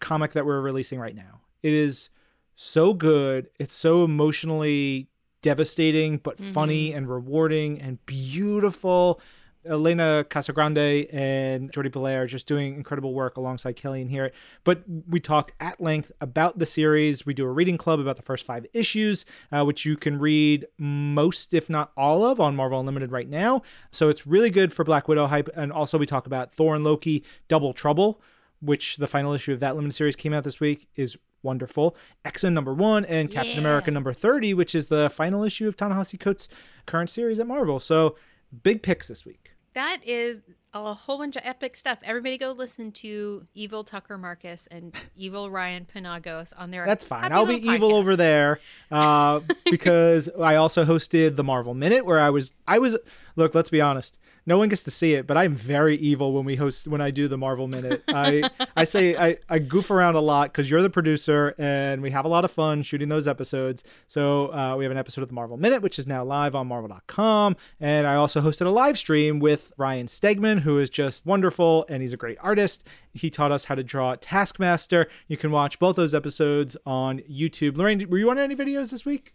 comic 0.00 0.32
that 0.32 0.44
we're 0.44 0.60
releasing 0.60 0.98
right 0.98 1.14
now. 1.14 1.40
It 1.62 1.72
is 1.72 2.10
so 2.54 2.94
good. 2.94 3.48
It's 3.58 3.74
so 3.74 4.04
emotionally 4.04 5.08
devastating 5.42 6.18
but 6.18 6.38
funny 6.38 6.92
and 6.92 7.08
rewarding 7.08 7.80
and 7.80 8.04
beautiful. 8.06 9.20
Elena 9.66 10.26
Casagrande 10.28 11.08
and 11.12 11.72
Jordie 11.72 11.90
Bellaire 11.90 12.22
are 12.22 12.26
just 12.26 12.46
doing 12.46 12.74
incredible 12.74 13.14
work 13.14 13.36
alongside 13.36 13.76
Kelly 13.76 14.00
in 14.00 14.08
here. 14.08 14.32
But 14.62 14.84
we 15.08 15.20
talk 15.20 15.52
at 15.60 15.80
length 15.80 16.12
about 16.20 16.58
the 16.58 16.66
series. 16.66 17.24
We 17.24 17.34
do 17.34 17.44
a 17.44 17.50
reading 17.50 17.78
club 17.78 18.00
about 18.00 18.16
the 18.16 18.22
first 18.22 18.44
five 18.44 18.66
issues, 18.72 19.24
uh, 19.50 19.64
which 19.64 19.84
you 19.84 19.96
can 19.96 20.18
read 20.18 20.66
most, 20.78 21.54
if 21.54 21.70
not 21.70 21.92
all 21.96 22.24
of, 22.24 22.40
on 22.40 22.56
Marvel 22.56 22.80
Unlimited 22.80 23.10
right 23.10 23.28
now. 23.28 23.62
So 23.90 24.08
it's 24.08 24.26
really 24.26 24.50
good 24.50 24.72
for 24.72 24.84
Black 24.84 25.08
Widow 25.08 25.26
hype. 25.26 25.48
And 25.54 25.72
also, 25.72 25.98
we 25.98 26.06
talk 26.06 26.26
about 26.26 26.52
Thor 26.52 26.74
and 26.74 26.84
Loki 26.84 27.24
Double 27.48 27.72
Trouble, 27.72 28.20
which 28.64 28.96
the 28.96 29.06
final 29.06 29.32
issue 29.32 29.52
of 29.52 29.60
that 29.60 29.76
limited 29.76 29.94
series 29.94 30.16
came 30.16 30.32
out 30.32 30.44
this 30.44 30.60
week, 30.60 30.86
is 30.96 31.16
wonderful. 31.42 31.94
X 32.24 32.42
Men 32.42 32.54
number 32.54 32.72
one 32.72 33.04
and 33.04 33.30
Captain 33.30 33.54
Yeah. 33.54 33.60
America 33.60 33.90
number 33.90 34.12
30, 34.12 34.54
which 34.54 34.74
is 34.74 34.88
the 34.88 35.10
final 35.10 35.44
issue 35.44 35.68
of 35.68 35.76
Ta-Nehisi 35.76 36.18
Coates' 36.18 36.48
current 36.86 37.10
series 37.10 37.38
at 37.38 37.46
Marvel. 37.46 37.78
So 37.78 38.16
big 38.62 38.82
picks 38.82 39.08
this 39.08 39.26
week. 39.26 39.50
That 39.74 39.98
is 40.04 40.40
a 40.74 40.94
whole 40.94 41.18
bunch 41.18 41.36
of 41.36 41.42
epic 41.44 41.76
stuff. 41.76 41.98
Everybody 42.02 42.36
go 42.36 42.52
listen 42.52 42.90
to 42.92 43.46
Evil 43.54 43.84
Tucker 43.84 44.18
Markus 44.18 44.66
and 44.70 44.94
Evil 45.16 45.50
Ryan 45.50 45.86
Panagos 45.92 46.52
on 46.56 46.70
their 46.70 46.84
That's 46.84 47.04
fine. 47.04 47.32
I'll 47.32 47.46
be 47.46 47.54
little 47.54 47.74
evil 47.74 47.94
over 47.94 48.16
there 48.16 48.60
uh, 48.90 49.40
because 49.70 50.28
I 50.40 50.56
also 50.56 50.84
hosted 50.84 51.36
the 51.36 51.44
Marvel 51.44 51.74
Minute 51.74 52.04
where 52.04 52.18
I 52.18 52.30
was 52.30 52.50
I 52.66 52.78
was 52.78 52.98
look. 53.36 53.54
Let's 53.54 53.70
be 53.70 53.80
honest. 53.80 54.18
No 54.46 54.58
one 54.58 54.68
gets 54.68 54.82
to 54.82 54.90
see 54.90 55.14
it, 55.14 55.26
but 55.26 55.38
I'm 55.38 55.54
very 55.54 55.96
evil 55.96 56.34
when 56.34 56.44
we 56.44 56.56
host 56.56 56.86
when 56.86 57.00
I 57.00 57.10
do 57.10 57.28
the 57.28 57.38
Marvel 57.38 57.66
Minute. 57.66 58.04
I 58.08 58.50
I 58.76 58.84
say 58.84 59.16
I, 59.16 59.38
I 59.48 59.58
goof 59.58 59.90
around 59.90 60.16
a 60.16 60.20
lot 60.20 60.52
because 60.52 60.70
you're 60.70 60.82
the 60.82 60.90
producer 60.90 61.54
and 61.56 62.02
we 62.02 62.10
have 62.10 62.26
a 62.26 62.28
lot 62.28 62.44
of 62.44 62.50
fun 62.50 62.82
shooting 62.82 63.08
those 63.08 63.26
episodes. 63.26 63.84
So 64.06 64.52
uh, 64.52 64.76
we 64.76 64.84
have 64.84 64.92
an 64.92 64.98
episode 64.98 65.22
of 65.22 65.28
the 65.28 65.34
Marvel 65.34 65.56
Minute, 65.56 65.80
which 65.80 65.98
is 65.98 66.06
now 66.06 66.24
live 66.24 66.54
on 66.54 66.66
Marvel.com, 66.66 67.56
and 67.80 68.06
I 68.06 68.16
also 68.16 68.42
hosted 68.42 68.66
a 68.66 68.70
live 68.70 68.98
stream 68.98 69.38
with 69.38 69.72
Ryan 69.78 70.08
Stegman, 70.08 70.60
who 70.64 70.78
is 70.78 70.90
just 70.90 71.24
wonderful 71.24 71.86
and 71.88 72.02
he's 72.02 72.12
a 72.12 72.16
great 72.16 72.38
artist. 72.40 72.86
He 73.12 73.30
taught 73.30 73.52
us 73.52 73.66
how 73.66 73.74
to 73.74 73.84
draw 73.84 74.16
Taskmaster. 74.16 75.08
You 75.28 75.36
can 75.36 75.50
watch 75.50 75.78
both 75.78 75.96
those 75.96 76.14
episodes 76.14 76.76
on 76.84 77.20
YouTube. 77.20 77.76
Lorraine, 77.76 78.08
were 78.08 78.18
you 78.18 78.30
on 78.30 78.38
any 78.38 78.56
videos 78.56 78.90
this 78.90 79.06
week? 79.06 79.32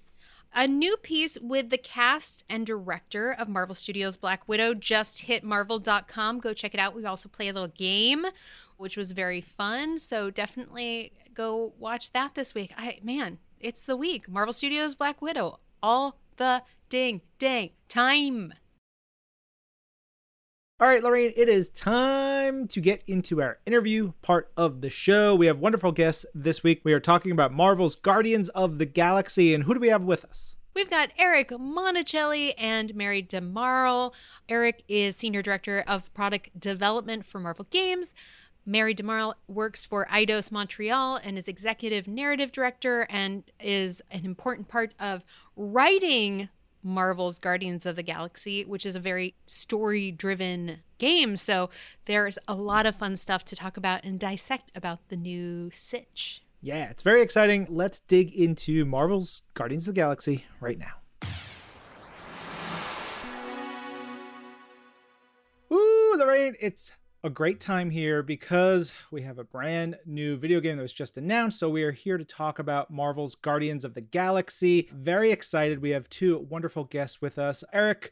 A 0.54 0.68
new 0.68 0.98
piece 0.98 1.38
with 1.40 1.70
the 1.70 1.78
cast 1.78 2.44
and 2.50 2.66
director 2.66 3.32
of 3.32 3.48
Marvel 3.48 3.76
Studios 3.76 4.18
Black 4.18 4.48
Widow 4.48 4.74
just 4.74 5.22
hit 5.22 5.44
marvel.com. 5.44 6.40
Go 6.40 6.54
check 6.54 6.74
it 6.74 6.80
out. 6.80 6.96
We 6.96 7.06
also 7.06 7.30
play 7.30 7.50
a 7.50 7.54
little 7.54 7.68
game, 7.70 8.26
which 8.78 8.98
was 8.98 9.12
very 9.12 9.42
fun. 9.42 10.00
So 10.00 10.32
definitely 10.32 11.14
go 11.36 11.74
watch 11.78 12.12
that 12.14 12.34
this 12.34 12.56
week. 12.56 12.74
I 12.76 13.00
man, 13.04 13.38
it's 13.60 13.84
the 13.84 13.96
week. 13.96 14.28
Marvel 14.28 14.54
Studios 14.54 14.96
Black 14.96 15.22
Widow. 15.22 15.60
All 15.84 16.18
the 16.38 16.64
ding 16.90 17.22
dang 17.38 17.70
time. 17.88 18.54
All 20.82 20.88
right, 20.88 21.04
Lorraine, 21.04 21.34
it 21.36 21.50
is 21.50 21.68
time 21.68 22.66
to 22.70 22.80
get 22.80 23.04
into 23.06 23.42
our 23.42 23.58
interview 23.66 24.14
part 24.22 24.50
of 24.56 24.80
the 24.80 24.90
show. 24.90 25.36
We 25.36 25.48
have 25.48 25.60
wonderful 25.60 25.92
guests 25.92 26.26
this 26.34 26.64
week. 26.64 26.80
We 26.86 26.94
are 26.94 27.02
talking 27.02 27.34
about 27.34 27.52
Marvel's 27.52 27.96
Guardians 27.96 28.48
of 28.50 28.78
the 28.78 28.86
Galaxy. 28.86 29.54
And 29.54 29.66
who 29.66 29.74
do 29.74 29.82
we 29.82 29.90
have 29.90 30.04
with 30.04 30.24
us? 30.24 30.56
We've 30.74 30.90
got 30.90 31.10
Eric 31.18 31.50
Monacelli 31.50 32.54
and 32.58 32.96
Mary 32.96 33.22
DeMarle. 33.22 34.14
Eric 34.48 34.84
is 34.88 35.18
Senior 35.18 35.42
Director 35.42 35.84
of 35.86 36.14
Product 36.14 36.58
Development 36.58 37.26
for 37.26 37.42
Marvel 37.42 37.68
Games. 37.70 38.14
Mary 38.66 38.96
DeMarle 38.96 39.34
works 39.50 39.84
for 39.84 40.08
Eidos 40.10 40.50
Montreal 40.50 41.18
and 41.18 41.38
is 41.38 41.50
Executive 41.50 42.08
Narrative 42.08 42.54
Director 42.54 43.06
and 43.10 43.44
is 43.60 44.02
an 44.12 44.24
important 44.24 44.70
part 44.70 44.94
of 44.98 45.26
writing 45.58 46.48
Marvel's 46.84 47.40
Guardians 47.40 47.86
of 47.86 47.96
the 47.96 48.04
Galaxy, 48.04 48.64
which 48.64 48.86
is 48.86 48.96
a 48.96 49.00
very 49.00 49.36
story 49.46 50.12
driven 50.12 50.80
game. 50.98 51.36
So 51.36 51.70
there's 52.06 52.38
a 52.48 52.56
lot 52.56 52.86
of 52.86 52.96
fun 52.96 53.18
stuff 53.18 53.44
to 53.46 53.56
talk 53.56 53.78
about 53.78 54.04
and 54.04 54.20
dissect 54.20 54.72
about 54.76 55.00
the 55.10 55.16
new 55.16 55.70
Sitch. 55.72 56.44
Yeah, 56.62 56.90
it's 56.90 57.04
very 57.04 57.22
exciting. 57.22 57.68
Let's 57.70 58.00
dig 58.02 58.34
into 58.34 58.84
Marvel's 58.86 59.42
Guardians 59.54 59.88
of 59.88 59.96
the 59.96 60.02
Galaxy 60.02 60.46
right 60.60 60.78
now. 60.78 60.96
Ooh, 65.72 66.16
Lorraine, 66.18 66.56
it's 66.60 66.92
a 67.24 67.30
great 67.30 67.60
time 67.60 67.90
here 67.90 68.24
because 68.24 68.94
we 69.12 69.22
have 69.24 69.40
a 69.40 69.44
brand 69.44 69.98
new 70.06 70.38
video 70.38 70.60
game 70.62 70.78
that 70.78 70.82
was 70.82 70.94
just 70.94 71.18
announced. 71.18 71.60
So 71.60 71.70
we 71.70 71.84
are 71.84 71.92
here 71.92 72.18
to 72.18 72.24
talk 72.24 72.60
about 72.60 72.92
Marvel's 72.92 73.36
Guardians 73.36 73.84
of 73.84 73.94
the 73.94 74.02
Galaxy. 74.02 74.88
Very 74.94 75.32
excited. 75.32 75.82
We 75.82 75.90
have 75.90 76.10
two 76.10 76.40
wonderful 76.50 76.86
guests 76.86 77.22
with 77.22 77.38
us. 77.38 77.64
Eric, 77.74 78.12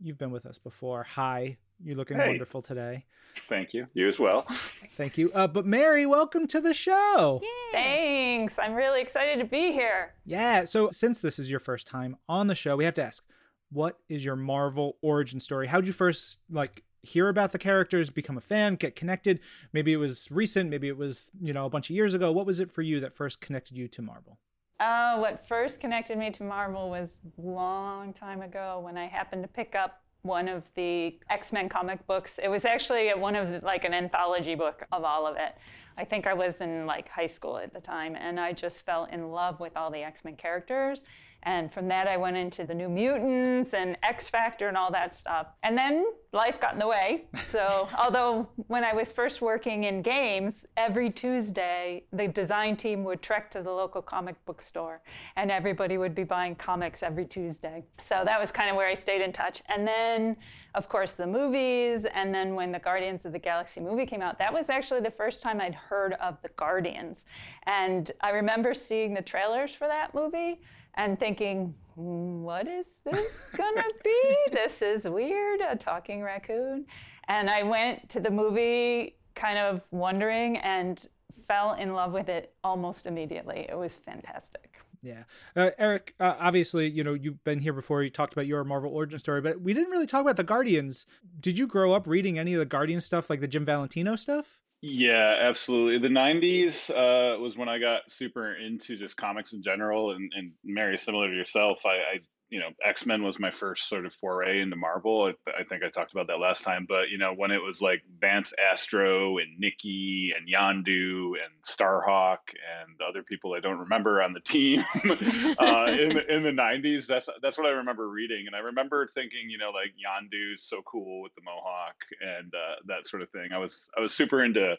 you've 0.00 0.18
been 0.18 0.30
with 0.30 0.46
us 0.46 0.58
before. 0.58 1.02
Hi. 1.02 1.56
You're 1.82 1.96
looking 1.96 2.16
Hey. 2.16 2.28
wonderful 2.28 2.62
today. 2.62 3.06
Thank 3.48 3.74
you. 3.74 3.88
You 3.94 4.06
as 4.06 4.20
well. 4.20 4.42
Thank 4.42 5.18
you. 5.18 5.30
Uh, 5.34 5.48
but 5.48 5.66
Mary, 5.66 6.06
welcome 6.06 6.46
to 6.46 6.60
the 6.60 6.72
show. 6.72 7.42
Thanks. 7.72 8.56
I'm 8.60 8.74
really 8.74 9.00
excited 9.00 9.40
to 9.40 9.44
be 9.44 9.72
here. 9.72 10.14
Yeah. 10.24 10.62
So 10.64 10.90
since 10.92 11.18
this 11.18 11.40
is 11.40 11.50
your 11.50 11.58
first 11.58 11.88
time 11.88 12.16
on 12.28 12.46
the 12.46 12.54
show, 12.54 12.76
we 12.76 12.84
have 12.84 12.94
to 12.94 13.04
ask, 13.04 13.24
what 13.72 13.98
is 14.08 14.24
your 14.24 14.36
Marvel 14.36 14.96
origin 15.02 15.40
story? 15.40 15.66
How'd 15.66 15.84
you 15.88 15.92
first 15.92 16.38
like 16.48 16.84
hear 17.04 17.28
about 17.28 17.52
the 17.52 17.58
characters, 17.58 18.10
become 18.10 18.36
a 18.36 18.40
fan, 18.40 18.74
get 18.76 18.96
connected? 18.96 19.40
Maybe 19.72 19.92
it 19.92 19.98
was 19.98 20.28
recent, 20.30 20.70
maybe 20.70 20.88
it 20.88 20.96
was, 20.96 21.30
you 21.40 21.52
know, 21.52 21.66
a 21.66 21.70
bunch 21.70 21.90
of 21.90 21.96
years 21.96 22.14
ago. 22.14 22.32
What 22.32 22.46
was 22.46 22.60
it 22.60 22.70
for 22.70 22.82
you 22.82 23.00
that 23.00 23.14
first 23.14 23.40
connected 23.40 23.76
you 23.76 23.88
to 23.88 24.02
Marvel? 24.02 24.38
Uh, 24.80 25.18
what 25.18 25.46
first 25.46 25.80
connected 25.80 26.18
me 26.18 26.30
to 26.30 26.42
Marvel 26.42 26.90
was 26.90 27.18
long 27.38 28.12
time 28.12 28.42
ago 28.42 28.80
when 28.82 28.98
I 28.98 29.06
happened 29.06 29.42
to 29.42 29.48
pick 29.48 29.74
up 29.74 30.00
one 30.22 30.48
of 30.48 30.64
the 30.74 31.18
X-Men 31.30 31.68
comic 31.68 32.04
books. 32.06 32.40
It 32.42 32.48
was 32.48 32.64
actually 32.64 33.10
one 33.10 33.36
of 33.36 33.62
like 33.62 33.84
an 33.84 33.92
anthology 33.92 34.54
book 34.54 34.82
of 34.90 35.04
all 35.04 35.26
of 35.26 35.36
it. 35.36 35.54
I 35.98 36.04
think 36.04 36.26
I 36.26 36.32
was 36.32 36.60
in 36.60 36.86
like 36.86 37.08
high 37.08 37.26
school 37.26 37.58
at 37.58 37.72
the 37.72 37.80
time 37.80 38.16
and 38.16 38.40
I 38.40 38.52
just 38.52 38.86
fell 38.86 39.04
in 39.04 39.30
love 39.30 39.60
with 39.60 39.76
all 39.76 39.90
the 39.90 40.02
X-Men 40.02 40.36
characters. 40.36 41.02
And 41.44 41.72
from 41.72 41.88
that 41.88 42.08
I 42.08 42.16
went 42.16 42.36
into 42.36 42.64
the 42.64 42.74
New 42.74 42.88
Mutants 42.88 43.74
and 43.74 43.98
X 44.02 44.28
Factor 44.28 44.68
and 44.68 44.76
all 44.76 44.90
that 44.92 45.14
stuff. 45.14 45.48
And 45.62 45.76
then 45.76 46.06
life 46.32 46.58
got 46.58 46.72
in 46.72 46.78
the 46.78 46.86
way. 46.86 47.24
So, 47.44 47.88
although 47.98 48.48
when 48.66 48.82
I 48.82 48.92
was 48.92 49.12
first 49.12 49.40
working 49.40 49.84
in 49.84 50.02
games, 50.02 50.66
every 50.76 51.10
Tuesday 51.10 52.04
the 52.12 52.28
design 52.28 52.76
team 52.76 53.04
would 53.04 53.22
trek 53.22 53.50
to 53.52 53.62
the 53.62 53.70
local 53.70 54.02
comic 54.02 54.42
book 54.46 54.60
store 54.60 55.02
and 55.36 55.50
everybody 55.50 55.98
would 55.98 56.14
be 56.14 56.24
buying 56.24 56.54
comics 56.54 57.02
every 57.02 57.26
Tuesday. 57.26 57.84
So 58.00 58.22
that 58.24 58.40
was 58.40 58.50
kind 58.50 58.70
of 58.70 58.76
where 58.76 58.88
I 58.88 58.94
stayed 58.94 59.20
in 59.20 59.32
touch. 59.32 59.62
And 59.68 59.86
then, 59.86 60.36
of 60.74 60.88
course, 60.88 61.14
the 61.14 61.26
movies. 61.26 62.06
And 62.06 62.34
then 62.34 62.54
when 62.54 62.72
the 62.72 62.78
Guardians 62.78 63.24
of 63.24 63.32
the 63.32 63.38
Galaxy 63.38 63.80
movie 63.80 64.06
came 64.06 64.22
out, 64.22 64.38
that 64.38 64.52
was 64.52 64.70
actually 64.70 65.00
the 65.00 65.10
first 65.10 65.42
time 65.42 65.60
I'd 65.60 65.74
heard 65.74 66.14
of 66.14 66.40
the 66.42 66.48
Guardians. 66.50 67.26
And 67.66 68.10
I 68.20 68.30
remember 68.30 68.74
seeing 68.74 69.14
the 69.14 69.22
trailers 69.22 69.72
for 69.72 69.86
that 69.86 70.14
movie 70.14 70.60
and 70.94 71.18
thinking, 71.18 71.74
"Hmm, 71.94 72.42
what 72.42 72.66
is 72.66 73.00
this 73.04 73.50
gonna 73.56 73.84
be? 74.02 74.36
this 74.52 74.82
is 74.82 75.08
weird, 75.08 75.60
a 75.60 75.76
talking 75.76 76.22
raccoon. 76.22 76.86
And 77.28 77.48
I 77.48 77.62
went 77.62 78.08
to 78.10 78.20
the 78.20 78.30
movie 78.30 79.16
kind 79.34 79.58
of 79.58 79.84
wondering 79.90 80.58
and 80.58 81.06
fell 81.46 81.74
in 81.74 81.92
love 81.92 82.12
with 82.12 82.28
it 82.28 82.54
almost 82.62 83.06
immediately. 83.06 83.66
It 83.68 83.76
was 83.76 83.94
fantastic. 83.94 84.78
Yeah. 85.02 85.24
Uh, 85.54 85.70
Eric, 85.78 86.14
uh, 86.18 86.34
obviously, 86.38 86.88
you 86.88 87.04
know, 87.04 87.12
you've 87.12 87.44
been 87.44 87.60
here 87.60 87.74
before. 87.74 88.02
You 88.02 88.08
talked 88.08 88.32
about 88.32 88.46
your 88.46 88.64
Marvel 88.64 88.90
origin 88.90 89.18
story, 89.18 89.42
but 89.42 89.60
we 89.60 89.74
didn't 89.74 89.90
really 89.90 90.06
talk 90.06 90.22
about 90.22 90.36
the 90.36 90.44
Guardians. 90.44 91.04
Did 91.40 91.58
you 91.58 91.66
grow 91.66 91.92
up 91.92 92.06
reading 92.06 92.38
any 92.38 92.54
of 92.54 92.58
the 92.58 92.66
Guardian 92.66 93.02
stuff, 93.02 93.28
like 93.28 93.40
the 93.40 93.48
Jim 93.48 93.66
Valentino 93.66 94.16
stuff? 94.16 94.60
Yeah, 94.86 95.38
absolutely. 95.40 95.96
The 95.98 96.08
'90s 96.10 96.90
uh, 96.90 97.38
was 97.40 97.56
when 97.56 97.70
I 97.70 97.78
got 97.78 98.12
super 98.12 98.54
into 98.54 98.96
just 98.98 99.16
comics 99.16 99.54
in 99.54 99.62
general, 99.62 100.10
and, 100.10 100.30
and 100.36 100.52
Mary, 100.62 100.98
similar 100.98 101.28
to 101.30 101.34
yourself, 101.34 101.86
I, 101.86 101.88
I 102.16 102.18
you 102.50 102.60
know, 102.60 102.68
X 102.84 103.06
Men 103.06 103.22
was 103.22 103.40
my 103.40 103.50
first 103.50 103.88
sort 103.88 104.06
of 104.06 104.12
foray 104.12 104.60
into 104.60 104.76
Marvel. 104.76 105.24
I, 105.24 105.50
I, 105.58 105.64
think 105.64 105.82
I 105.82 105.88
talked 105.88 106.12
about 106.12 106.26
that 106.28 106.38
last 106.38 106.62
time. 106.62 106.86
But 106.88 107.08
you 107.10 107.18
know, 107.18 107.32
when 107.34 107.50
it 107.50 107.62
was 107.62 107.80
like 107.80 108.02
Vance 108.20 108.52
Astro 108.70 109.38
and 109.38 109.58
Nikki 109.58 110.32
and 110.36 110.46
Yondu 110.46 111.32
and 111.32 111.52
Starhawk 111.66 112.38
and 112.52 113.00
other 113.08 113.22
people 113.22 113.54
I 113.54 113.60
don't 113.60 113.78
remember 113.78 114.22
on 114.22 114.32
the 114.32 114.40
team 114.40 114.84
uh, 115.04 115.86
in 115.88 116.14
the, 116.14 116.24
in 116.28 116.42
the 116.42 116.52
'90s, 116.52 117.06
that's 117.06 117.28
that's 117.42 117.58
what 117.58 117.66
I 117.66 117.70
remember 117.70 118.08
reading. 118.08 118.46
And 118.46 118.54
I 118.54 118.60
remember 118.60 119.06
thinking, 119.06 119.48
you 119.48 119.58
know, 119.58 119.70
like 119.70 119.94
Yondu's 119.98 120.62
so 120.62 120.82
cool 120.82 121.22
with 121.22 121.34
the 121.34 121.42
mohawk 121.42 121.96
and 122.20 122.54
uh, 122.54 122.76
that 122.86 123.06
sort 123.06 123.22
of 123.22 123.30
thing. 123.30 123.48
I 123.52 123.58
was 123.58 123.88
I 123.96 124.00
was 124.00 124.14
super 124.14 124.44
into 124.44 124.76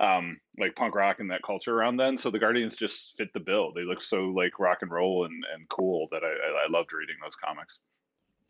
um, 0.00 0.38
like 0.58 0.76
punk 0.76 0.94
rock 0.94 1.20
and 1.20 1.30
that 1.30 1.42
culture 1.42 1.76
around 1.76 1.96
then. 1.96 2.16
So 2.16 2.30
the 2.30 2.38
Guardians 2.38 2.76
just 2.76 3.16
fit 3.16 3.32
the 3.32 3.40
bill. 3.40 3.72
They 3.74 3.82
look 3.82 4.00
so 4.00 4.26
like 4.26 4.58
rock 4.58 4.78
and 4.82 4.90
roll 4.90 5.24
and, 5.24 5.44
and 5.54 5.68
cool 5.68 6.08
that 6.12 6.22
I, 6.22 6.28
I, 6.28 6.66
I 6.66 6.70
loved 6.70 6.92
reading 6.92 7.07
those 7.22 7.36
comics. 7.36 7.78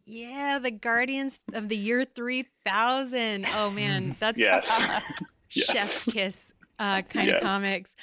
Yeah, 0.04 0.58
the 0.58 0.70
Guardians 0.70 1.38
of 1.52 1.68
the 1.68 1.76
year 1.76 2.04
3000. 2.04 3.46
Oh 3.54 3.70
man, 3.70 4.16
that's 4.20 4.38
yes. 4.38 4.80
Uh, 4.80 5.00
yes. 5.50 5.66
chef's 5.66 6.04
kiss 6.06 6.52
uh, 6.78 7.02
kind 7.02 7.28
yes. 7.28 7.36
of 7.36 7.42
comics. 7.42 7.96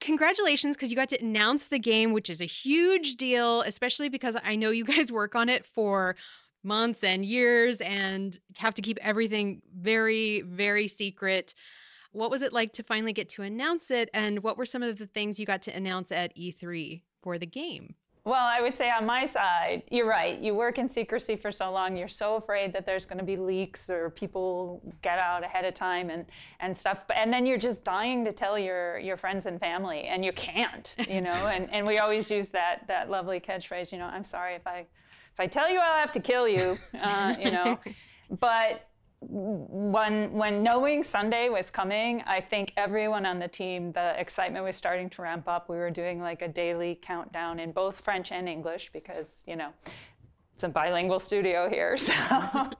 Congratulations, 0.00 0.76
because 0.76 0.90
you 0.90 0.96
got 0.96 1.08
to 1.10 1.22
announce 1.22 1.68
the 1.68 1.78
game, 1.78 2.12
which 2.12 2.28
is 2.28 2.40
a 2.40 2.46
huge 2.46 3.16
deal, 3.16 3.62
especially 3.62 4.08
because 4.08 4.36
I 4.44 4.56
know 4.56 4.70
you 4.70 4.84
guys 4.84 5.10
work 5.10 5.34
on 5.34 5.48
it 5.48 5.64
for 5.64 6.16
months 6.62 7.04
and 7.04 7.24
years 7.24 7.80
and 7.80 8.38
have 8.56 8.74
to 8.74 8.82
keep 8.82 8.98
everything 9.00 9.62
very, 9.74 10.42
very 10.42 10.88
secret. 10.88 11.54
What 12.12 12.30
was 12.30 12.42
it 12.42 12.52
like 12.52 12.72
to 12.74 12.82
finally 12.82 13.12
get 13.12 13.28
to 13.30 13.42
announce 13.42 13.90
it? 13.90 14.10
And 14.12 14.42
what 14.42 14.58
were 14.58 14.66
some 14.66 14.82
of 14.82 14.98
the 14.98 15.06
things 15.06 15.38
you 15.38 15.46
got 15.46 15.62
to 15.62 15.76
announce 15.76 16.10
at 16.10 16.36
E3 16.36 17.02
for 17.22 17.38
the 17.38 17.46
game? 17.46 17.94
Well, 18.26 18.44
I 18.44 18.60
would 18.60 18.76
say 18.76 18.90
on 18.90 19.06
my 19.06 19.24
side, 19.24 19.84
you're 19.88 20.08
right. 20.08 20.36
You 20.40 20.52
work 20.52 20.78
in 20.78 20.88
secrecy 20.88 21.36
for 21.36 21.52
so 21.52 21.70
long, 21.70 21.96
you're 21.96 22.08
so 22.08 22.34
afraid 22.34 22.72
that 22.72 22.84
there's 22.84 23.04
going 23.04 23.18
to 23.18 23.24
be 23.24 23.36
leaks 23.36 23.88
or 23.88 24.10
people 24.10 24.82
get 25.00 25.20
out 25.20 25.44
ahead 25.44 25.64
of 25.64 25.74
time 25.74 26.10
and, 26.10 26.26
and 26.58 26.76
stuff. 26.76 27.04
And 27.14 27.32
then 27.32 27.46
you're 27.46 27.56
just 27.56 27.84
dying 27.84 28.24
to 28.24 28.32
tell 28.32 28.58
your, 28.58 28.98
your 28.98 29.16
friends 29.16 29.46
and 29.46 29.60
family, 29.60 30.08
and 30.08 30.24
you 30.24 30.32
can't, 30.32 30.96
you 31.08 31.20
know. 31.20 31.30
and, 31.46 31.72
and 31.72 31.86
we 31.86 31.98
always 31.98 32.28
use 32.28 32.48
that, 32.48 32.84
that 32.88 33.08
lovely 33.08 33.38
catchphrase, 33.38 33.92
you 33.92 33.98
know, 33.98 34.06
I'm 34.06 34.24
sorry 34.24 34.56
if 34.56 34.66
I, 34.66 34.78
if 34.80 35.38
I 35.38 35.46
tell 35.46 35.70
you, 35.70 35.78
I'll 35.78 36.00
have 36.00 36.10
to 36.10 36.20
kill 36.20 36.48
you, 36.48 36.76
uh, 37.00 37.36
you 37.38 37.52
know. 37.52 37.78
But 38.40 38.88
when 39.28 40.32
when 40.32 40.62
knowing 40.62 41.02
Sunday 41.02 41.48
was 41.48 41.70
coming, 41.70 42.22
I 42.26 42.40
think 42.40 42.72
everyone 42.76 43.26
on 43.26 43.38
the 43.38 43.48
team, 43.48 43.92
the 43.92 44.18
excitement 44.20 44.64
was 44.64 44.76
starting 44.76 45.10
to 45.10 45.22
ramp 45.22 45.48
up. 45.48 45.68
We 45.68 45.76
were 45.76 45.90
doing 45.90 46.20
like 46.20 46.42
a 46.42 46.48
daily 46.48 46.98
countdown 47.02 47.58
in 47.58 47.72
both 47.72 48.00
French 48.00 48.32
and 48.32 48.48
English 48.48 48.90
because 48.92 49.44
you 49.46 49.56
know 49.56 49.70
it's 50.54 50.64
a 50.64 50.68
bilingual 50.68 51.20
studio 51.20 51.68
here. 51.68 51.96
So, 52.06 52.70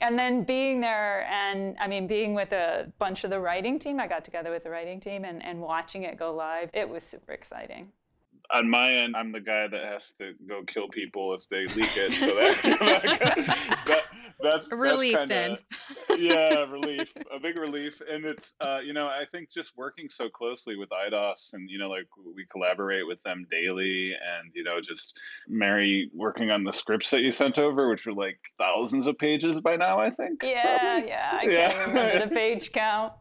and 0.00 0.18
then 0.18 0.44
being 0.44 0.80
there, 0.80 1.26
and 1.30 1.76
I 1.78 1.86
mean, 1.88 2.06
being 2.06 2.34
with 2.34 2.52
a 2.52 2.92
bunch 2.98 3.24
of 3.24 3.30
the 3.30 3.40
writing 3.40 3.78
team, 3.78 3.98
I 3.98 4.06
got 4.06 4.24
together 4.24 4.50
with 4.50 4.64
the 4.64 4.70
writing 4.70 5.00
team 5.00 5.24
and, 5.24 5.44
and 5.44 5.60
watching 5.60 6.04
it 6.04 6.18
go 6.18 6.34
live. 6.34 6.70
It 6.72 6.88
was 6.88 7.02
super 7.02 7.32
exciting 7.32 7.92
on 8.50 8.68
my 8.68 8.92
end, 8.92 9.16
I'm 9.16 9.32
the 9.32 9.40
guy 9.40 9.66
that 9.68 9.84
has 9.84 10.12
to 10.18 10.34
go 10.48 10.62
kill 10.64 10.88
people 10.88 11.34
if 11.34 11.48
they 11.48 11.66
leak 11.66 11.96
it. 11.96 12.12
So 12.20 12.26
that, 12.26 12.62
that, 13.86 14.04
that's 14.40 14.70
relief 14.70 15.14
that's 15.14 15.30
kinda, 15.30 15.58
then. 16.08 16.18
yeah, 16.20 16.64
relief, 16.70 17.12
a 17.34 17.38
big 17.38 17.56
relief, 17.56 18.02
and 18.08 18.24
it's 18.24 18.54
uh, 18.60 18.80
you 18.84 18.92
know 18.92 19.06
I 19.06 19.24
think 19.30 19.50
just 19.50 19.76
working 19.76 20.08
so 20.08 20.28
closely 20.28 20.76
with 20.76 20.90
Eidos 20.90 21.54
and 21.54 21.70
you 21.70 21.78
know 21.78 21.88
like 21.88 22.06
we 22.34 22.44
collaborate 22.46 23.06
with 23.06 23.22
them 23.22 23.46
daily, 23.50 24.12
and 24.12 24.50
you 24.54 24.62
know 24.62 24.80
just 24.80 25.18
Mary 25.48 26.10
working 26.14 26.50
on 26.50 26.64
the 26.64 26.72
scripts 26.72 27.10
that 27.10 27.20
you 27.20 27.30
sent 27.30 27.58
over, 27.58 27.88
which 27.88 28.04
were 28.04 28.12
like 28.12 28.38
thousands 28.58 29.06
of 29.06 29.18
pages 29.18 29.60
by 29.60 29.76
now, 29.76 29.98
I 29.98 30.10
think. 30.10 30.42
Yeah, 30.42 30.78
probably. 30.78 31.08
yeah, 31.08 31.30
I 31.32 31.44
yeah. 31.44 31.72
can't 31.72 31.88
remember 31.88 32.26
the 32.26 32.34
page 32.34 32.72
count, 32.72 33.14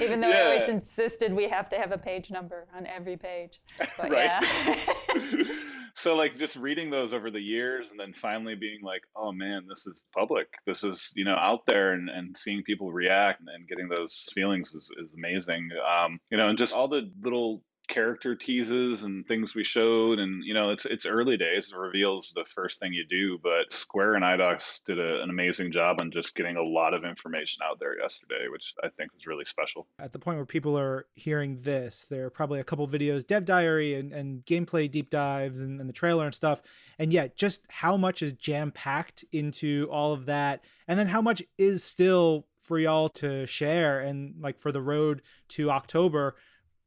even 0.00 0.20
though 0.20 0.28
yeah. 0.28 0.38
I 0.38 0.54
always 0.54 0.68
insisted 0.68 1.32
we 1.32 1.48
have 1.48 1.68
to 1.70 1.76
have 1.76 1.92
a 1.92 1.98
page 1.98 2.30
number 2.30 2.66
on 2.76 2.86
every 2.86 3.16
page. 3.16 3.60
But 3.78 4.10
right. 4.10 4.24
yeah. 4.24 4.40
so 5.94 6.14
like 6.14 6.36
just 6.36 6.56
reading 6.56 6.90
those 6.90 7.12
over 7.12 7.30
the 7.30 7.40
years 7.40 7.90
and 7.90 7.98
then 7.98 8.12
finally 8.12 8.54
being 8.54 8.80
like 8.82 9.02
oh 9.16 9.32
man 9.32 9.66
this 9.68 9.86
is 9.86 10.06
public. 10.14 10.48
This 10.66 10.84
is 10.84 11.12
you 11.14 11.24
know 11.24 11.36
out 11.36 11.60
there 11.66 11.92
and, 11.92 12.08
and 12.08 12.36
seeing 12.38 12.62
people 12.62 12.92
react 12.92 13.40
and 13.40 13.68
getting 13.68 13.88
those 13.88 14.26
feelings 14.32 14.74
is, 14.74 14.90
is 15.02 15.12
amazing. 15.14 15.70
Um, 15.86 16.18
you 16.30 16.38
know 16.38 16.48
and 16.48 16.58
just 16.58 16.74
all 16.74 16.88
the 16.88 17.10
little 17.22 17.62
character 17.88 18.34
teases 18.34 19.02
and 19.02 19.26
things 19.26 19.54
we 19.54 19.64
showed 19.64 20.18
and 20.18 20.44
you 20.44 20.52
know 20.52 20.70
it's 20.70 20.84
it's 20.84 21.06
early 21.06 21.36
days 21.36 21.72
reveals 21.76 22.32
the 22.34 22.44
first 22.44 22.78
thing 22.78 22.92
you 22.92 23.04
do 23.08 23.38
but 23.42 23.72
square 23.72 24.14
and 24.14 24.24
Eidos 24.24 24.84
did 24.84 24.98
a, 24.98 25.22
an 25.22 25.30
amazing 25.30 25.72
job 25.72 25.98
on 25.98 26.10
just 26.10 26.36
getting 26.36 26.56
a 26.56 26.62
lot 26.62 26.92
of 26.92 27.04
information 27.04 27.62
out 27.68 27.80
there 27.80 27.98
yesterday 27.98 28.46
which 28.50 28.74
i 28.84 28.88
think 28.88 29.12
was 29.14 29.26
really 29.26 29.44
special. 29.44 29.86
At 29.98 30.12
the 30.12 30.18
point 30.18 30.36
where 30.36 30.46
people 30.46 30.78
are 30.78 31.06
hearing 31.14 31.62
this 31.62 32.04
there 32.04 32.26
are 32.26 32.30
probably 32.30 32.60
a 32.60 32.64
couple 32.64 32.86
videos 32.86 33.26
dev 33.26 33.44
diary 33.44 33.94
and, 33.94 34.12
and 34.12 34.44
gameplay 34.44 34.90
deep 34.90 35.08
dives 35.08 35.60
and, 35.60 35.80
and 35.80 35.88
the 35.88 35.94
trailer 35.94 36.26
and 36.26 36.34
stuff 36.34 36.60
and 36.98 37.12
yet 37.12 37.36
just 37.36 37.62
how 37.68 37.96
much 37.96 38.22
is 38.22 38.34
jam 38.34 38.70
packed 38.70 39.24
into 39.32 39.88
all 39.90 40.12
of 40.12 40.26
that 40.26 40.62
and 40.86 40.98
then 40.98 41.06
how 41.06 41.22
much 41.22 41.42
is 41.56 41.82
still 41.82 42.46
for 42.62 42.78
y'all 42.78 43.08
to 43.08 43.46
share 43.46 44.00
and 44.00 44.34
like 44.40 44.58
for 44.58 44.70
the 44.70 44.82
road 44.82 45.22
to 45.48 45.70
october 45.70 46.36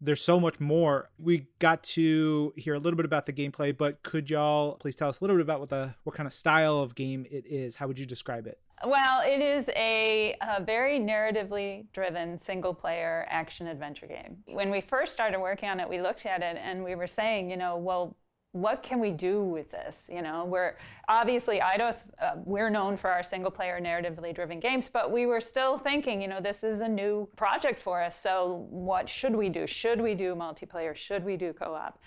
there's 0.01 0.21
so 0.21 0.39
much 0.39 0.59
more. 0.59 1.09
We 1.19 1.47
got 1.59 1.83
to 1.83 2.53
hear 2.57 2.73
a 2.73 2.79
little 2.79 2.97
bit 2.97 3.05
about 3.05 3.27
the 3.27 3.33
gameplay, 3.33 3.75
but 3.75 4.01
could 4.01 4.29
y'all 4.29 4.75
please 4.75 4.95
tell 4.95 5.07
us 5.07 5.19
a 5.19 5.23
little 5.23 5.37
bit 5.37 5.43
about 5.43 5.59
what 5.59 5.69
the 5.69 5.93
what 6.03 6.15
kind 6.15 6.27
of 6.27 6.33
style 6.33 6.79
of 6.79 6.95
game 6.95 7.25
it 7.29 7.45
is? 7.45 7.75
How 7.75 7.87
would 7.87 7.99
you 7.99 8.05
describe 8.05 8.47
it? 8.47 8.59
Well, 8.83 9.21
it 9.23 9.41
is 9.41 9.69
a, 9.75 10.35
a 10.41 10.63
very 10.63 10.99
narratively 10.99 11.85
driven 11.93 12.39
single 12.39 12.73
player 12.73 13.27
action 13.29 13.67
adventure 13.67 14.07
game. 14.07 14.37
When 14.47 14.71
we 14.71 14.81
first 14.81 15.13
started 15.13 15.39
working 15.39 15.69
on 15.69 15.79
it, 15.79 15.87
we 15.87 16.01
looked 16.01 16.25
at 16.25 16.41
it 16.41 16.57
and 16.59 16.83
we 16.83 16.95
were 16.95 17.05
saying, 17.05 17.51
you 17.51 17.57
know, 17.57 17.77
well, 17.77 18.17
what 18.53 18.83
can 18.83 18.99
we 18.99 19.11
do 19.11 19.41
with 19.43 19.71
this? 19.71 20.09
You 20.11 20.21
know, 20.21 20.45
we're 20.45 20.75
obviously 21.07 21.59
Eidos, 21.59 22.11
uh, 22.21 22.33
we're 22.43 22.69
known 22.69 22.97
for 22.97 23.09
our 23.09 23.23
single 23.23 23.51
player 23.51 23.79
narratively 23.79 24.35
driven 24.35 24.59
games, 24.59 24.89
but 24.91 25.11
we 25.11 25.25
were 25.25 25.39
still 25.39 25.77
thinking, 25.77 26.21
you 26.21 26.27
know, 26.27 26.41
this 26.41 26.63
is 26.63 26.81
a 26.81 26.87
new 26.87 27.27
project 27.37 27.79
for 27.79 28.01
us. 28.01 28.19
So 28.19 28.67
what 28.69 29.07
should 29.07 29.35
we 29.35 29.47
do? 29.47 29.65
Should 29.65 30.01
we 30.01 30.15
do 30.15 30.35
multiplayer? 30.35 30.95
Should 30.95 31.23
we 31.23 31.37
do 31.37 31.53
co 31.53 31.73
op? 31.73 31.99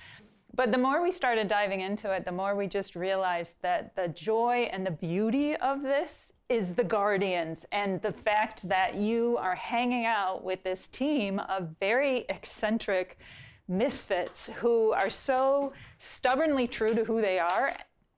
But 0.57 0.71
the 0.71 0.79
more 0.79 1.03
we 1.03 1.11
started 1.11 1.49
diving 1.49 1.81
into 1.81 2.13
it, 2.13 2.25
the 2.25 2.33
more 2.33 2.55
we 2.55 2.69
just 2.69 2.95
realized 2.95 3.57
that 3.63 3.97
the 3.97 4.09
joy 4.09 4.69
and 4.71 4.87
the 4.87 4.93
beauty 4.93 5.57
of 5.57 5.83
this 5.83 6.33
is 6.49 6.75
the 6.75 6.85
Guardians 6.85 7.65
and 7.73 8.01
the 8.03 8.13
fact 8.13 8.69
that 8.69 8.95
you 8.95 9.37
are 9.39 9.57
hanging 9.57 10.05
out 10.05 10.45
with 10.45 10.63
this 10.63 10.87
team 10.89 11.41
of 11.41 11.71
very 11.81 12.27
eccentric 12.29 13.19
misfits 13.69 14.47
who 14.57 14.93
are 14.93 15.11
so 15.11 15.73
stubbornly 15.99 16.67
true 16.67 16.95
to 16.95 17.05
who 17.05 17.21
they 17.21 17.39
are 17.39 17.75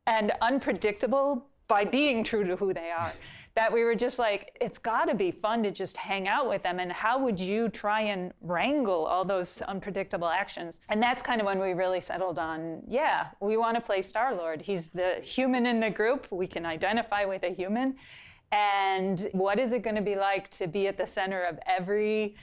and 0.06 0.32
unpredictable 0.40 1.46
by 1.68 1.84
being 1.84 2.22
true 2.22 2.44
to 2.44 2.56
who 2.56 2.72
they 2.72 2.90
are 2.90 3.12
that 3.56 3.72
we 3.72 3.84
were 3.84 3.94
just 3.94 4.18
like 4.18 4.56
it's 4.60 4.78
got 4.78 5.06
to 5.06 5.14
be 5.14 5.30
fun 5.30 5.62
to 5.62 5.70
just 5.70 5.96
hang 5.96 6.28
out 6.28 6.48
with 6.48 6.62
them. 6.62 6.78
And 6.78 6.92
how 6.92 7.18
would 7.18 7.40
you 7.40 7.70
try 7.70 8.02
and 8.02 8.32
wrangle 8.42 9.06
all 9.06 9.24
those 9.24 9.62
unpredictable 9.62 10.28
actions? 10.28 10.80
And 10.90 11.02
that's 11.02 11.22
kind 11.22 11.40
of 11.40 11.46
when 11.46 11.58
we 11.58 11.72
really 11.72 12.00
settled 12.00 12.38
on 12.38 12.82
yeah 12.86 13.28
we 13.40 13.56
want 13.56 13.74
to 13.74 13.80
play 13.80 14.02
star 14.02 14.34
lord. 14.34 14.60
He's 14.60 14.90
the 14.90 15.16
human 15.22 15.66
in 15.66 15.80
the 15.80 15.90
group. 15.90 16.28
We 16.30 16.46
can 16.46 16.64
identify 16.64 17.24
with 17.24 17.42
a 17.42 17.54
human. 17.54 17.96
And 18.52 19.28
what 19.32 19.58
is 19.58 19.72
it 19.72 19.82
going 19.82 19.96
to 19.96 20.02
be 20.02 20.14
like 20.14 20.50
to 20.50 20.68
be 20.68 20.86
at 20.86 20.98
the 20.98 21.06
center 21.06 21.42
of 21.42 21.58
every 21.66 22.36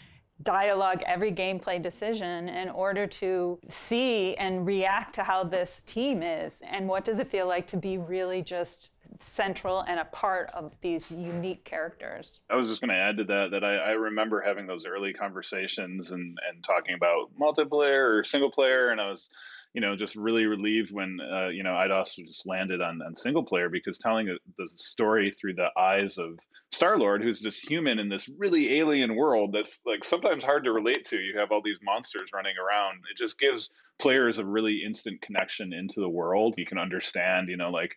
dialogue 0.44 1.02
every 1.06 1.32
gameplay 1.32 1.82
decision 1.82 2.50
in 2.50 2.70
order 2.70 3.08
to 3.08 3.60
see 3.70 4.36
and 4.36 4.66
react 4.66 5.16
to 5.16 5.24
how 5.24 5.44
this 5.44 5.82
team 5.86 6.22
is 6.22 6.62
and 6.70 6.88
what 6.88 7.06
does 7.06 7.20
it 7.20 7.28
feel 7.28 7.48
like 7.48 7.68
to 7.68 7.78
be 7.78 7.98
really 7.98 8.42
just 8.42 8.92
central 9.20 9.82
and 9.82 10.00
a 10.00 10.06
part 10.06 10.50
of 10.54 10.76
these 10.82 11.12
unique 11.12 11.64
characters. 11.64 12.42
I 12.50 12.56
was 12.56 12.68
just 12.68 12.82
going 12.82 12.90
to 12.90 12.96
add 12.96 13.18
to 13.18 13.24
that 13.26 13.52
that 13.52 13.64
I, 13.64 13.76
I, 13.76 13.92
remember 13.92 14.42
having 14.42 14.68
those 14.68 14.86
early 14.86 15.14
conversations 15.14 16.12
and, 16.12 16.38
and 16.50 16.64
talking 16.64 16.96
about 16.96 17.30
multiplayer 17.40 18.20
or 18.20 18.24
single 18.24 18.52
player, 18.52 18.90
and 18.90 19.00
I 19.00 19.10
was 19.10 19.30
you 19.74 19.82
know, 19.82 19.96
just 19.96 20.16
really 20.16 20.46
relieved 20.46 20.92
when, 20.92 21.20
uh, 21.20 21.48
you 21.48 21.64
know, 21.64 21.72
Eidos 21.72 22.16
just 22.16 22.48
landed 22.48 22.82
on, 22.82 23.02
on 23.02 23.16
single 23.16 23.44
player 23.44 23.70
because 23.70 23.98
telling 23.98 24.28
the 24.58 24.68
story 24.76 25.32
through 25.32 25.56
the 25.56 25.70
eyes 25.78 26.18
of 26.18 26.40
Star 26.72 26.98
Lord, 26.98 27.24
who's 27.24 27.42
this 27.42 27.58
human 27.58 28.00
in 28.00 28.10
this 28.10 28.30
really 28.38 28.80
alien 28.80 29.16
world 29.16 29.52
that's 29.54 29.82
like 29.86 30.04
sometimes 30.04 30.44
hard 30.44 30.64
to 30.66 30.72
relate 30.72 31.06
to. 31.06 31.18
You 31.18 31.38
have 31.40 31.52
all 31.52 31.62
these 31.64 31.80
monsters 31.84 32.30
running 32.34 32.56
around. 32.58 33.00
It 33.12 33.18
just 33.18 33.40
gives 33.40 33.70
players 34.00 34.38
a 34.38 34.46
really 34.46 34.84
instant 34.84 35.22
connection 35.22 35.74
into 35.74 36.02
the 36.02 36.10
world. 36.10 36.56
You 36.58 36.66
can 36.66 36.78
understand, 36.78 37.50
you 37.50 37.58
know, 37.58 37.70
like 37.70 37.96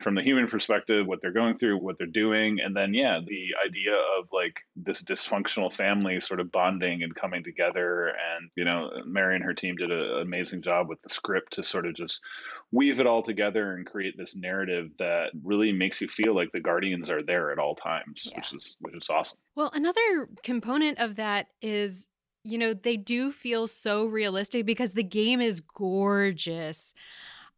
from 0.00 0.14
the 0.14 0.22
human 0.22 0.46
perspective, 0.46 1.06
what 1.06 1.20
they're 1.20 1.32
going 1.32 1.58
through, 1.58 1.76
what 1.78 1.98
they're 1.98 2.06
doing, 2.06 2.60
and 2.60 2.76
then 2.76 2.94
yeah, 2.94 3.18
the 3.26 3.48
idea 3.66 3.94
of 4.18 4.28
like 4.32 4.60
this 4.76 5.02
dysfunctional 5.02 5.72
family 5.74 6.20
sort 6.20 6.38
of 6.38 6.52
bonding 6.52 7.02
and 7.02 7.14
coming 7.16 7.42
together. 7.42 8.08
And 8.08 8.48
you 8.56 8.64
know, 8.64 8.90
Mary 9.04 9.34
and 9.34 9.44
her 9.44 9.54
team 9.54 9.74
did 9.76 9.90
an 9.90 10.20
amazing 10.20 10.62
job 10.62 10.88
with 10.88 11.02
the 11.02 11.08
script 11.08 11.52
to 11.54 11.64
sort 11.64 11.84
of 11.86 11.94
just 11.94 12.20
weave 12.70 13.00
it 13.00 13.06
all 13.08 13.22
together 13.22 13.74
and 13.74 13.86
create 13.86 14.14
this 14.16 14.36
narrative 14.36 14.90
that 14.98 15.30
really 15.42 15.72
makes 15.72 16.00
you 16.00 16.06
feel 16.08 16.34
like 16.34 16.52
the 16.52 16.60
Guardians 16.60 17.10
are 17.10 17.22
there 17.22 17.50
at 17.50 17.58
all 17.58 17.74
times, 17.74 18.22
Yeah. 18.30 18.36
which 18.36 18.52
is 18.52 18.76
which 18.80 18.94
is 18.94 19.10
awesome. 19.10 19.38
Well, 19.56 19.70
another 19.74 20.28
component 20.44 21.00
of 21.00 21.16
that 21.16 21.48
is, 21.60 22.06
you 22.44 22.56
know, 22.56 22.72
they 22.72 22.96
do 22.96 23.32
feel 23.32 23.66
so 23.66 24.06
realistic 24.06 24.64
because 24.64 24.92
the 24.92 25.02
game 25.02 25.40
is 25.40 25.60
gorgeous. 25.60 26.94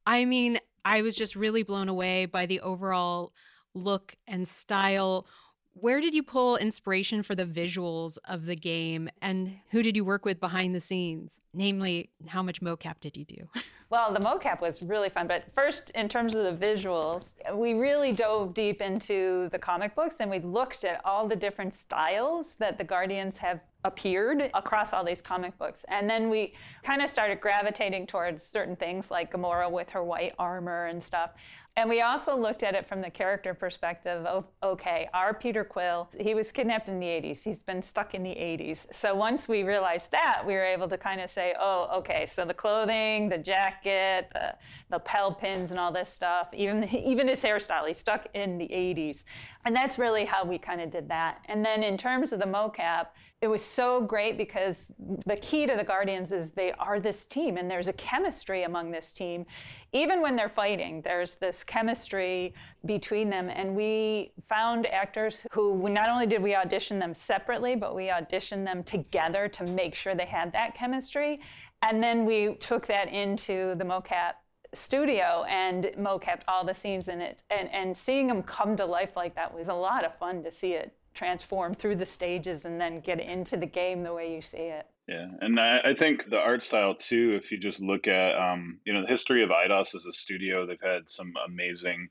I 0.06 0.24
mean, 0.24 0.58
I 0.84 1.02
was 1.02 1.16
just 1.16 1.36
really 1.36 1.62
blown 1.62 1.88
away 1.88 2.26
by 2.26 2.46
the 2.46 2.60
overall 2.60 3.32
look 3.74 4.16
and 4.26 4.46
style. 4.46 5.26
Where 5.72 6.00
did 6.00 6.14
you 6.14 6.22
pull 6.22 6.56
inspiration 6.56 7.22
for 7.22 7.34
the 7.34 7.46
visuals 7.46 8.18
of 8.26 8.46
the 8.46 8.56
game 8.56 9.08
and 9.20 9.58
who 9.70 9.82
did 9.82 9.96
you 9.96 10.04
work 10.04 10.24
with 10.24 10.40
behind 10.40 10.74
the 10.74 10.80
scenes? 10.80 11.39
Namely, 11.52 12.10
how 12.26 12.42
much 12.42 12.60
mocap 12.60 13.00
did 13.00 13.16
you 13.16 13.24
do? 13.24 13.48
Well, 13.90 14.12
the 14.12 14.20
mocap 14.20 14.60
was 14.60 14.82
really 14.82 15.08
fun, 15.08 15.26
but 15.26 15.52
first, 15.52 15.90
in 15.96 16.08
terms 16.08 16.36
of 16.36 16.44
the 16.44 16.66
visuals, 16.66 17.34
we 17.52 17.74
really 17.74 18.12
dove 18.12 18.54
deep 18.54 18.80
into 18.80 19.48
the 19.50 19.58
comic 19.58 19.96
books 19.96 20.20
and 20.20 20.30
we 20.30 20.38
looked 20.38 20.84
at 20.84 21.04
all 21.04 21.26
the 21.26 21.34
different 21.34 21.74
styles 21.74 22.54
that 22.54 22.78
the 22.78 22.84
Guardians 22.84 23.36
have 23.38 23.58
appeared 23.84 24.50
across 24.54 24.92
all 24.92 25.02
these 25.02 25.20
comic 25.20 25.56
books. 25.58 25.84
And 25.88 26.08
then 26.08 26.30
we 26.30 26.54
kind 26.84 27.02
of 27.02 27.08
started 27.08 27.40
gravitating 27.40 28.06
towards 28.06 28.42
certain 28.42 28.76
things 28.76 29.10
like 29.10 29.32
Gamora 29.32 29.70
with 29.70 29.90
her 29.90 30.04
white 30.04 30.34
armor 30.38 30.86
and 30.86 31.02
stuff. 31.02 31.32
And 31.76 31.88
we 31.88 32.02
also 32.02 32.36
looked 32.36 32.62
at 32.62 32.74
it 32.74 32.86
from 32.86 33.00
the 33.00 33.10
character 33.10 33.54
perspective 33.54 34.26
of 34.26 34.44
okay, 34.62 35.08
our 35.14 35.32
Peter 35.32 35.64
Quill, 35.64 36.10
he 36.20 36.34
was 36.34 36.52
kidnapped 36.52 36.88
in 36.88 37.00
the 37.00 37.06
80s. 37.06 37.42
He's 37.42 37.62
been 37.62 37.80
stuck 37.80 38.14
in 38.14 38.22
the 38.22 38.30
80s. 38.30 38.92
So 38.92 39.14
once 39.14 39.48
we 39.48 39.62
realized 39.62 40.10
that, 40.10 40.42
we 40.44 40.54
were 40.54 40.64
able 40.64 40.88
to 40.88 40.98
kind 40.98 41.20
of 41.20 41.30
say, 41.30 41.39
oh, 41.58 41.88
okay, 41.98 42.26
so 42.26 42.44
the 42.44 42.54
clothing, 42.54 43.28
the 43.28 43.38
jacket, 43.38 44.28
the, 44.32 44.54
the 44.90 44.96
lapel 44.96 45.34
pins, 45.34 45.70
and 45.70 45.80
all 45.80 45.92
this 45.92 46.08
stuff, 46.08 46.48
even, 46.52 46.84
even 46.94 47.28
his 47.28 47.42
hairstyle, 47.42 47.86
he's 47.86 47.98
stuck 47.98 48.26
in 48.34 48.58
the 48.58 48.68
80s. 48.68 49.24
And 49.64 49.74
that's 49.74 49.98
really 49.98 50.24
how 50.24 50.44
we 50.44 50.58
kind 50.58 50.80
of 50.80 50.90
did 50.90 51.08
that. 51.08 51.38
And 51.46 51.64
then 51.64 51.82
in 51.82 51.96
terms 51.96 52.32
of 52.32 52.40
the 52.40 52.46
mocap, 52.46 53.08
it 53.40 53.48
was 53.48 53.64
so 53.64 54.02
great 54.02 54.36
because 54.36 54.92
the 55.24 55.36
key 55.36 55.66
to 55.66 55.74
the 55.74 55.84
Guardians 55.84 56.30
is 56.30 56.50
they 56.50 56.72
are 56.72 57.00
this 57.00 57.24
team 57.24 57.56
and 57.56 57.70
there's 57.70 57.88
a 57.88 57.92
chemistry 57.94 58.64
among 58.64 58.90
this 58.90 59.12
team. 59.14 59.46
Even 59.92 60.22
when 60.22 60.36
they're 60.36 60.48
fighting, 60.48 61.02
there's 61.02 61.36
this 61.36 61.64
chemistry 61.64 62.54
between 62.84 63.28
them. 63.28 63.48
And 63.48 63.74
we 63.74 64.32
found 64.48 64.86
actors 64.86 65.42
who 65.50 65.88
not 65.88 66.08
only 66.08 66.26
did 66.26 66.42
we 66.42 66.54
audition 66.54 66.98
them 66.98 67.12
separately, 67.12 67.74
but 67.74 67.94
we 67.94 68.04
auditioned 68.04 68.64
them 68.64 68.84
together 68.84 69.48
to 69.48 69.64
make 69.64 69.94
sure 69.94 70.14
they 70.14 70.26
had 70.26 70.52
that 70.52 70.74
chemistry. 70.74 71.40
And 71.82 72.02
then 72.02 72.24
we 72.24 72.54
took 72.56 72.86
that 72.86 73.08
into 73.08 73.74
the 73.76 73.84
mocap 73.84 74.34
studio 74.72 75.44
and 75.48 75.84
mocapped 75.98 76.42
all 76.46 76.64
the 76.64 76.74
scenes 76.74 77.08
in 77.08 77.20
it. 77.20 77.42
And, 77.50 77.68
and 77.72 77.96
seeing 77.96 78.28
them 78.28 78.42
come 78.42 78.76
to 78.76 78.84
life 78.84 79.16
like 79.16 79.34
that 79.34 79.52
was 79.52 79.68
a 79.68 79.74
lot 79.74 80.04
of 80.04 80.16
fun 80.18 80.44
to 80.44 80.50
see 80.52 80.74
it 80.74 80.94
transform 81.14 81.74
through 81.74 81.96
the 81.96 82.06
stages 82.06 82.64
and 82.64 82.80
then 82.80 83.00
get 83.00 83.18
into 83.18 83.56
the 83.56 83.66
game 83.66 84.02
the 84.04 84.12
way 84.12 84.32
you 84.32 84.40
see 84.40 84.58
it. 84.58 84.86
Yeah, 85.10 85.26
and 85.40 85.58
I, 85.58 85.80
I 85.86 85.94
think 85.94 86.30
the 86.30 86.38
art 86.38 86.62
style 86.62 86.94
too. 86.94 87.36
If 87.36 87.50
you 87.50 87.58
just 87.58 87.80
look 87.80 88.06
at, 88.06 88.36
um, 88.36 88.78
you 88.84 88.92
know, 88.92 89.02
the 89.02 89.08
history 89.08 89.42
of 89.42 89.50
Eidos 89.50 89.96
as 89.96 90.06
a 90.06 90.12
studio, 90.12 90.64
they've 90.64 90.80
had 90.80 91.10
some 91.10 91.32
amazing 91.48 92.08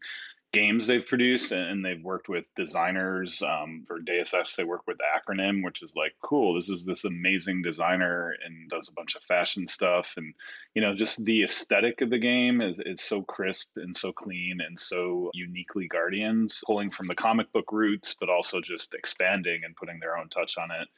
games 0.52 0.86
they've 0.86 1.08
produced, 1.08 1.54
and, 1.54 1.62
and 1.62 1.86
they've 1.86 2.04
worked 2.04 2.28
with 2.28 2.44
designers. 2.58 3.42
Um, 3.42 3.86
for 3.88 4.02
Deus 4.02 4.34
Ex, 4.34 4.58
they 4.58 4.66
work 4.66 4.82
with 4.86 4.98
Acronym, 5.16 5.64
which 5.64 5.82
is 5.82 5.94
like 5.96 6.12
cool. 6.22 6.56
This 6.56 6.68
is 6.68 6.84
this 6.84 7.06
amazing 7.06 7.62
designer 7.62 8.36
and 8.46 8.70
does 8.70 8.90
a 8.90 8.94
bunch 8.94 9.16
of 9.16 9.24
fashion 9.24 9.66
stuff, 9.66 10.16
and 10.18 10.34
you 10.76 10.82
know, 10.82 10.94
just 10.94 11.24
the 11.24 11.44
aesthetic 11.44 12.02
of 12.02 12.10
the 12.10 12.20
game 12.20 12.60
is 12.60 12.82
is 12.86 13.00
so 13.00 13.22
crisp 13.22 13.70
and 13.78 13.96
so 13.96 14.12
clean 14.12 14.60
and 14.60 14.78
so 14.78 15.32
uniquely 15.34 15.88
Guardians, 15.88 16.62
pulling 16.66 16.92
from 16.92 17.08
the 17.08 17.16
comic 17.16 17.50
book 17.54 17.72
roots, 17.72 18.14
but 18.20 18.30
also 18.30 18.60
just 18.60 18.94
expanding 18.94 19.62
and 19.64 19.74
putting 19.78 20.02
their 20.02 20.18
own 20.18 20.28
touch 20.28 20.58
on 20.58 20.70
it 20.70 20.90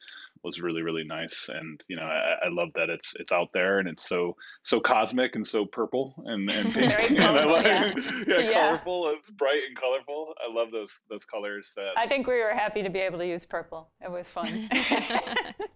was 0.44 0.60
really 0.60 0.82
really 0.82 1.04
nice 1.04 1.48
and 1.52 1.80
you 1.88 1.96
know 1.96 2.02
I, 2.02 2.46
I 2.46 2.48
love 2.50 2.68
that 2.74 2.90
it's 2.90 3.12
it's 3.18 3.32
out 3.32 3.48
there 3.54 3.78
and 3.78 3.88
it's 3.88 4.08
so 4.08 4.34
so 4.64 4.80
cosmic 4.80 5.36
and 5.36 5.46
so 5.46 5.64
purple 5.64 6.14
and 6.26 6.50
and 6.50 6.72
pink 6.74 6.92
Very 6.92 7.06
and 7.16 7.20
I 7.20 7.42
colorful, 7.42 7.52
like, 7.52 7.64
yeah. 7.64 7.94
yeah, 8.26 8.38
Yeah. 8.38 8.52
colorful 8.52 9.08
it's 9.10 9.30
bright 9.30 9.62
and 9.68 9.76
colorful 9.76 10.34
I 10.40 10.52
love 10.52 10.70
those 10.72 10.92
those 11.08 11.24
colors 11.24 11.72
that 11.76 11.92
I 11.96 12.06
think 12.06 12.26
we 12.26 12.40
were 12.40 12.54
happy 12.54 12.82
to 12.82 12.90
be 12.90 12.98
able 12.98 13.18
to 13.18 13.26
use 13.26 13.46
purple. 13.46 13.90
It 14.00 14.10
was 14.10 14.30
fun. 14.30 14.68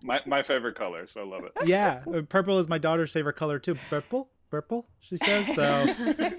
my, 0.02 0.20
my 0.26 0.42
favorite 0.42 0.74
color 0.76 1.06
so 1.06 1.20
I 1.20 1.24
love 1.24 1.44
it 1.44 1.52
yeah, 1.66 2.02
uh, 2.12 2.22
purple 2.22 2.58
is 2.58 2.68
my 2.68 2.78
daughter's 2.78 3.10
favorite 3.10 3.36
color 3.36 3.58
too. 3.58 3.76
Purple, 3.88 4.30
purple, 4.50 4.88
she 5.00 5.16
says. 5.16 5.46
So 5.54 5.62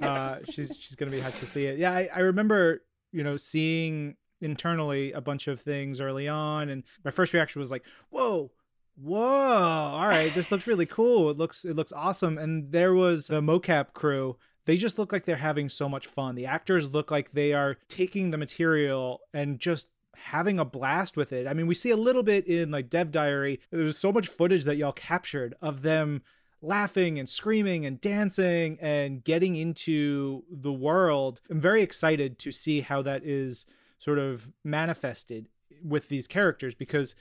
uh, 0.02 0.40
she's 0.50 0.76
she's 0.80 0.96
gonna 0.96 1.12
be 1.12 1.20
hyped 1.20 1.40
to 1.40 1.46
see 1.46 1.66
it. 1.66 1.78
Yeah, 1.78 1.92
I, 1.92 2.08
I 2.16 2.20
remember 2.20 2.84
you 3.12 3.24
know 3.24 3.36
seeing 3.36 4.16
internally 4.42 5.12
a 5.12 5.22
bunch 5.22 5.48
of 5.48 5.62
things 5.62 6.02
early 6.02 6.28
on, 6.28 6.70
and 6.70 6.84
my 7.04 7.12
first 7.12 7.34
reaction 7.34 7.60
was 7.60 7.72
like, 7.72 7.84
"Whoa." 8.10 8.52
Whoa! 9.00 9.20
All 9.20 10.08
right, 10.08 10.34
this 10.34 10.52
looks 10.52 10.66
really 10.66 10.88
cool. 10.88 11.30
It 11.30 11.38
looks 11.38 11.64
it 11.64 11.76
looks 11.76 11.92
awesome. 11.92 12.40
And 12.40 12.72
there 12.72 12.96
was 12.96 13.28
the 13.28 13.42
mocap 13.42 13.94
crew. 13.94 14.38
They 14.66 14.76
just 14.76 14.98
look 14.98 15.14
like 15.14 15.26
they're 15.26 15.36
having 15.36 15.70
so 15.70 15.88
much 15.88 16.08
fun. 16.08 16.34
The 16.34 16.48
actors 16.48 16.90
look 16.90 17.12
like 17.12 17.32
they 17.32 17.54
are 17.54 17.78
taking 17.90 18.32
the 18.32 18.40
material 18.40 19.22
and 19.34 19.60
just 19.60 19.86
having 20.16 20.60
a 20.60 20.66
blast 20.66 21.16
with 21.16 21.32
it. 21.32 21.48
I 21.48 21.54
mean, 21.54 21.68
we 21.68 21.76
see 21.76 21.92
a 21.92 21.98
little 21.98 22.24
bit 22.24 22.48
in 22.48 22.72
like 22.72 22.90
Dev 22.90 23.12
Diary. 23.12 23.60
There's 23.72 23.98
so 23.98 24.12
much 24.12 24.28
footage 24.28 24.66
that 24.66 24.78
y'all 24.78 24.92
captured 24.92 25.56
of 25.62 25.84
them 25.84 26.24
laughing 26.62 27.20
and 27.20 27.30
screaming 27.30 27.86
and 27.86 28.02
dancing 28.02 28.78
and 28.82 29.24
getting 29.24 29.56
into 29.56 30.44
the 30.52 30.74
world. 30.74 31.40
I'm 31.50 31.62
very 31.62 31.84
excited 31.84 32.40
to 32.40 32.52
see 32.52 32.82
how 32.82 33.02
that 33.04 33.24
is 33.24 33.66
sort 33.98 34.20
of 34.20 34.52
manifested 34.64 35.48
with 35.84 36.10
these 36.10 36.28
characters 36.28 36.76
because 36.76 37.16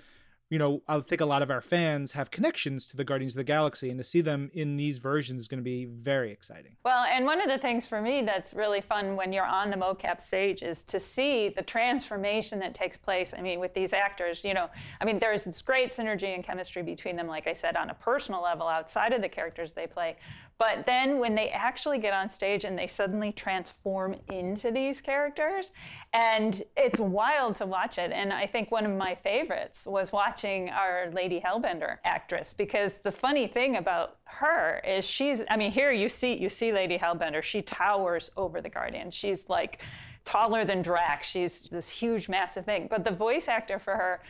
you 0.49 0.61
know, 0.61 0.81
I 0.87 1.01
think 1.01 1.21
a 1.21 1.27
lot 1.27 1.43
of 1.43 1.51
our 1.51 1.61
fans 1.61 2.13
have 2.13 2.31
connections 2.31 2.87
to 2.89 2.97
the 2.97 3.03
Guardians 3.03 3.33
of 3.33 3.39
the 3.39 3.45
Galaxy, 3.45 3.91
and 3.91 3.99
to 3.99 4.05
see 4.05 4.21
them 4.21 4.49
in 4.55 4.77
these 4.77 4.99
versions 4.99 5.43
is 5.43 5.49
going 5.49 5.59
to 5.59 5.65
be 5.65 5.87
very 5.87 6.31
exciting. 6.31 6.77
Well, 6.85 7.05
and 7.05 7.25
one 7.25 7.41
of 7.41 7.49
the 7.49 7.59
things 7.59 7.85
for 7.85 8.01
me 8.01 8.23
that's 8.23 8.55
really 8.55 8.81
fun 8.81 9.17
when 9.17 9.33
you're 9.33 9.45
on 9.45 9.71
the 9.71 9.77
mocap 9.77 10.21
stage 10.21 10.63
is 10.63 10.85
to 10.85 11.01
see 11.01 11.49
the 11.49 11.63
transformation 11.63 12.61
that 12.61 12.75
takes 12.75 12.97
place. 12.97 13.35
I 13.37 13.43
mean, 13.43 13.59
with 13.59 13.75
these 13.75 13.93
actors, 13.93 14.45
you 14.45 14.55
know, 14.55 14.71
I 15.01 15.05
mean, 15.05 15.19
there's 15.19 15.45
this 15.45 15.61
great 15.63 15.89
synergy 15.89 16.33
and 16.33 16.45
chemistry 16.45 16.83
between 16.83 17.17
them, 17.17 17.27
like 17.27 17.49
I 17.49 17.55
said, 17.55 17.77
on 17.77 17.91
a 17.91 17.95
personal 17.95 18.41
level 18.41 18.69
outside 18.69 19.13
of 19.13 19.23
the 19.23 19.29
characters 19.29 19.73
they 19.73 19.89
play. 19.89 20.17
But 20.59 20.87
then 20.87 21.19
when 21.19 21.35
they 21.35 21.51
actually 21.51 21.99
get 21.99 22.15
on 22.15 22.31
stage 22.31 22.65
and 22.65 22.79
they 22.79 22.87
suddenly 22.87 23.31
transform 23.31 24.17
into 24.31 24.71
these 24.71 25.03
characters, 25.03 25.73
and 26.15 26.63
it's 26.77 26.99
wild 26.99 27.57
to 27.57 27.67
watch 27.67 27.99
it. 27.99 28.11
And 28.11 28.33
I 28.33 28.47
think 28.47 28.71
one 28.71 28.87
of 28.87 28.93
my 28.97 29.15
favorites 29.17 29.85
was 29.85 30.13
watching 30.13 30.71
our 30.71 31.11
Lady 31.13 31.41
Hellbender 31.45 31.99
actress 32.05 32.55
because 32.55 32.99
the 32.99 33.11
funny 33.11 33.47
thing 33.47 33.77
about 33.77 34.17
her 34.25 34.81
is 34.87 35.05
she's 35.05 35.43
I 35.51 35.57
mean 35.57 35.71
here 35.71 35.93
you 35.93 36.09
see 36.09 36.35
you 36.35 36.49
see 36.49 36.73
Lady 36.73 36.97
Hellbender. 36.97 37.43
She 37.43 37.61
towers 37.61 38.31
over 38.37 38.63
the 38.63 38.71
Guardians. 38.71 39.15
She's 39.15 39.49
like 39.51 39.83
taller 40.25 40.65
than 40.65 40.81
Drax. 40.81 41.27
She's 41.29 41.65
this 41.65 41.91
huge 41.91 42.31
massive 42.31 42.65
thing. 42.65 42.87
But 42.89 43.05
the 43.05 43.11
voice 43.11 43.47
actor 43.49 43.79
for 43.79 43.95
her 43.95 44.23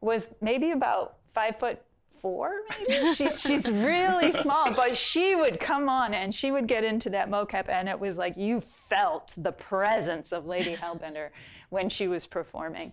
was 0.00 0.34
maybe 0.40 0.70
about 0.70 1.16
five 1.34 1.58
foot 1.58 1.80
four 2.24 2.52
maybe? 2.88 3.12
She's 3.14 3.38
she's 3.38 3.70
really 3.70 4.32
small 4.32 4.72
but 4.72 4.96
she 4.96 5.34
would 5.36 5.60
come 5.60 5.90
on 5.90 6.14
and 6.14 6.34
she 6.34 6.50
would 6.50 6.66
get 6.66 6.82
into 6.82 7.10
that 7.10 7.28
mocap 7.28 7.68
and 7.68 7.86
it 7.86 8.00
was 8.00 8.16
like 8.16 8.34
you 8.38 8.60
felt 8.60 9.34
the 9.36 9.52
presence 9.52 10.32
of 10.32 10.46
Lady 10.46 10.74
Hellbender 10.74 11.28
when 11.68 11.90
she 11.90 12.08
was 12.08 12.26
performing 12.26 12.92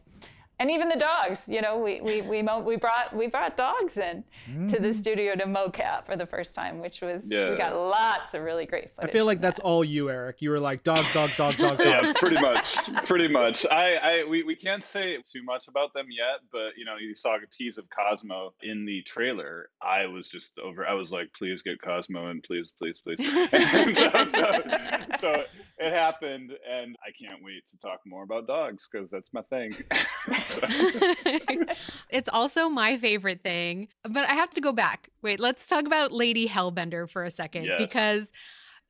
and 0.61 0.69
even 0.69 0.87
the 0.87 0.95
dogs 0.95 1.49
you 1.49 1.61
know 1.61 1.77
we 1.77 1.99
we 2.01 2.21
we, 2.21 2.41
mo- 2.41 2.59
we 2.59 2.75
brought 2.75 3.15
we 3.15 3.27
brought 3.27 3.57
dogs 3.57 3.97
in 3.97 4.23
to 4.45 4.79
the 4.79 4.87
mm-hmm. 4.87 4.91
studio 4.91 5.35
to 5.35 5.45
mocap 5.45 6.05
for 6.05 6.15
the 6.15 6.25
first 6.25 6.53
time 6.53 6.79
which 6.79 7.01
was 7.01 7.27
Yeah. 7.29 7.49
we 7.49 7.57
got 7.57 7.75
lots 7.75 8.33
of 8.33 8.43
really 8.43 8.65
great 8.65 8.93
footage. 8.95 9.09
I 9.09 9.11
feel 9.11 9.25
like 9.25 9.37
from 9.37 9.43
that's 9.43 9.59
that. 9.59 9.65
all 9.65 9.83
you, 9.83 10.09
Eric. 10.09 10.41
You 10.41 10.49
were 10.49 10.59
like 10.59 10.83
dogs, 10.83 11.11
dogs, 11.13 11.35
dogs, 11.37 11.57
dogs, 11.57 11.83
yeah, 11.83 12.11
pretty 12.15 12.39
much, 12.41 12.77
pretty 13.03 13.27
much. 13.27 13.65
I, 13.69 13.95
I, 13.95 14.23
we, 14.23 14.43
we 14.43 14.55
can't 14.55 14.83
say 14.83 15.17
too 15.17 15.43
much 15.43 15.67
about 15.67 15.93
them 15.93 16.07
yet, 16.09 16.39
but 16.51 16.77
you 16.77 16.85
know, 16.85 16.95
you 16.99 17.15
saw 17.15 17.35
a 17.35 17.39
tease 17.51 17.77
of 17.77 17.85
Cosmo 17.89 18.53
in 18.61 18.85
the 18.85 19.01
trailer. 19.03 19.69
I 19.81 20.05
was 20.05 20.29
just 20.29 20.57
over. 20.59 20.85
I 20.85 20.93
was 20.93 21.11
like, 21.11 21.29
please 21.37 21.61
get 21.61 21.81
Cosmo 21.81 22.27
and 22.27 22.43
please, 22.43 22.71
please, 22.77 23.01
please. 23.03 23.19
So, 24.01 24.25
so, 24.25 24.61
so 25.19 25.43
it 25.77 25.91
happened, 25.93 26.51
and 26.69 26.95
I 27.05 27.11
can't 27.11 27.43
wait 27.43 27.63
to 27.71 27.77
talk 27.77 27.99
more 28.05 28.23
about 28.23 28.47
dogs 28.47 28.87
because 28.91 29.09
that's 29.09 29.29
my 29.33 29.41
thing. 29.43 29.75
It's 32.09 32.29
also 32.29 32.69
my 32.69 32.97
favorite 32.97 33.41
thing. 33.41 33.87
But 34.03 34.25
I 34.29 34.33
have 34.33 34.51
to 34.51 34.61
go 34.61 34.71
back. 34.73 35.09
Wait, 35.21 35.39
let's 35.39 35.65
talk 35.67 35.85
about 35.85 36.11
Lady 36.11 36.47
Hellbender 36.47 37.09
for 37.09 37.23
a 37.23 37.31
second 37.31 37.65
Yes. 37.65 37.75
because 37.77 38.31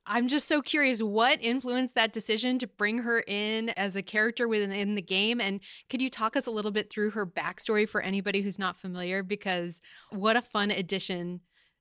I'm 0.04 0.26
just 0.26 0.48
so 0.48 0.60
curious 0.60 1.00
what 1.00 1.38
influenced 1.40 1.94
that 1.94 2.12
decision 2.12 2.58
to 2.58 2.66
bring 2.66 2.98
her 2.98 3.22
in 3.26 3.68
as 3.70 3.94
a 3.94 4.02
character 4.02 4.48
within 4.48 4.96
the 4.96 5.02
game. 5.02 5.40
And 5.40 5.60
could 5.88 6.02
you 6.02 6.10
talk 6.10 6.36
us 6.36 6.46
a 6.46 6.50
little 6.50 6.72
bit 6.72 6.90
through 6.90 7.10
her 7.10 7.24
backstory 7.24 7.88
for 7.88 8.00
anybody 8.00 8.40
who's 8.42 8.58
not 8.58 8.76
familiar? 8.80 9.22
Because 9.22 9.80
what 10.10 10.36
a 10.36 10.42
fun 10.42 10.72
addition 10.72 11.40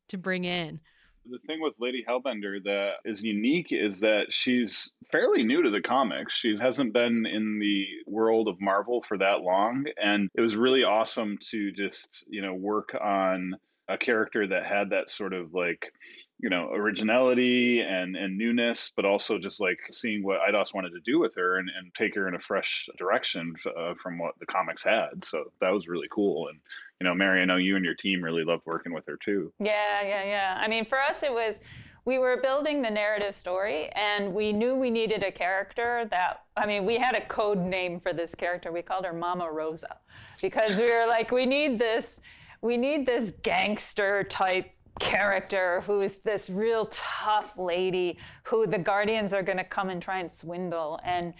to 0.10 0.18
bring 0.20 0.44
in. 0.44 0.82
The 1.30 1.38
thing 1.40 1.62
with 1.62 1.76
Lady 1.80 2.04
Hellbender 2.08 2.64
that 2.64 2.94
is 3.06 3.22
unique 3.22 3.68
is 3.72 4.00
that 4.00 4.34
she's 4.34 4.92
fairly 5.12 5.44
new 5.44 5.62
to 5.62 5.70
the 5.70 5.82
comics. 5.82 6.36
She 6.36 6.56
hasn't 6.60 6.94
been 6.94 7.26
in 7.26 7.60
the 7.60 7.86
world 8.08 8.48
of 8.48 8.60
Marvel 8.60 9.04
for 9.08 9.18
that 9.20 9.42
long. 9.42 9.86
And 10.02 10.30
it 10.36 10.42
was 10.42 10.56
really 10.56 10.84
awesome 10.84 11.38
to 11.52 11.72
just, 11.72 12.26
you 12.28 12.42
know, 12.42 12.54
work 12.56 12.96
on 13.00 13.56
a 13.92 13.98
character 13.98 14.48
that 14.48 14.66
had 14.66 14.90
that 14.90 15.10
sort 15.10 15.34
of 15.34 15.54
like 15.54 15.92
you 16.40 16.50
know 16.50 16.70
originality 16.72 17.82
and 17.82 18.16
and 18.16 18.38
newness 18.38 18.92
but 18.96 19.06
also 19.06 19.38
just 19.38 19.60
like 19.60 19.80
seeing 19.92 20.24
what 20.24 20.40
Eidos 20.40 20.74
wanted 20.74 20.92
to 20.92 21.02
do 21.02 21.20
with 21.20 21.36
her 21.36 21.58
and, 21.58 21.70
and 21.78 21.94
take 21.94 22.16
her 22.16 22.28
in 22.28 22.36
a 22.36 22.40
fresh 22.40 22.88
direction 22.98 23.54
uh, 23.78 23.94
from 24.02 24.18
what 24.18 24.36
the 24.40 24.46
comics 24.46 24.84
had 24.84 25.24
so 25.24 25.46
that 25.60 25.72
was 25.72 25.88
really 25.88 26.08
cool 26.12 26.48
and 26.48 26.60
you 27.02 27.08
know 27.08 27.16
mary 27.16 27.42
i 27.42 27.46
know 27.46 27.56
you 27.56 27.76
and 27.76 27.84
your 27.84 27.96
team 27.96 28.24
really 28.24 28.44
loved 28.44 28.62
working 28.68 28.94
with 28.94 29.08
her 29.08 29.18
too. 29.26 29.52
Yeah 29.60 30.04
yeah 30.04 30.24
yeah. 30.24 30.62
I 30.64 30.68
mean 30.68 30.86
for 30.86 31.02
us 31.02 31.24
it 31.24 31.34
was 31.34 31.60
we 32.06 32.20
were 32.20 32.40
building 32.42 32.84
the 32.84 32.92
narrative 32.92 33.34
story 33.36 33.90
and 33.90 34.32
we 34.36 34.54
knew 34.54 34.76
we 34.76 34.92
needed 34.92 35.24
a 35.24 35.32
character 35.32 36.08
that 36.12 36.44
i 36.56 36.68
mean 36.68 36.86
we 36.86 36.98
had 36.98 37.16
a 37.16 37.26
code 37.26 37.58
name 37.58 38.00
for 38.00 38.14
this 38.14 38.36
character. 38.36 38.72
We 38.72 38.84
called 38.84 39.06
her 39.06 39.14
mama 39.14 39.52
rosa 39.52 39.98
because 40.44 40.80
we 40.80 40.92
were 40.92 41.08
like 41.08 41.32
we 41.32 41.48
need 41.48 41.80
this 41.80 42.20
we 42.62 42.78
need 42.78 43.08
this 43.08 43.32
gangster 43.42 44.24
type 44.24 44.70
character 45.00 45.82
who's 45.88 46.20
this 46.20 46.50
real 46.50 46.86
tough 46.92 47.58
lady 47.58 48.20
who 48.44 48.68
the 48.68 48.78
guardians 48.78 49.34
are 49.34 49.42
going 49.42 49.58
to 49.58 49.64
come 49.64 49.90
and 49.90 50.02
try 50.02 50.20
and 50.20 50.32
swindle. 50.32 51.00
And 51.04 51.34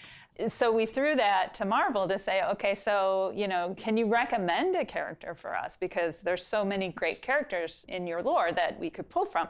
so 0.48 0.72
we 0.72 0.86
threw 0.86 1.16
that 1.16 1.54
to 1.56 1.66
Marvel 1.66 2.08
to 2.08 2.18
say, 2.18 2.42
okay, 2.44 2.74
so, 2.74 3.32
you 3.36 3.48
know, 3.48 3.76
can 3.78 3.98
you 3.98 4.08
recommend 4.08 4.76
a 4.76 4.86
character 4.86 5.36
for 5.36 5.56
us? 5.56 5.78
Because 5.78 6.22
there's 6.22 6.46
so 6.46 6.64
many 6.66 6.90
great 6.90 7.22
characters 7.22 7.86
in 7.90 8.08
your 8.08 8.24
lore 8.24 8.52
that 8.52 8.80
we 8.80 8.90
could 8.90 9.10
pull 9.10 9.26
from. 9.26 9.48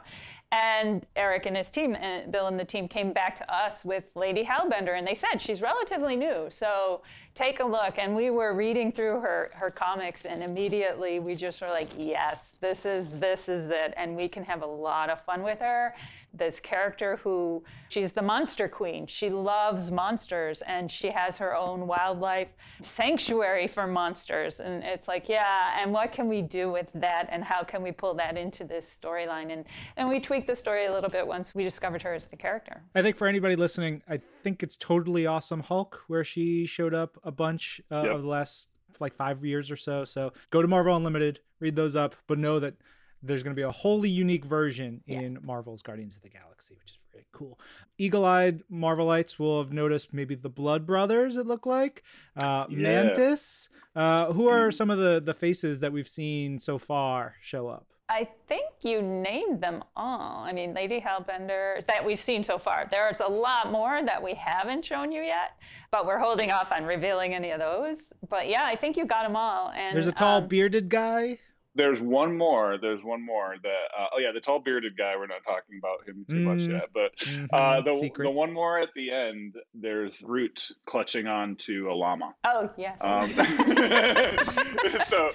And 0.50 1.06
Eric 1.16 1.46
and 1.46 1.56
his 1.56 1.70
team, 1.70 1.94
and 1.94 2.30
Bill 2.30 2.46
and 2.46 2.60
the 2.60 2.64
team 2.64 2.86
came 2.86 3.14
back 3.14 3.34
to 3.36 3.54
us 3.54 3.86
with 3.86 4.04
Lady 4.14 4.44
Hellbender, 4.44 4.98
and 4.98 5.06
they 5.06 5.14
said 5.14 5.40
she's 5.40 5.62
relatively 5.62 6.14
new, 6.14 6.48
so 6.50 7.00
take 7.34 7.60
a 7.60 7.64
look. 7.64 7.96
And 7.96 8.14
we 8.14 8.28
were 8.28 8.52
reading 8.52 8.92
through 8.92 9.20
her 9.20 9.50
her 9.54 9.70
comics, 9.70 10.26
and 10.26 10.42
immediately 10.42 11.20
we 11.20 11.36
just 11.36 11.62
were 11.62 11.68
like, 11.68 11.88
yes, 11.96 12.58
this 12.60 12.84
is 12.84 13.18
this 13.18 13.48
is 13.48 13.70
it, 13.70 13.94
and 13.96 14.14
we 14.14 14.28
can 14.28 14.44
have 14.44 14.62
a 14.62 14.66
lot 14.66 15.08
of 15.08 15.22
fun 15.22 15.42
with 15.42 15.60
her 15.60 15.94
this 16.34 16.60
character 16.60 17.16
who 17.22 17.62
she's 17.88 18.12
the 18.12 18.22
monster 18.22 18.68
queen. 18.68 19.06
She 19.06 19.28
loves 19.30 19.90
monsters 19.90 20.62
and 20.62 20.90
she 20.90 21.10
has 21.10 21.36
her 21.38 21.54
own 21.54 21.86
wildlife 21.86 22.48
sanctuary 22.80 23.66
for 23.66 23.86
monsters. 23.86 24.60
And 24.60 24.82
it's 24.82 25.08
like, 25.08 25.28
yeah, 25.28 25.80
and 25.80 25.92
what 25.92 26.12
can 26.12 26.28
we 26.28 26.42
do 26.42 26.70
with 26.70 26.86
that 26.94 27.28
and 27.30 27.44
how 27.44 27.62
can 27.62 27.82
we 27.82 27.92
pull 27.92 28.14
that 28.14 28.36
into 28.36 28.64
this 28.64 28.98
storyline? 29.00 29.52
And 29.52 29.64
and 29.96 30.08
we 30.08 30.20
tweaked 30.20 30.46
the 30.46 30.56
story 30.56 30.86
a 30.86 30.92
little 30.92 31.10
bit 31.10 31.26
once 31.26 31.54
we 31.54 31.64
discovered 31.64 32.02
her 32.02 32.14
as 32.14 32.26
the 32.26 32.36
character. 32.36 32.82
I 32.94 33.02
think 33.02 33.16
for 33.16 33.26
anybody 33.26 33.56
listening, 33.56 34.02
I 34.08 34.20
think 34.42 34.62
it's 34.62 34.76
totally 34.76 35.26
awesome 35.26 35.60
Hulk 35.60 36.02
where 36.06 36.24
she 36.24 36.66
showed 36.66 36.94
up 36.94 37.18
a 37.24 37.30
bunch 37.30 37.80
uh, 37.90 38.02
yep. 38.04 38.14
of 38.14 38.22
the 38.22 38.28
last 38.28 38.68
like 39.00 39.14
five 39.14 39.44
years 39.44 39.70
or 39.70 39.76
so. 39.76 40.04
So 40.04 40.32
go 40.50 40.62
to 40.62 40.68
Marvel 40.68 40.96
Unlimited, 40.96 41.40
read 41.60 41.76
those 41.76 41.94
up, 41.94 42.14
but 42.26 42.38
know 42.38 42.58
that 42.60 42.74
there's 43.22 43.42
going 43.42 43.54
to 43.54 43.60
be 43.60 43.66
a 43.66 43.70
wholly 43.70 44.08
unique 44.08 44.44
version 44.44 45.02
in. 45.06 45.38
Marvel's 45.42 45.82
Guardians 45.82 46.16
of 46.16 46.22
the 46.22 46.28
Galaxy, 46.28 46.74
which 46.74 46.90
is 46.90 46.98
very 47.12 47.26
cool. 47.32 47.58
Eagle-eyed 47.98 48.62
Marvelites 48.70 49.38
will 49.38 49.62
have 49.62 49.72
noticed 49.72 50.12
maybe 50.12 50.34
the 50.34 50.48
Blood 50.48 50.86
Brothers. 50.86 51.36
It 51.36 51.46
looked 51.46 51.66
like 51.66 52.02
uh, 52.36 52.66
yeah. 52.68 52.78
Mantis. 52.78 53.68
Uh, 53.94 54.32
who 54.32 54.48
are 54.48 54.68
mm. 54.68 54.74
some 54.74 54.90
of 54.90 54.98
the 54.98 55.20
the 55.24 55.34
faces 55.34 55.80
that 55.80 55.92
we've 55.92 56.08
seen 56.08 56.58
so 56.58 56.78
far 56.78 57.34
show 57.40 57.68
up? 57.68 57.86
I 58.08 58.28
think 58.46 58.66
you 58.82 59.00
named 59.00 59.62
them 59.62 59.82
all. 59.96 60.44
I 60.44 60.52
mean, 60.52 60.74
Lady 60.74 61.00
Hellbender 61.00 61.84
that 61.86 62.04
we've 62.04 62.20
seen 62.20 62.42
so 62.42 62.58
far. 62.58 62.86
There's 62.90 63.20
a 63.20 63.26
lot 63.26 63.70
more 63.70 64.02
that 64.04 64.22
we 64.22 64.34
haven't 64.34 64.84
shown 64.84 65.12
you 65.12 65.22
yet, 65.22 65.52
but 65.90 66.06
we're 66.06 66.18
holding 66.18 66.50
off 66.50 66.72
on 66.72 66.84
revealing 66.84 67.34
any 67.34 67.50
of 67.50 67.58
those. 67.58 68.12
But 68.28 68.48
yeah, 68.48 68.64
I 68.64 68.76
think 68.76 68.96
you 68.96 69.06
got 69.06 69.22
them 69.22 69.36
all. 69.36 69.70
And 69.70 69.94
there's 69.94 70.08
a 70.08 70.12
tall 70.12 70.38
um, 70.38 70.48
bearded 70.48 70.88
guy. 70.88 71.38
There's 71.74 72.00
one 72.00 72.36
more. 72.36 72.78
There's 72.80 73.02
one 73.02 73.24
more 73.24 73.54
that. 73.62 73.98
Uh, 73.98 74.06
oh 74.14 74.18
yeah, 74.18 74.32
the 74.32 74.40
tall 74.40 74.60
bearded 74.60 74.96
guy. 74.96 75.14
We're 75.16 75.26
not 75.26 75.42
talking 75.44 75.78
about 75.78 76.06
him 76.06 76.24
too 76.28 76.34
mm. 76.34 76.42
much 76.42 76.58
yet, 76.70 76.90
but 76.92 77.16
mm-hmm. 77.18 77.46
uh, 77.52 77.80
the 77.80 78.10
the 78.22 78.30
one 78.30 78.52
more 78.52 78.78
at 78.78 78.90
the 78.94 79.10
end. 79.10 79.54
There's 79.74 80.20
Groot 80.22 80.70
clutching 80.86 81.26
on 81.26 81.56
to 81.56 81.90
a 81.90 81.94
llama. 81.94 82.34
Oh 82.44 82.70
yes. 82.76 82.98
Um, 83.00 83.30
so 85.06 85.30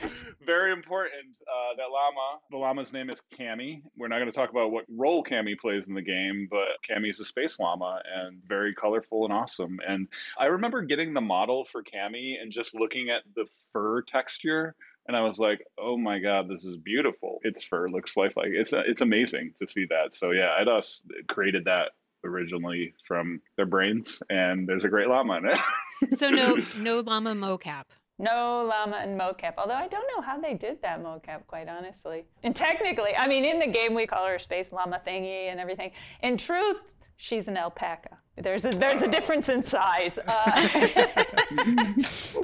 very 0.45 0.71
important. 0.71 1.37
Uh, 1.41 1.75
that 1.77 1.87
llama. 1.91 2.39
The 2.51 2.57
llama's 2.57 2.93
name 2.93 3.09
is 3.09 3.21
Cammy. 3.37 3.81
We're 3.97 4.07
not 4.07 4.17
going 4.17 4.31
to 4.31 4.37
talk 4.37 4.49
about 4.49 4.71
what 4.71 4.85
role 4.89 5.23
Cammy 5.23 5.57
plays 5.57 5.87
in 5.87 5.93
the 5.93 6.01
game, 6.01 6.47
but 6.49 6.67
Cammy 6.89 7.09
is 7.09 7.19
a 7.19 7.25
space 7.25 7.59
llama 7.59 8.01
and 8.15 8.41
very 8.47 8.73
colorful 8.73 9.25
and 9.25 9.33
awesome. 9.33 9.79
And 9.87 10.07
I 10.39 10.45
remember 10.45 10.81
getting 10.83 11.13
the 11.13 11.21
model 11.21 11.65
for 11.65 11.83
Cammy 11.83 12.35
and 12.41 12.51
just 12.51 12.75
looking 12.75 13.09
at 13.09 13.23
the 13.35 13.45
fur 13.73 14.01
texture 14.03 14.75
and 15.07 15.15
I 15.15 15.21
was 15.21 15.39
like, 15.39 15.65
"Oh 15.77 15.97
my 15.97 16.19
god, 16.19 16.49
this 16.49 16.65
is 16.65 16.77
beautiful! 16.77 17.39
Its 17.43 17.63
fur 17.63 17.87
looks 17.87 18.17
lifelike. 18.17 18.49
It's 18.51 18.73
uh, 18.73 18.83
it's 18.85 19.01
amazing 19.01 19.53
to 19.59 19.67
see 19.67 19.85
that." 19.89 20.15
So 20.15 20.31
yeah, 20.31 20.57
Eidos 20.61 21.01
created 21.27 21.65
that 21.65 21.91
originally 22.23 22.93
from 23.07 23.41
their 23.55 23.65
brains, 23.65 24.21
and 24.29 24.67
there's 24.67 24.83
a 24.83 24.89
great 24.89 25.07
llama 25.07 25.37
in 25.37 25.45
it. 25.47 26.19
so 26.19 26.29
no 26.29 26.57
no 26.77 26.99
llama 26.99 27.33
mocap. 27.33 27.85
No 28.19 28.65
llama 28.67 28.97
and 28.97 29.19
mocap. 29.19 29.53
Although 29.57 29.75
I 29.75 29.87
don't 29.87 30.07
know 30.15 30.21
how 30.21 30.39
they 30.39 30.55
did 30.55 30.81
that 30.81 31.03
mocap, 31.03 31.45
quite 31.45 31.69
honestly. 31.69 32.25
And 32.43 32.55
technically, 32.55 33.15
I 33.15 33.27
mean, 33.27 33.45
in 33.45 33.59
the 33.59 33.67
game 33.67 33.93
we 33.93 34.07
call 34.07 34.25
her 34.25 34.39
space 34.39 34.71
llama 34.71 34.99
thingy 35.05 35.51
and 35.51 35.59
everything. 35.59 35.91
In 36.23 36.35
truth, 36.35 36.81
she's 37.17 37.47
an 37.47 37.57
alpaca. 37.57 38.19
There's 38.37 38.65
a, 38.65 38.69
there's 38.69 39.01
a 39.01 39.07
difference 39.07 39.49
in 39.49 39.63
size, 39.63 40.19
uh, 40.27 40.67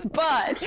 but 0.12 0.58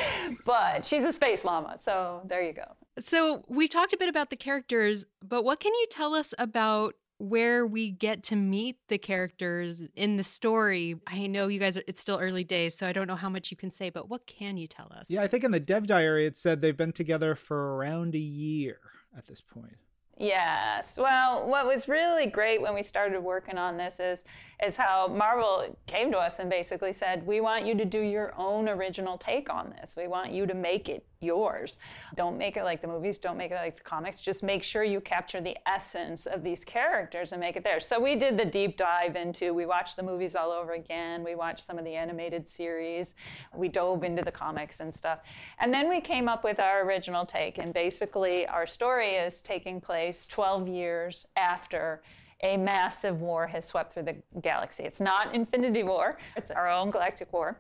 but 0.45 0.87
she's 0.87 1.03
a 1.03 1.12
space 1.12 1.45
llama, 1.45 1.77
so 1.81 2.23
there 2.27 2.42
you 2.42 2.53
go. 2.53 2.77
So 3.01 3.45
we've 3.49 3.69
talked 3.69 3.92
a 3.92 3.97
bit 3.97 4.09
about 4.09 4.31
the 4.31 4.37
characters, 4.37 5.05
but 5.23 5.42
what 5.42 5.59
can 5.59 5.75
you 5.75 5.87
tell 5.90 6.14
us 6.14 6.33
about 6.38 6.95
where 7.19 7.66
we 7.66 7.90
get 7.90 8.23
to 8.23 8.37
meet 8.37 8.77
the 8.88 8.99
characters 8.99 9.83
in 9.97 10.16
the 10.16 10.23
story? 10.23 10.95
I 11.09 11.27
know 11.27 11.49
you 11.49 11.59
guys, 11.59 11.77
it's 11.88 12.01
still 12.01 12.19
early 12.21 12.45
days, 12.45 12.77
so 12.77 12.87
I 12.87 12.92
don't 12.92 13.09
know 13.09 13.16
how 13.16 13.29
much 13.29 13.51
you 13.51 13.57
can 13.57 13.73
say, 13.73 13.90
but 13.90 14.09
what 14.09 14.29
can 14.29 14.57
you 14.57 14.69
tell 14.69 14.92
us? 14.97 15.11
Yeah, 15.11 15.23
I 15.23 15.27
think 15.27 15.42
in 15.42 15.51
the 15.51 15.61
dev 15.61 15.88
diary 15.88 16.27
it 16.27 16.37
said 16.37 16.62
they've 16.62 16.77
been 16.77 16.92
together 16.92 17.35
for 17.35 17.75
around 17.77 18.14
a 18.14 18.19
year 18.19 18.79
at 19.16 19.27
this 19.27 19.40
point. 19.40 19.77
Yes. 20.19 20.97
Well, 20.97 21.47
what 21.47 21.67
was 21.67 21.89
really 21.89 22.27
great 22.27 22.63
when 22.63 22.75
we 22.75 22.83
started 22.83 23.21
working 23.21 23.59
on 23.59 23.77
this 23.77 24.01
is 24.01 24.25
is 24.65 24.75
how 24.75 25.09
Marvel 25.09 25.77
came 25.87 26.11
to 26.11 26.17
us 26.17 26.39
and 26.39 26.49
basically 26.49 26.95
said, 26.95 27.27
"We 27.27 27.43
want 27.43 27.67
you 27.67 27.75
to 27.75 27.85
do 27.85 28.01
your 28.01 28.35
own 28.39 28.67
original 28.67 29.19
take 29.19 29.53
on 29.53 29.75
this. 29.79 29.95
We 29.95 30.09
want 30.09 30.31
you 30.33 30.47
to 30.47 30.55
make 30.55 30.89
it 30.89 31.05
yours. 31.21 31.79
Don't 32.15 32.37
make 32.37 32.57
it 32.57 32.65
like 32.65 32.81
the 32.81 32.89
movies, 32.89 33.19
don't 33.19 33.37
make 33.37 33.51
it 33.51 33.57
like 33.57 33.77
the 33.77 33.83
comics. 33.83 34.21
Just 34.23 34.43
make 34.43 34.63
sure 34.63 34.85
you 34.85 35.01
capture 35.01 35.41
the 35.41 35.57
essence 35.67 36.27
of 36.27 36.43
these 36.43 36.65
characters 36.65 37.33
and 37.33 37.41
make 37.41 37.57
it 37.57 37.65
there." 37.65 37.81
So 37.81 38.01
we 38.01 38.17
did 38.17 38.37
the 38.37 38.45
deep 38.45 38.77
dive 38.77 39.17
into 39.17 39.53
we 39.55 39.67
watched 39.67 39.97
the 39.97 40.03
movies 40.03 40.37
all 40.37 40.51
over 40.51 40.73
again. 40.73 41.25
We 41.25 41.35
watched 41.35 41.65
some 41.65 41.79
of 41.79 41.85
the 41.85 41.95
animated 41.95 42.47
series. 42.47 43.15
We 43.55 43.69
dove 43.69 44.05
into 44.05 44.23
the 44.23 44.33
comics 44.33 44.81
and 44.81 44.93
stuff. 44.93 45.21
And 45.59 45.73
then 45.73 45.89
we 45.89 46.01
came 46.01 46.29
up 46.29 46.45
with 46.45 46.61
our 46.61 46.83
original 46.83 47.27
take 47.27 47.59
and 47.59 47.73
basically 47.73 48.47
our 48.47 48.67
story 48.67 49.15
is 49.15 49.43
taking 49.43 49.81
place 49.81 50.27
12 50.27 50.69
years 50.69 51.27
after 51.37 52.03
a 52.43 52.57
massive 52.57 53.21
war 53.21 53.47
has 53.47 53.65
swept 53.65 53.95
through 53.95 54.03
the 54.05 54.17
galaxy. 54.43 54.85
It's 54.85 55.01
not 55.01 55.35
Infinity 55.35 55.83
War, 55.83 56.19
it's 56.37 56.51
our 56.51 56.69
own 56.69 56.91
galactic 56.91 57.33
war. 57.33 57.59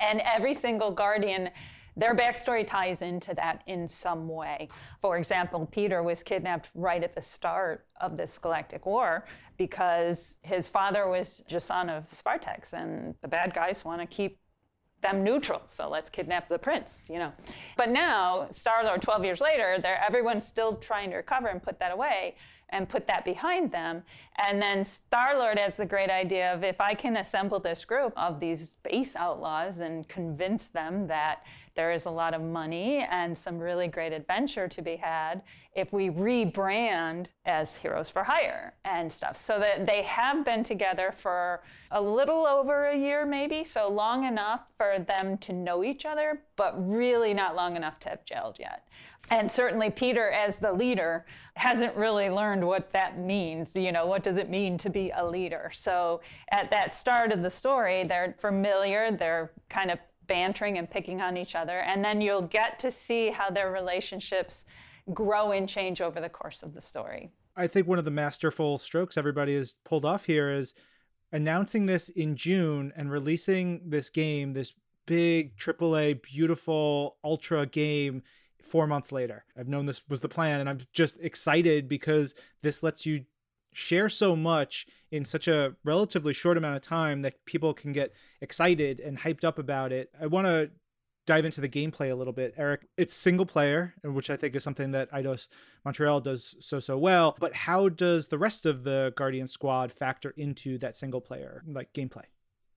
And 0.00 0.20
every 0.20 0.54
single 0.54 0.90
Guardian, 0.90 1.50
their 1.96 2.14
backstory 2.14 2.66
ties 2.66 3.02
into 3.02 3.34
that 3.34 3.62
in 3.66 3.86
some 3.86 4.28
way. 4.28 4.68
For 5.00 5.16
example, 5.16 5.68
Peter 5.70 6.02
was 6.02 6.22
kidnapped 6.22 6.70
right 6.74 7.02
at 7.02 7.14
the 7.14 7.22
start 7.22 7.86
of 8.00 8.16
this 8.16 8.38
galactic 8.38 8.86
war 8.86 9.24
because 9.56 10.38
his 10.42 10.68
father 10.68 11.08
was 11.08 11.42
J'son 11.48 11.90
of 11.90 12.08
Spartax, 12.08 12.72
and 12.72 13.14
the 13.22 13.28
bad 13.28 13.52
guys 13.52 13.84
want 13.84 14.00
to 14.00 14.06
keep 14.06 14.38
them 15.02 15.24
neutral. 15.24 15.62
So 15.66 15.88
let's 15.88 16.10
kidnap 16.10 16.48
the 16.48 16.58
prince, 16.58 17.08
you 17.10 17.18
know. 17.18 17.32
But 17.76 17.90
now, 17.90 18.48
Star 18.50 18.84
Lord, 18.84 19.02
12 19.02 19.24
years 19.24 19.40
later, 19.40 19.78
they're, 19.80 20.02
everyone's 20.02 20.46
still 20.46 20.76
trying 20.76 21.10
to 21.10 21.16
recover 21.16 21.48
and 21.48 21.62
put 21.62 21.78
that 21.78 21.92
away 21.92 22.36
and 22.70 22.88
put 22.88 23.06
that 23.06 23.24
behind 23.24 23.72
them. 23.72 24.02
And 24.36 24.60
then 24.62 24.84
Star 24.84 25.36
Lord 25.36 25.58
has 25.58 25.76
the 25.76 25.86
great 25.86 26.10
idea 26.10 26.54
of 26.54 26.64
if 26.64 26.80
I 26.80 26.94
can 26.94 27.16
assemble 27.16 27.58
this 27.58 27.84
group 27.84 28.12
of 28.16 28.40
these 28.40 28.70
space 28.70 29.16
outlaws 29.16 29.80
and 29.80 30.08
convince 30.08 30.68
them 30.68 31.06
that 31.08 31.44
there 31.80 31.92
is 31.92 32.04
a 32.04 32.10
lot 32.10 32.34
of 32.34 32.42
money 32.42 33.06
and 33.10 33.34
some 33.34 33.58
really 33.58 33.88
great 33.88 34.12
adventure 34.12 34.68
to 34.68 34.82
be 34.82 34.96
had 34.96 35.40
if 35.74 35.94
we 35.94 36.10
rebrand 36.10 37.28
as 37.46 37.74
Heroes 37.74 38.10
for 38.10 38.22
Hire 38.22 38.74
and 38.84 39.10
stuff. 39.10 39.38
So 39.38 39.58
that 39.60 39.86
they 39.86 40.02
have 40.02 40.44
been 40.44 40.62
together 40.62 41.10
for 41.10 41.62
a 41.90 42.02
little 42.02 42.46
over 42.46 42.88
a 42.88 42.98
year, 42.98 43.24
maybe, 43.24 43.64
so 43.64 43.88
long 43.88 44.24
enough 44.24 44.74
for 44.76 44.98
them 44.98 45.38
to 45.38 45.54
know 45.54 45.82
each 45.82 46.04
other, 46.04 46.42
but 46.56 46.74
really 46.86 47.32
not 47.32 47.56
long 47.56 47.76
enough 47.76 47.98
to 48.00 48.10
have 48.10 48.26
gelled 48.26 48.58
yet. 48.58 48.86
And 49.30 49.50
certainly 49.50 49.88
Peter, 49.88 50.28
as 50.28 50.58
the 50.58 50.72
leader, 50.72 51.24
hasn't 51.54 51.96
really 51.96 52.28
learned 52.28 52.66
what 52.66 52.92
that 52.92 53.18
means. 53.18 53.74
You 53.74 53.92
know, 53.92 54.04
what 54.04 54.22
does 54.22 54.36
it 54.36 54.50
mean 54.50 54.76
to 54.78 54.90
be 54.90 55.12
a 55.16 55.26
leader? 55.26 55.70
So 55.72 56.20
at 56.50 56.68
that 56.72 56.92
start 56.92 57.32
of 57.32 57.40
the 57.40 57.50
story, 57.50 58.04
they're 58.04 58.34
familiar, 58.38 59.16
they're 59.16 59.52
kind 59.70 59.90
of 59.90 59.98
bantering 60.30 60.78
and 60.78 60.88
picking 60.88 61.20
on 61.20 61.36
each 61.36 61.56
other. 61.56 61.80
And 61.80 62.04
then 62.04 62.20
you'll 62.20 62.42
get 62.42 62.78
to 62.78 62.90
see 62.90 63.30
how 63.30 63.50
their 63.50 63.72
relationships 63.72 64.64
grow 65.12 65.50
and 65.50 65.68
change 65.68 66.00
over 66.00 66.20
the 66.20 66.28
course 66.28 66.62
of 66.62 66.72
the 66.72 66.80
story. 66.80 67.32
I 67.56 67.66
think 67.66 67.88
one 67.88 67.98
of 67.98 68.04
the 68.04 68.12
masterful 68.12 68.78
strokes 68.78 69.18
everybody 69.18 69.56
has 69.56 69.74
pulled 69.84 70.04
off 70.04 70.24
here 70.24 70.52
is 70.52 70.72
announcing 71.32 71.86
this 71.86 72.08
in 72.10 72.36
June 72.36 72.92
and 72.96 73.10
releasing 73.10 73.90
this 73.90 74.08
game, 74.08 74.52
this 74.52 74.72
big 75.04 75.56
AAA, 75.56 76.22
beautiful, 76.22 77.16
ultra 77.24 77.66
game 77.66 78.22
four 78.62 78.86
months 78.86 79.10
later. 79.10 79.44
I've 79.58 79.66
known 79.66 79.86
this 79.86 80.02
was 80.08 80.20
the 80.20 80.28
plan, 80.28 80.60
and 80.60 80.68
I'm 80.68 80.78
just 80.92 81.18
excited 81.20 81.88
because 81.88 82.34
this 82.62 82.84
lets 82.84 83.04
you 83.04 83.24
share 83.72 84.08
so 84.08 84.34
much 84.34 84.86
in 85.10 85.24
such 85.24 85.48
a 85.48 85.74
relatively 85.84 86.32
short 86.32 86.56
amount 86.56 86.76
of 86.76 86.82
time 86.82 87.22
that 87.22 87.44
people 87.44 87.74
can 87.74 87.92
get 87.92 88.12
excited 88.40 89.00
and 89.00 89.18
hyped 89.18 89.44
up 89.44 89.58
about 89.58 89.92
it. 89.92 90.10
I 90.20 90.26
want 90.26 90.46
to 90.46 90.70
dive 91.26 91.44
into 91.44 91.60
the 91.60 91.68
gameplay 91.68 92.10
a 92.10 92.14
little 92.14 92.32
bit. 92.32 92.54
Eric, 92.56 92.88
it's 92.96 93.14
single 93.14 93.46
player, 93.46 93.94
which 94.02 94.30
I 94.30 94.36
think 94.36 94.56
is 94.56 94.64
something 94.64 94.90
that 94.92 95.10
Eidos 95.12 95.48
Montreal 95.84 96.20
does 96.20 96.56
so 96.58 96.80
so 96.80 96.98
well, 96.98 97.36
but 97.38 97.54
how 97.54 97.88
does 97.88 98.26
the 98.26 98.38
rest 98.38 98.66
of 98.66 98.82
the 98.82 99.12
Guardian 99.16 99.46
squad 99.46 99.92
factor 99.92 100.34
into 100.36 100.78
that 100.78 100.96
single 100.96 101.20
player 101.20 101.62
like 101.66 101.92
gameplay? 101.92 102.24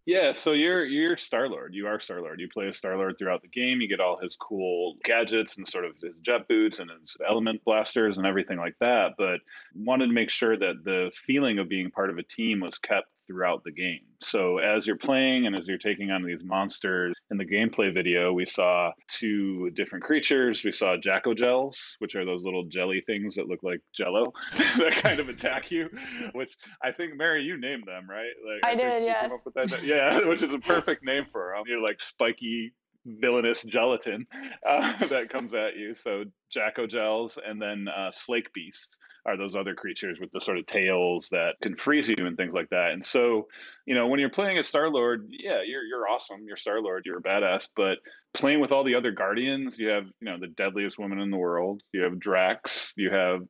Yeah, 0.05 0.33
so 0.33 0.51
you're 0.51 0.83
you're 0.83 1.15
Star 1.15 1.47
Lord. 1.47 1.73
You 1.73 1.87
are 1.87 1.97
Star 1.97 2.19
Lord. 2.19 2.41
You 2.41 2.49
play 2.49 2.67
as 2.67 2.77
Star 2.77 2.97
Lord 2.97 3.15
throughout 3.17 3.41
the 3.41 3.47
game. 3.47 3.79
You 3.79 3.87
get 3.87 4.01
all 4.01 4.19
his 4.19 4.35
cool 4.35 4.97
gadgets 5.05 5.55
and 5.55 5.65
sort 5.65 5.85
of 5.85 5.95
his 5.95 6.17
jet 6.21 6.45
boots 6.49 6.79
and 6.79 6.91
his 6.91 7.15
element 7.25 7.63
blasters 7.63 8.17
and 8.17 8.27
everything 8.27 8.57
like 8.57 8.75
that. 8.81 9.13
But 9.17 9.39
wanted 9.73 10.07
to 10.07 10.13
make 10.13 10.29
sure 10.29 10.57
that 10.57 10.83
the 10.83 11.09
feeling 11.15 11.57
of 11.57 11.69
being 11.69 11.89
part 11.89 12.09
of 12.09 12.17
a 12.17 12.23
team 12.23 12.59
was 12.59 12.77
kept 12.77 13.07
throughout 13.27 13.63
the 13.63 13.71
game. 13.71 14.01
So 14.21 14.57
as 14.59 14.87
you're 14.87 14.97
playing 14.97 15.47
and 15.47 15.55
as 15.55 15.67
you're 15.67 15.77
taking 15.77 16.11
on 16.11 16.23
these 16.23 16.43
monsters 16.43 17.13
in 17.31 17.37
the 17.37 17.45
gameplay 17.45 17.93
video, 17.93 18.31
we 18.31 18.45
saw 18.45 18.91
two 19.07 19.69
different 19.71 20.03
creatures. 20.03 20.63
We 20.63 20.71
saw 20.71 20.97
Jack-O-Gels, 20.97 21.97
which 21.99 22.15
are 22.15 22.25
those 22.25 22.43
little 22.43 22.63
jelly 22.65 23.03
things 23.05 23.35
that 23.35 23.47
look 23.47 23.63
like 23.63 23.81
jello 23.93 24.33
that 24.77 24.93
kind 24.93 25.19
of 25.19 25.29
attack 25.29 25.71
you, 25.71 25.89
which 26.33 26.55
I 26.83 26.91
think 26.91 27.17
Mary, 27.17 27.43
you 27.43 27.57
named 27.59 27.83
them, 27.85 28.09
right? 28.09 28.31
Like, 28.45 28.65
I, 28.65 28.71
I 28.71 28.75
did, 28.75 29.03
yes. 29.03 29.31
Yeah, 29.83 30.25
which 30.27 30.43
is 30.43 30.53
a 30.53 30.59
perfect 30.59 31.03
name 31.03 31.25
for 31.31 31.53
them. 31.55 31.63
You're 31.67 31.81
like 31.81 32.01
spiky 32.01 32.73
villainous 33.05 33.63
gelatin 33.63 34.25
uh, 34.67 34.93
that 35.07 35.29
comes 35.29 35.53
at 35.53 35.75
you. 35.77 35.93
So 35.93 36.23
Jack-O-Gels 36.49 37.39
and 37.45 37.61
then 37.61 37.87
uh, 37.87 38.11
Slakebeast 38.11 38.97
are 39.25 39.37
those 39.37 39.55
other 39.55 39.73
creatures 39.73 40.19
with 40.19 40.31
the 40.31 40.41
sort 40.41 40.57
of 40.57 40.65
tails 40.65 41.29
that 41.29 41.53
can 41.61 41.75
freeze 41.75 42.09
you 42.09 42.25
and 42.25 42.37
things 42.37 42.53
like 42.53 42.69
that. 42.69 42.91
And 42.91 43.03
so, 43.03 43.47
you 43.85 43.95
know, 43.95 44.07
when 44.07 44.19
you're 44.19 44.29
playing 44.29 44.57
as 44.57 44.67
Star 44.67 44.89
Lord, 44.89 45.27
yeah, 45.29 45.61
you're 45.65 45.83
you're 45.83 46.07
awesome. 46.09 46.41
You're 46.45 46.57
Star 46.57 46.81
Lord. 46.81 47.03
You're 47.05 47.19
a 47.19 47.23
badass. 47.23 47.69
But 47.75 47.99
playing 48.33 48.59
with 48.59 48.71
all 48.71 48.83
the 48.83 48.95
other 48.95 49.11
Guardians, 49.11 49.77
you 49.79 49.89
have 49.89 50.05
you 50.05 50.25
know 50.25 50.37
the 50.39 50.47
deadliest 50.47 50.99
woman 50.99 51.19
in 51.19 51.31
the 51.31 51.37
world. 51.37 51.81
You 51.93 52.01
have 52.01 52.19
Drax. 52.19 52.93
You 52.97 53.11
have 53.11 53.41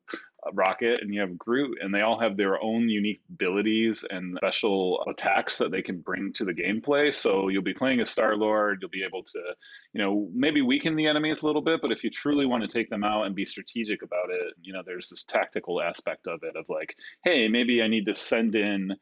Rocket 0.54 1.02
and 1.02 1.14
you 1.14 1.22
have 1.22 1.38
Groot, 1.38 1.78
and 1.82 1.94
they 1.94 2.02
all 2.02 2.20
have 2.20 2.36
their 2.36 2.62
own 2.62 2.90
unique 2.90 3.22
abilities 3.30 4.04
and 4.10 4.38
special 4.38 5.04
attacks 5.10 5.58
that 5.58 5.72
they 5.72 5.82
can 5.82 6.00
bring 6.00 6.34
to 6.34 6.46
the 6.46 6.54
gameplay. 6.54 7.14
So 7.14 7.48
you'll 7.48 7.62
be 7.62 7.74
playing 7.74 8.02
as 8.02 8.10
Star 8.10 8.36
Lord, 8.36 8.80
you'll 8.82 8.90
be 8.90 9.04
able 9.04 9.24
to, 9.24 9.40
you 9.94 10.02
know, 10.02 10.30
maybe 10.34 10.62
weaken 10.62 10.96
the 10.96 11.08
enemies 11.08 11.44
a 11.44 11.46
little 11.46 11.62
bit, 11.62 11.82
but 11.82 11.92
if 11.92 12.04
you 12.04 12.10
truly 12.10 12.46
want 12.46 12.64
to 12.64 12.68
take 12.68 12.90
them 12.90 13.04
out 13.04 13.26
and 13.26 13.36
be 13.36 13.46
strategic 13.46 14.02
about 14.02 14.30
it, 14.30 14.54
you 14.62 14.74
know, 14.74 14.84
there's 14.86 15.10
this 15.10 15.24
tactical 15.24 15.82
aspect 15.82 16.28
of 16.28 16.44
it 16.44 16.56
of 16.56 16.66
like, 16.70 16.96
hey, 17.24 17.48
maybe 17.48 17.82
I 17.82 17.88
need 17.88 18.06
to 18.08 18.16
send 18.16 18.56
in 18.56 18.96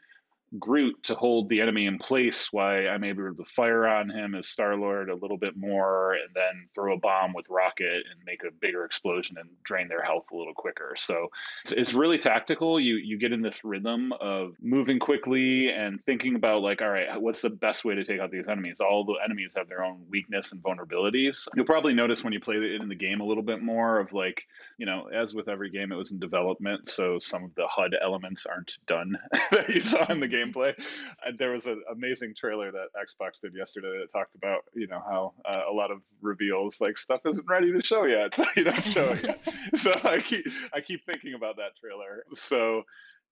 Groot 0.59 1.01
to 1.03 1.15
hold 1.15 1.49
the 1.49 1.61
enemy 1.61 1.85
in 1.85 1.97
place 1.97 2.51
while 2.51 2.89
I'm 2.89 3.03
able 3.03 3.33
to 3.33 3.45
fire 3.45 3.87
on 3.87 4.09
him 4.09 4.35
as 4.35 4.47
Star 4.47 4.75
Lord 4.75 5.09
a 5.09 5.15
little 5.15 5.37
bit 5.37 5.55
more 5.55 6.13
and 6.13 6.33
then 6.33 6.67
throw 6.75 6.93
a 6.93 6.99
bomb 6.99 7.33
with 7.33 7.49
Rocket 7.49 8.03
and 8.09 8.19
make 8.25 8.43
a 8.43 8.51
bigger 8.51 8.83
explosion 8.83 9.37
and 9.37 9.49
drain 9.63 9.87
their 9.87 10.03
health 10.03 10.25
a 10.31 10.35
little 10.35 10.53
quicker. 10.53 10.93
So 10.97 11.27
it's, 11.63 11.71
it's 11.71 11.93
really 11.93 12.17
tactical. 12.17 12.79
You 12.79 12.95
you 12.95 13.17
get 13.17 13.31
in 13.31 13.41
this 13.41 13.63
rhythm 13.63 14.13
of 14.19 14.55
moving 14.61 14.99
quickly 14.99 15.69
and 15.69 16.03
thinking 16.03 16.35
about 16.35 16.61
like, 16.61 16.81
all 16.81 16.89
right, 16.89 17.19
what's 17.19 17.41
the 17.41 17.49
best 17.49 17.85
way 17.85 17.95
to 17.95 18.03
take 18.03 18.19
out 18.19 18.31
these 18.31 18.47
enemies? 18.49 18.79
All 18.79 19.05
the 19.05 19.15
enemies 19.23 19.53
have 19.55 19.69
their 19.69 19.83
own 19.83 20.01
weakness 20.09 20.51
and 20.51 20.61
vulnerabilities. 20.61 21.47
You'll 21.55 21.65
probably 21.65 21.93
notice 21.93 22.23
when 22.23 22.33
you 22.33 22.39
play 22.39 22.55
it 22.55 22.81
in 22.81 22.89
the 22.89 22.95
game 22.95 23.21
a 23.21 23.25
little 23.25 23.43
bit 23.43 23.61
more 23.61 23.99
of 23.99 24.13
like, 24.13 24.45
you 24.77 24.85
know, 24.85 25.07
as 25.13 25.33
with 25.33 25.47
every 25.47 25.69
game, 25.69 25.91
it 25.91 25.95
was 25.95 26.11
in 26.11 26.19
development, 26.19 26.89
so 26.89 27.19
some 27.19 27.43
of 27.43 27.53
the 27.55 27.67
HUD 27.67 27.95
elements 28.01 28.45
aren't 28.45 28.77
done 28.87 29.17
that 29.51 29.69
you 29.69 29.79
saw 29.79 30.05
in 30.11 30.19
the 30.19 30.27
game 30.27 30.40
gameplay. 30.41 30.73
There 31.37 31.51
was 31.51 31.65
an 31.65 31.81
amazing 31.91 32.33
trailer 32.35 32.71
that 32.71 32.87
Xbox 32.95 33.39
did 33.41 33.53
yesterday 33.55 33.99
that 33.99 34.11
talked 34.11 34.35
about 34.35 34.61
you 34.73 34.87
know 34.87 35.01
how 35.07 35.33
uh, 35.45 35.71
a 35.71 35.73
lot 35.73 35.91
of 35.91 35.99
reveals 36.21 36.81
like 36.81 36.97
stuff 36.97 37.21
isn't 37.25 37.45
ready 37.47 37.71
to 37.71 37.81
show 37.81 38.05
yet, 38.05 38.33
so 38.35 38.43
you 38.55 38.63
don't 38.63 38.85
show 38.85 39.09
it 39.09 39.23
yet. 39.23 39.39
so 39.75 39.91
I 40.03 40.19
keep 40.19 40.45
I 40.73 40.81
keep 40.81 41.05
thinking 41.05 41.33
about 41.33 41.57
that 41.57 41.75
trailer. 41.79 42.23
So 42.33 42.83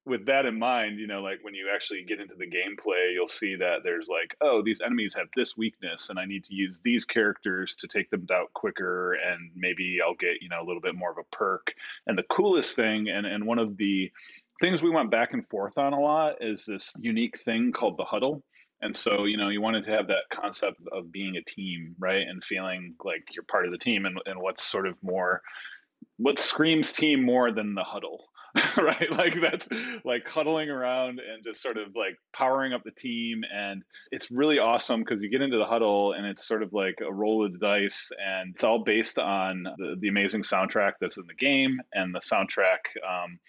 with 0.05 0.25
that 0.25 0.45
in 0.45 0.57
mind, 0.57 0.99
you 0.99 1.07
know, 1.07 1.21
like 1.21 1.39
when 1.41 1.53
you 1.53 1.69
actually 1.73 2.03
get 2.03 2.19
into 2.19 2.35
the 2.35 2.45
gameplay, 2.45 3.13
you'll 3.13 3.27
see 3.27 3.55
that 3.55 3.77
there's 3.83 4.07
like, 4.07 4.35
oh, 4.41 4.61
these 4.63 4.81
enemies 4.81 5.13
have 5.13 5.27
this 5.35 5.57
weakness, 5.57 6.09
and 6.09 6.17
I 6.17 6.25
need 6.25 6.43
to 6.45 6.53
use 6.53 6.79
these 6.83 7.05
characters 7.05 7.75
to 7.77 7.87
take 7.87 8.09
them 8.09 8.25
out 8.31 8.51
quicker, 8.53 9.13
and 9.13 9.51
maybe 9.55 9.99
I'll 10.03 10.15
get, 10.15 10.41
you 10.41 10.49
know, 10.49 10.61
a 10.61 10.65
little 10.65 10.81
bit 10.81 10.95
more 10.95 11.11
of 11.11 11.17
a 11.17 11.35
perk. 11.35 11.73
And 12.07 12.17
the 12.17 12.23
coolest 12.23 12.75
thing, 12.75 13.09
and, 13.09 13.25
and 13.25 13.45
one 13.45 13.59
of 13.59 13.77
the 13.77 14.11
things 14.59 14.81
we 14.81 14.89
went 14.89 15.11
back 15.11 15.33
and 15.33 15.47
forth 15.47 15.77
on 15.77 15.93
a 15.93 15.99
lot 15.99 16.35
is 16.41 16.65
this 16.65 16.91
unique 16.99 17.39
thing 17.43 17.71
called 17.71 17.97
the 17.97 18.03
huddle. 18.03 18.43
And 18.81 18.95
so, 18.95 19.25
you 19.25 19.37
know, 19.37 19.49
you 19.49 19.61
wanted 19.61 19.85
to 19.85 19.91
have 19.91 20.07
that 20.07 20.29
concept 20.29 20.77
of 20.91 21.11
being 21.11 21.35
a 21.35 21.43
team, 21.43 21.95
right? 21.99 22.25
And 22.27 22.43
feeling 22.43 22.95
like 23.03 23.23
you're 23.33 23.43
part 23.43 23.65
of 23.65 23.71
the 23.71 23.77
team 23.77 24.05
and, 24.05 24.17
and 24.25 24.39
what's 24.39 24.63
sort 24.63 24.87
of 24.87 24.95
more, 25.01 25.41
what 26.17 26.39
screams 26.39 26.93
team 26.93 27.23
more 27.23 27.51
than 27.51 27.75
the 27.75 27.83
huddle, 27.83 28.29
right? 28.77 29.11
Like 29.11 29.39
that's 29.41 29.67
like 30.05 30.29
huddling 30.29 30.69
around 30.69 31.19
and 31.19 31.43
just 31.43 31.61
sort 31.61 31.77
of 31.77 31.93
like 31.93 32.17
powering 32.33 32.71
up 32.71 32.83
the 32.85 32.91
team. 32.91 33.43
And 33.53 33.83
it's 34.11 34.31
really 34.31 34.59
awesome 34.59 35.01
because 35.01 35.21
you 35.21 35.29
get 35.29 35.41
into 35.41 35.57
the 35.57 35.65
huddle 35.65 36.13
and 36.13 36.25
it's 36.25 36.47
sort 36.47 36.63
of 36.63 36.71
like 36.71 36.99
a 37.05 37.13
roll 37.13 37.45
of 37.45 37.51
the 37.51 37.59
dice 37.59 38.09
and 38.25 38.53
it's 38.55 38.63
all 38.63 38.83
based 38.85 39.19
on 39.19 39.63
the, 39.77 39.97
the 39.99 40.07
amazing 40.07 40.43
soundtrack 40.43 40.93
that's 41.01 41.17
in 41.17 41.27
the 41.27 41.33
game 41.33 41.81
and 41.93 42.15
the 42.15 42.19
soundtrack. 42.19 42.79
Um, 43.07 43.39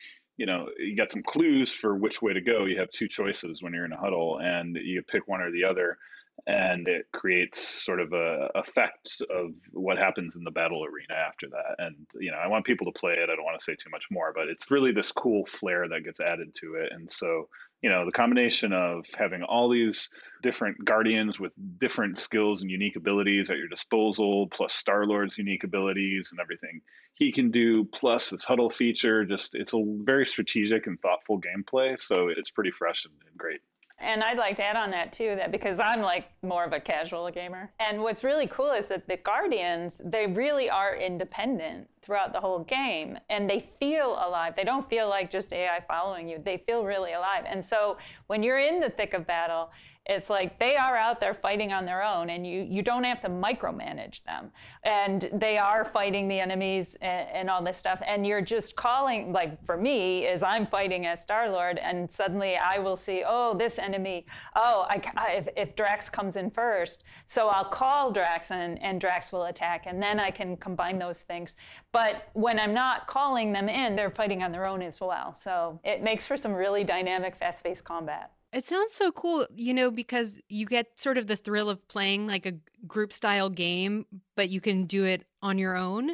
you 0.40 0.46
know, 0.46 0.70
you 0.78 0.96
got 0.96 1.12
some 1.12 1.22
clues 1.22 1.70
for 1.70 1.94
which 1.94 2.22
way 2.22 2.32
to 2.32 2.40
go. 2.40 2.64
You 2.64 2.78
have 2.78 2.88
two 2.88 3.08
choices 3.08 3.62
when 3.62 3.74
you're 3.74 3.84
in 3.84 3.92
a 3.92 4.00
huddle, 4.00 4.38
and 4.38 4.74
you 4.74 5.02
pick 5.02 5.28
one 5.28 5.42
or 5.42 5.50
the 5.50 5.64
other, 5.64 5.98
and 6.46 6.88
it 6.88 7.06
creates 7.12 7.84
sort 7.84 8.00
of 8.00 8.12
a 8.12 8.48
effect 8.54 9.22
of 9.30 9.52
what 9.72 9.98
happens 9.98 10.36
in 10.36 10.44
the 10.44 10.50
battle 10.50 10.84
arena 10.84 11.14
after 11.14 11.48
that. 11.48 11.76
And 11.78 11.96
you 12.18 12.30
know, 12.30 12.38
I 12.38 12.48
want 12.48 12.64
people 12.64 12.90
to 12.90 12.98
play 12.98 13.12
it. 13.12 13.30
I 13.30 13.36
don't 13.36 13.44
want 13.44 13.58
to 13.58 13.64
say 13.64 13.72
too 13.72 13.90
much 13.90 14.04
more, 14.10 14.32
but 14.34 14.48
it's 14.48 14.70
really 14.70 14.92
this 14.92 15.12
cool 15.12 15.46
flair 15.46 15.88
that 15.88 16.04
gets 16.04 16.20
added 16.20 16.54
to 16.56 16.74
it. 16.74 16.92
And 16.92 17.10
so 17.10 17.48
you 17.82 17.88
know 17.88 18.04
the 18.04 18.12
combination 18.12 18.72
of 18.72 19.04
having 19.16 19.42
all 19.42 19.68
these 19.68 20.10
different 20.42 20.84
guardians 20.84 21.40
with 21.40 21.52
different 21.78 22.18
skills 22.18 22.60
and 22.60 22.70
unique 22.70 22.96
abilities 22.96 23.50
at 23.50 23.56
your 23.56 23.68
disposal 23.68 24.48
plus 24.48 24.74
star 24.74 25.06
lord's 25.06 25.38
unique 25.38 25.64
abilities 25.64 26.28
and 26.30 26.40
everything 26.40 26.80
he 27.14 27.32
can 27.32 27.50
do 27.50 27.84
plus 27.84 28.30
this 28.30 28.44
huddle 28.44 28.70
feature 28.70 29.24
just 29.24 29.54
it's 29.54 29.74
a 29.74 29.82
very 30.02 30.26
strategic 30.26 30.86
and 30.86 31.00
thoughtful 31.00 31.40
gameplay 31.40 32.00
so 32.00 32.28
it's 32.28 32.50
pretty 32.50 32.70
fresh 32.70 33.04
and, 33.04 33.14
and 33.26 33.38
great 33.38 33.60
and 34.00 34.22
I'd 34.24 34.38
like 34.38 34.56
to 34.56 34.64
add 34.64 34.76
on 34.76 34.90
that 34.90 35.12
too, 35.12 35.34
that 35.36 35.52
because 35.52 35.78
I'm 35.78 36.00
like 36.00 36.30
more 36.42 36.64
of 36.64 36.72
a 36.72 36.80
casual 36.80 37.30
gamer. 37.30 37.70
And 37.78 38.02
what's 38.02 38.24
really 38.24 38.46
cool 38.46 38.72
is 38.72 38.88
that 38.88 39.06
the 39.06 39.18
Guardians, 39.18 40.00
they 40.04 40.26
really 40.26 40.70
are 40.70 40.96
independent 40.96 41.88
throughout 42.02 42.32
the 42.32 42.40
whole 42.40 42.60
game 42.60 43.18
and 43.28 43.48
they 43.48 43.60
feel 43.78 44.12
alive. 44.26 44.54
They 44.56 44.64
don't 44.64 44.88
feel 44.88 45.08
like 45.08 45.28
just 45.28 45.52
AI 45.52 45.80
following 45.86 46.28
you. 46.28 46.40
They 46.42 46.56
feel 46.56 46.84
really 46.84 47.12
alive. 47.12 47.44
And 47.46 47.64
so 47.64 47.98
when 48.26 48.42
you're 48.42 48.58
in 48.58 48.80
the 48.80 48.90
thick 48.90 49.12
of 49.12 49.26
battle, 49.26 49.70
it's 50.06 50.30
like 50.30 50.58
they 50.58 50.76
are 50.76 50.96
out 50.96 51.20
there 51.20 51.34
fighting 51.34 51.72
on 51.72 51.84
their 51.84 52.02
own, 52.02 52.30
and 52.30 52.46
you, 52.46 52.62
you 52.62 52.82
don't 52.82 53.04
have 53.04 53.20
to 53.20 53.28
micromanage 53.28 54.24
them. 54.24 54.50
And 54.82 55.30
they 55.34 55.58
are 55.58 55.84
fighting 55.84 56.26
the 56.26 56.40
enemies 56.40 56.96
and, 57.02 57.28
and 57.28 57.50
all 57.50 57.62
this 57.62 57.76
stuff. 57.76 58.02
And 58.06 58.26
you're 58.26 58.40
just 58.40 58.76
calling, 58.76 59.32
like 59.32 59.64
for 59.64 59.76
me, 59.76 60.26
is 60.26 60.42
I'm 60.42 60.66
fighting 60.66 61.06
as 61.06 61.22
Star 61.22 61.48
Lord, 61.50 61.78
and 61.78 62.10
suddenly 62.10 62.56
I 62.56 62.78
will 62.78 62.96
see, 62.96 63.22
oh, 63.26 63.54
this 63.54 63.78
enemy, 63.78 64.26
oh, 64.56 64.86
I, 64.88 65.02
I, 65.16 65.32
if, 65.32 65.48
if 65.56 65.76
Drax 65.76 66.08
comes 66.08 66.36
in 66.36 66.50
first, 66.50 67.04
so 67.26 67.48
I'll 67.48 67.64
call 67.64 68.10
Drax 68.10 68.50
and, 68.50 68.82
and 68.82 69.00
Drax 69.00 69.32
will 69.32 69.44
attack, 69.44 69.84
and 69.86 70.02
then 70.02 70.18
I 70.18 70.30
can 70.30 70.56
combine 70.56 70.98
those 70.98 71.22
things. 71.22 71.56
But 71.92 72.28
when 72.32 72.58
I'm 72.58 72.74
not 72.74 73.06
calling 73.06 73.52
them 73.52 73.68
in, 73.68 73.96
they're 73.96 74.10
fighting 74.10 74.42
on 74.42 74.50
their 74.50 74.66
own 74.66 74.82
as 74.82 75.00
well. 75.00 75.34
So 75.34 75.78
it 75.84 76.02
makes 76.02 76.26
for 76.26 76.36
some 76.36 76.52
really 76.52 76.84
dynamic, 76.84 77.36
fast 77.36 77.62
paced 77.62 77.84
combat. 77.84 78.32
It 78.52 78.66
sounds 78.66 78.94
so 78.94 79.12
cool, 79.12 79.46
you 79.54 79.72
know, 79.72 79.90
because 79.92 80.40
you 80.48 80.66
get 80.66 80.98
sort 80.98 81.18
of 81.18 81.28
the 81.28 81.36
thrill 81.36 81.70
of 81.70 81.86
playing 81.86 82.26
like 82.26 82.46
a 82.46 82.54
group 82.86 83.12
style 83.12 83.48
game, 83.48 84.06
but 84.34 84.48
you 84.48 84.60
can 84.60 84.86
do 84.86 85.04
it 85.04 85.24
on 85.40 85.56
your 85.56 85.76
own. 85.76 86.10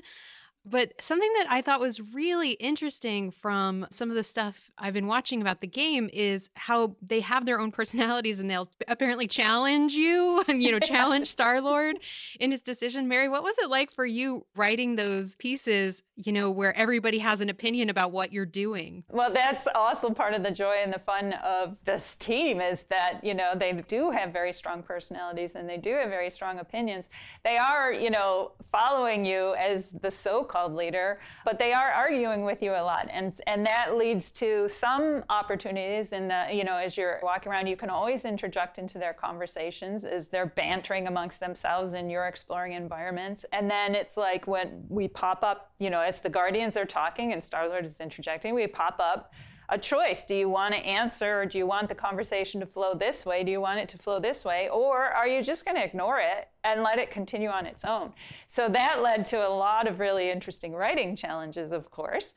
But 0.68 0.94
something 1.00 1.32
that 1.36 1.46
I 1.48 1.62
thought 1.62 1.80
was 1.80 2.00
really 2.00 2.52
interesting 2.52 3.30
from 3.30 3.86
some 3.90 4.10
of 4.10 4.16
the 4.16 4.24
stuff 4.24 4.68
I've 4.76 4.92
been 4.92 5.06
watching 5.06 5.40
about 5.40 5.60
the 5.60 5.68
game 5.68 6.10
is 6.12 6.50
how 6.56 6.96
they 7.00 7.20
have 7.20 7.46
their 7.46 7.60
own 7.60 7.70
personalities 7.80 8.40
and 8.40 8.50
they'll 8.50 8.68
apparently 8.88 9.28
challenge 9.28 9.92
you 9.92 10.42
and, 10.48 10.62
you 10.62 10.72
know, 10.72 10.80
challenge 10.80 11.26
Star 11.36 11.60
Lord 11.60 11.98
in 12.40 12.50
his 12.50 12.62
decision. 12.62 13.06
Mary, 13.06 13.28
what 13.28 13.44
was 13.44 13.56
it 13.58 13.70
like 13.70 13.92
for 13.92 14.04
you 14.04 14.44
writing 14.56 14.96
those 14.96 15.36
pieces, 15.36 16.02
you 16.16 16.32
know, 16.32 16.50
where 16.50 16.76
everybody 16.76 17.18
has 17.18 17.40
an 17.40 17.48
opinion 17.48 17.88
about 17.88 18.10
what 18.10 18.32
you're 18.32 18.44
doing? 18.44 19.04
Well, 19.08 19.32
that's 19.32 19.68
also 19.72 20.10
part 20.10 20.34
of 20.34 20.42
the 20.42 20.50
joy 20.50 20.78
and 20.82 20.92
the 20.92 20.98
fun 20.98 21.34
of 21.44 21.78
this 21.84 22.16
team 22.16 22.60
is 22.60 22.84
that, 22.90 23.22
you 23.22 23.34
know, 23.34 23.52
they 23.54 23.72
do 23.86 24.10
have 24.10 24.32
very 24.32 24.52
strong 24.52 24.82
personalities 24.82 25.54
and 25.54 25.68
they 25.68 25.76
do 25.76 25.94
have 25.94 26.10
very 26.10 26.30
strong 26.30 26.58
opinions. 26.58 27.08
They 27.44 27.56
are, 27.56 27.92
you 27.92 28.10
know, 28.10 28.52
following 28.72 29.24
you 29.24 29.54
as 29.54 29.92
the 29.92 30.10
so 30.10 30.42
called 30.42 30.55
called 30.56 30.74
leader, 30.74 31.20
but 31.44 31.58
they 31.58 31.72
are 31.72 31.90
arguing 31.90 32.44
with 32.44 32.62
you 32.62 32.72
a 32.72 32.82
lot. 32.82 33.08
And, 33.12 33.38
and 33.46 33.66
that 33.66 33.96
leads 33.96 34.30
to 34.32 34.68
some 34.70 35.22
opportunities 35.28 36.12
in 36.12 36.28
the, 36.28 36.46
you 36.50 36.64
know, 36.64 36.76
as 36.76 36.96
you're 36.96 37.20
walking 37.22 37.52
around, 37.52 37.66
you 37.66 37.76
can 37.76 37.90
always 37.90 38.24
interject 38.24 38.78
into 38.78 38.98
their 38.98 39.12
conversations 39.12 40.04
as 40.04 40.28
they're 40.28 40.46
bantering 40.46 41.08
amongst 41.08 41.40
themselves 41.40 41.92
and 41.92 42.10
you're 42.10 42.26
exploring 42.26 42.72
environments. 42.72 43.44
And 43.52 43.70
then 43.70 43.94
it's 43.94 44.16
like 44.16 44.46
when 44.46 44.84
we 44.88 45.08
pop 45.08 45.42
up, 45.42 45.72
you 45.78 45.90
know, 45.90 46.00
as 46.00 46.20
the 46.20 46.30
Guardians 46.30 46.76
are 46.76 46.86
talking 46.86 47.32
and 47.32 47.44
Star 47.44 47.68
Lord 47.68 47.84
is 47.84 48.00
interjecting, 48.00 48.54
we 48.54 48.66
pop 48.66 48.98
up 48.98 49.34
a 49.68 49.78
choice. 49.78 50.24
Do 50.24 50.34
you 50.34 50.48
want 50.48 50.74
to 50.74 50.80
answer 50.80 51.40
or 51.40 51.46
do 51.46 51.58
you 51.58 51.66
want 51.66 51.88
the 51.88 51.94
conversation 51.94 52.60
to 52.60 52.66
flow 52.66 52.94
this 52.94 53.26
way? 53.26 53.42
Do 53.42 53.50
you 53.50 53.60
want 53.60 53.80
it 53.80 53.88
to 53.90 53.98
flow 53.98 54.20
this 54.20 54.44
way? 54.44 54.68
Or 54.68 55.04
are 55.04 55.26
you 55.26 55.42
just 55.42 55.64
going 55.64 55.76
to 55.76 55.84
ignore 55.84 56.20
it 56.20 56.48
and 56.64 56.82
let 56.82 56.98
it 56.98 57.10
continue 57.10 57.48
on 57.48 57.66
its 57.66 57.84
own? 57.84 58.12
So 58.48 58.68
that 58.68 59.02
led 59.02 59.26
to 59.26 59.46
a 59.46 59.48
lot 59.48 59.88
of 59.88 60.00
really 60.00 60.30
interesting 60.30 60.72
writing 60.72 61.16
challenges, 61.16 61.72
of 61.72 61.90
course, 61.90 62.34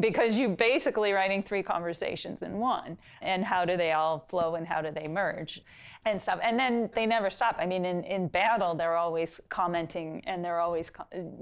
because 0.00 0.38
you 0.38 0.48
basically 0.48 1.12
writing 1.12 1.42
three 1.42 1.62
conversations 1.62 2.42
in 2.42 2.58
one. 2.58 2.98
And 3.22 3.44
how 3.44 3.64
do 3.64 3.76
they 3.76 3.92
all 3.92 4.18
flow 4.28 4.56
and 4.56 4.66
how 4.66 4.82
do 4.82 4.90
they 4.90 5.06
merge? 5.06 5.62
And 6.06 6.20
stuff. 6.20 6.38
And 6.42 6.58
then 6.58 6.90
they 6.94 7.06
never 7.06 7.30
stop. 7.30 7.56
I 7.58 7.66
mean, 7.66 7.84
in, 7.84 8.04
in 8.04 8.28
battle, 8.28 8.74
they're 8.74 8.96
always 8.96 9.40
commenting 9.48 10.22
and 10.26 10.44
they're 10.44 10.60
always, 10.60 10.90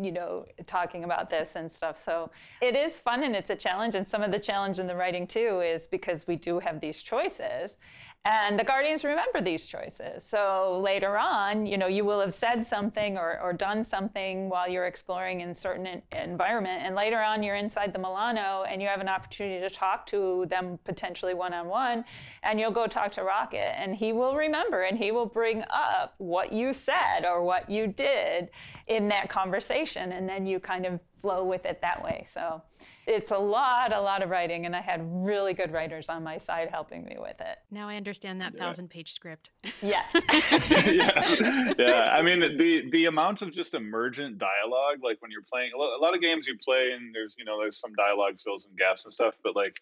you 0.00 0.12
know, 0.12 0.46
talking 0.66 1.04
about 1.04 1.30
this 1.30 1.56
and 1.56 1.70
stuff. 1.70 1.98
So 1.98 2.30
it 2.60 2.76
is 2.76 2.98
fun 2.98 3.24
and 3.24 3.34
it's 3.34 3.50
a 3.50 3.56
challenge. 3.56 3.94
And 3.94 4.06
some 4.06 4.22
of 4.22 4.30
the 4.30 4.38
challenge 4.38 4.78
in 4.78 4.86
the 4.86 4.94
writing, 4.94 5.26
too, 5.26 5.60
is 5.60 5.86
because 5.86 6.26
we 6.26 6.36
do 6.36 6.60
have 6.60 6.80
these 6.80 7.02
choices. 7.02 7.78
And 8.24 8.56
the 8.56 8.62
guardians 8.62 9.02
remember 9.02 9.40
these 9.40 9.66
choices. 9.66 10.22
So 10.22 10.80
later 10.80 11.18
on, 11.18 11.66
you 11.66 11.76
know, 11.76 11.88
you 11.88 12.04
will 12.04 12.20
have 12.20 12.34
said 12.34 12.64
something 12.64 13.18
or, 13.18 13.40
or 13.40 13.52
done 13.52 13.82
something 13.82 14.48
while 14.48 14.68
you're 14.68 14.86
exploring 14.86 15.40
in 15.40 15.56
certain 15.56 16.02
environment. 16.12 16.82
And 16.84 16.94
later 16.94 17.20
on, 17.20 17.42
you're 17.42 17.56
inside 17.56 17.92
the 17.92 17.98
Milano 17.98 18.62
and 18.62 18.80
you 18.80 18.86
have 18.86 19.00
an 19.00 19.08
opportunity 19.08 19.60
to 19.60 19.68
talk 19.68 20.06
to 20.06 20.46
them 20.48 20.78
potentially 20.84 21.34
one 21.34 21.52
on 21.52 21.66
one. 21.66 22.04
And 22.44 22.60
you'll 22.60 22.70
go 22.70 22.86
talk 22.86 23.10
to 23.12 23.24
Rocket 23.24 23.76
and 23.76 23.92
he 23.92 24.12
will 24.12 24.36
remember 24.36 24.82
and 24.82 24.96
he 24.96 25.10
will 25.10 25.26
bring 25.26 25.64
up 25.68 26.14
what 26.18 26.52
you 26.52 26.72
said 26.72 27.24
or 27.24 27.42
what 27.42 27.68
you 27.68 27.88
did 27.88 28.50
in 28.86 29.08
that 29.08 29.30
conversation. 29.30 30.12
And 30.12 30.28
then 30.28 30.46
you 30.46 30.60
kind 30.60 30.86
of 30.86 31.00
flow 31.20 31.44
with 31.44 31.66
it 31.66 31.80
that 31.82 32.04
way. 32.04 32.22
So 32.24 32.62
it's 33.06 33.30
a 33.30 33.38
lot, 33.38 33.92
a 33.92 34.00
lot 34.00 34.22
of 34.22 34.30
writing, 34.30 34.66
and 34.66 34.76
I 34.76 34.80
had 34.80 35.00
really 35.02 35.54
good 35.54 35.72
writers 35.72 36.08
on 36.08 36.22
my 36.22 36.38
side 36.38 36.68
helping 36.70 37.04
me 37.04 37.16
with 37.18 37.40
it. 37.40 37.58
Now 37.70 37.88
I 37.88 37.96
understand 37.96 38.40
that 38.40 38.54
yeah. 38.54 38.60
thousand 38.62 38.90
page 38.90 39.12
script. 39.12 39.50
Yes. 39.80 40.14
yeah. 40.70 41.72
yeah. 41.78 42.14
I 42.16 42.22
mean, 42.22 42.40
the 42.58 42.88
the 42.90 43.06
amount 43.06 43.42
of 43.42 43.52
just 43.52 43.74
emergent 43.74 44.38
dialogue, 44.38 44.98
like 45.02 45.20
when 45.20 45.30
you're 45.30 45.42
playing 45.42 45.70
a 45.74 45.78
lot 45.78 46.14
of 46.14 46.20
games 46.20 46.46
you 46.46 46.56
play, 46.58 46.92
and 46.92 47.14
there's 47.14 47.34
you 47.38 47.44
know 47.44 47.60
there's 47.60 47.78
some 47.78 47.92
dialogue 47.94 48.40
fills 48.40 48.66
in 48.66 48.76
gaps 48.76 49.04
and 49.04 49.12
stuff, 49.12 49.34
but 49.42 49.56
like 49.56 49.80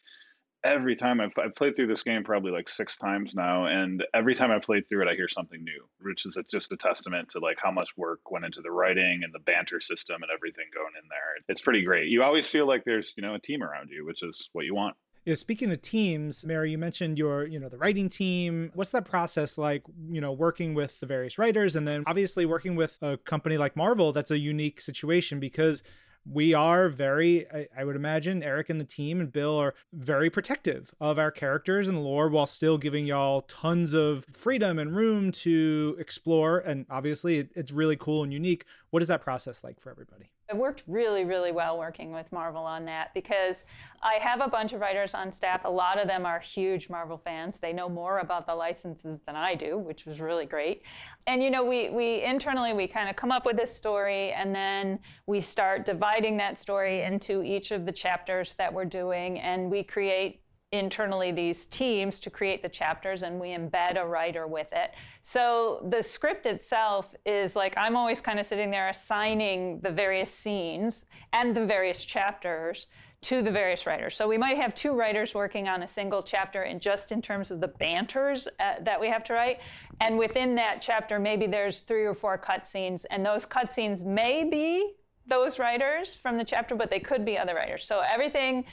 every 0.65 0.97
time 0.97 1.21
I've, 1.21 1.33
I've 1.43 1.55
played 1.55 1.77
through 1.77 1.87
this 1.87 2.03
game 2.03 2.23
probably 2.23 2.53
like 2.53 2.69
six 2.69 2.97
times 2.97 3.35
now 3.35 3.67
and 3.67 4.05
every 4.13 4.35
time 4.35 4.51
i 4.51 4.59
played 4.59 4.89
through 4.89 5.03
it 5.03 5.09
i 5.09 5.15
hear 5.15 5.29
something 5.29 5.65
new 5.65 5.89
which 6.01 6.27
is 6.27 6.37
just 6.51 6.73
a 6.73 6.77
testament 6.77 7.31
to 7.31 7.39
like 7.39 7.59
how 7.63 7.71
much 7.71 7.89
work 7.97 8.31
went 8.31 8.45
into 8.45 8.61
the 8.61 8.71
writing 8.71 9.21
and 9.25 9.33
the 9.33 9.39
banter 9.41 9.81
system 9.81 10.23
and 10.23 10.31
everything 10.35 10.65
going 10.75 10.93
in 11.01 11.09
there. 11.09 11.45
It's 11.49 11.61
pretty 11.61 11.83
great. 11.83 12.09
You 12.09 12.23
always 12.23 12.47
feel 12.47 12.67
like 12.67 12.85
there's 12.85 13.15
you 13.17 13.23
know 13.23 13.35
a 13.35 13.39
team 13.39 13.63
around 13.63 13.91
you 13.91 14.05
which 14.07 14.23
is 14.23 14.49
what 14.53 14.65
you 14.65 14.75
want. 14.75 14.97
Yeah, 15.27 15.35
speaking 15.35 15.71
of 15.71 15.83
teams, 15.83 16.47
Mary, 16.47 16.71
you 16.71 16.79
mentioned 16.79 17.19
your, 17.19 17.47
you 17.47 17.61
know, 17.61 17.69
the 17.69 17.77
writing 17.77 18.09
team. 18.09 18.71
What's 18.75 18.91
that 18.93 19.05
process 19.05 19.59
like, 19.59 19.83
you 20.09 20.19
know, 20.19 20.33
working 20.33 20.73
with 20.73 20.99
the 20.99 21.05
various 21.05 21.39
writers 21.39 21.77
and 21.77 21.87
then 21.87 22.05
obviously 22.07 22.47
working 22.47 22.75
with 22.75 22.97
a 23.03 23.19
company 23.19 23.59
like 23.59 23.77
Marvel 23.77 24.15
that's 24.15 24.31
a 24.31 24.39
unique 24.39 24.81
situation 24.81 25.39
because 25.39 25.83
we 26.25 26.55
are 26.55 26.89
very, 26.89 27.51
I, 27.51 27.69
I, 27.77 27.85
would 27.85 27.97
imagine, 27.97 28.43
Eric 28.43 28.71
and 28.71 28.81
the 28.81 28.85
team 28.85 29.21
and 29.21 29.33
Bill 29.33 29.57
are 29.57 29.75
very 29.93 30.31
protective 30.31 30.95
of 31.01 31.19
our 31.19 31.31
characters 31.31 31.89
and 31.89 32.05
lore 32.05 32.29
while 32.29 32.47
still 32.47 32.79
giving 32.79 33.07
y'all 33.07 33.43
tons 33.43 33.95
of 33.95 34.25
freedom 34.31 34.79
and 34.79 34.95
room 34.95 35.33
to 35.33 35.97
explore. 35.99 36.59
And 36.59 36.87
obviously, 36.91 37.39
it, 37.39 37.51
it's 37.55 37.73
really 37.73 37.97
cool 37.97 38.23
and 38.23 38.33
unique. 38.33 38.65
What 38.91 39.03
is 39.03 39.09
that 39.09 39.21
process 39.21 39.65
like 39.65 39.81
for 39.81 39.91
everybody? 39.91 40.31
It 40.51 40.57
worked 40.57 40.83
really, 40.89 41.25
really 41.25 41.53
well 41.53 41.79
working 41.79 42.11
with 42.13 42.31
Marvel 42.33 42.65
on 42.65 42.85
that 42.87 43.15
because 43.15 43.67
I 44.03 44.15
have 44.15 44.41
a 44.41 44.49
bunch 44.49 44.73
of 44.73 44.81
writers 44.81 45.15
on 45.15 45.31
staff. 45.31 45.65
A 45.65 45.71
lot 45.71 46.01
of 46.01 46.09
them 46.09 46.27
are 46.27 46.41
huge 46.41 46.91
Marvel 46.91 47.19
fans. 47.19 47.61
They 47.61 47.73
know 47.73 47.89
more 47.89 48.19
about 48.19 48.47
the 48.47 48.55
licenses 48.55 49.21
than 49.27 49.37
I 49.37 49.55
do, 49.55 49.79
which 49.79 50.07
was 50.07 50.21
really 50.21 50.47
great. 50.47 50.83
And 51.29 51.41
you 51.41 51.51
know, 51.51 51.65
we 51.65 51.91
we 51.91 52.25
internally 52.25 52.73
we 52.73 52.89
kind 52.89 53.09
of 53.09 53.15
come 53.15 53.31
up 53.31 53.47
with 53.47 53.57
this 53.57 53.73
story 53.73 54.33
and 54.33 54.53
then 54.53 54.99
we 55.27 55.41
start 55.41 55.85
dividing 55.85 56.37
that 56.39 56.59
story 56.59 57.03
into 57.03 57.45
each 57.45 57.71
of 57.71 57.87
the 57.87 57.93
chapters 57.93 58.55
that 58.55 58.73
we're 58.75 58.85
doing 58.85 59.39
and 59.39 59.71
we 59.71 59.85
create 59.85 60.40
internally 60.73 61.33
these 61.33 61.67
teams 61.67 62.21
to 62.21 62.31
create 62.31 62.63
the 62.63 62.69
chapters 62.69 63.23
and 63.25 63.41
we 63.41 63.49
embed 63.49 64.01
a 64.01 64.07
writer 64.07 64.47
with 64.47 64.69
it. 64.73 64.93
So 65.23 65.87
the 65.91 66.03
script 66.03 66.47
itself 66.47 67.15
is 67.27 67.57
like 67.57 67.77
I'm 67.77 67.97
always 67.97 68.21
kind 68.21 68.39
of 68.39 68.47
sitting 68.47 68.71
there 68.71 68.89
assigning 68.89 69.81
the 69.81 69.91
various 69.91 70.31
scenes 70.31 71.07
and 71.33 71.57
the 71.57 71.67
various 71.67 72.05
chapters 72.05 72.87
to 73.23 73.43
the 73.43 73.51
various 73.51 73.85
writers. 73.85 74.15
So 74.17 74.27
we 74.27 74.39
might 74.39 74.57
have 74.57 74.75
two 74.75 74.93
writers 74.93 75.35
working 75.35 75.69
on 75.69 75.83
a 75.83 75.89
single 75.89 76.23
chapter 76.23 76.63
and 76.63 76.81
just 76.81 77.13
in 77.13 77.21
terms 77.21 77.51
of 77.51 77.61
the 77.61 77.69
banters 77.69 78.49
uh, 78.59 78.75
that 78.83 78.99
we 78.99 79.09
have 79.09 79.25
to 79.25 79.35
write. 79.35 79.59
And 80.01 80.17
within 80.17 80.55
that 80.55 80.81
chapter, 80.81 81.19
maybe 81.19 81.47
there's 81.47 81.81
three 81.81 82.07
or 82.07 82.15
four 82.15 82.39
cutscenes, 82.39 83.05
and 83.11 83.25
those 83.25 83.45
cutscenes 83.45 84.07
may 84.07 84.45
be 84.45 84.95
those 85.27 85.59
writers 85.59 86.15
from 86.15 86.39
the 86.39 86.45
chapter, 86.45 86.75
but 86.75 86.89
they 86.89 87.01
could 87.01 87.25
be 87.27 87.37
other 87.37 87.55
writers. 87.55 87.85
So 87.85 88.01
everything 88.01 88.65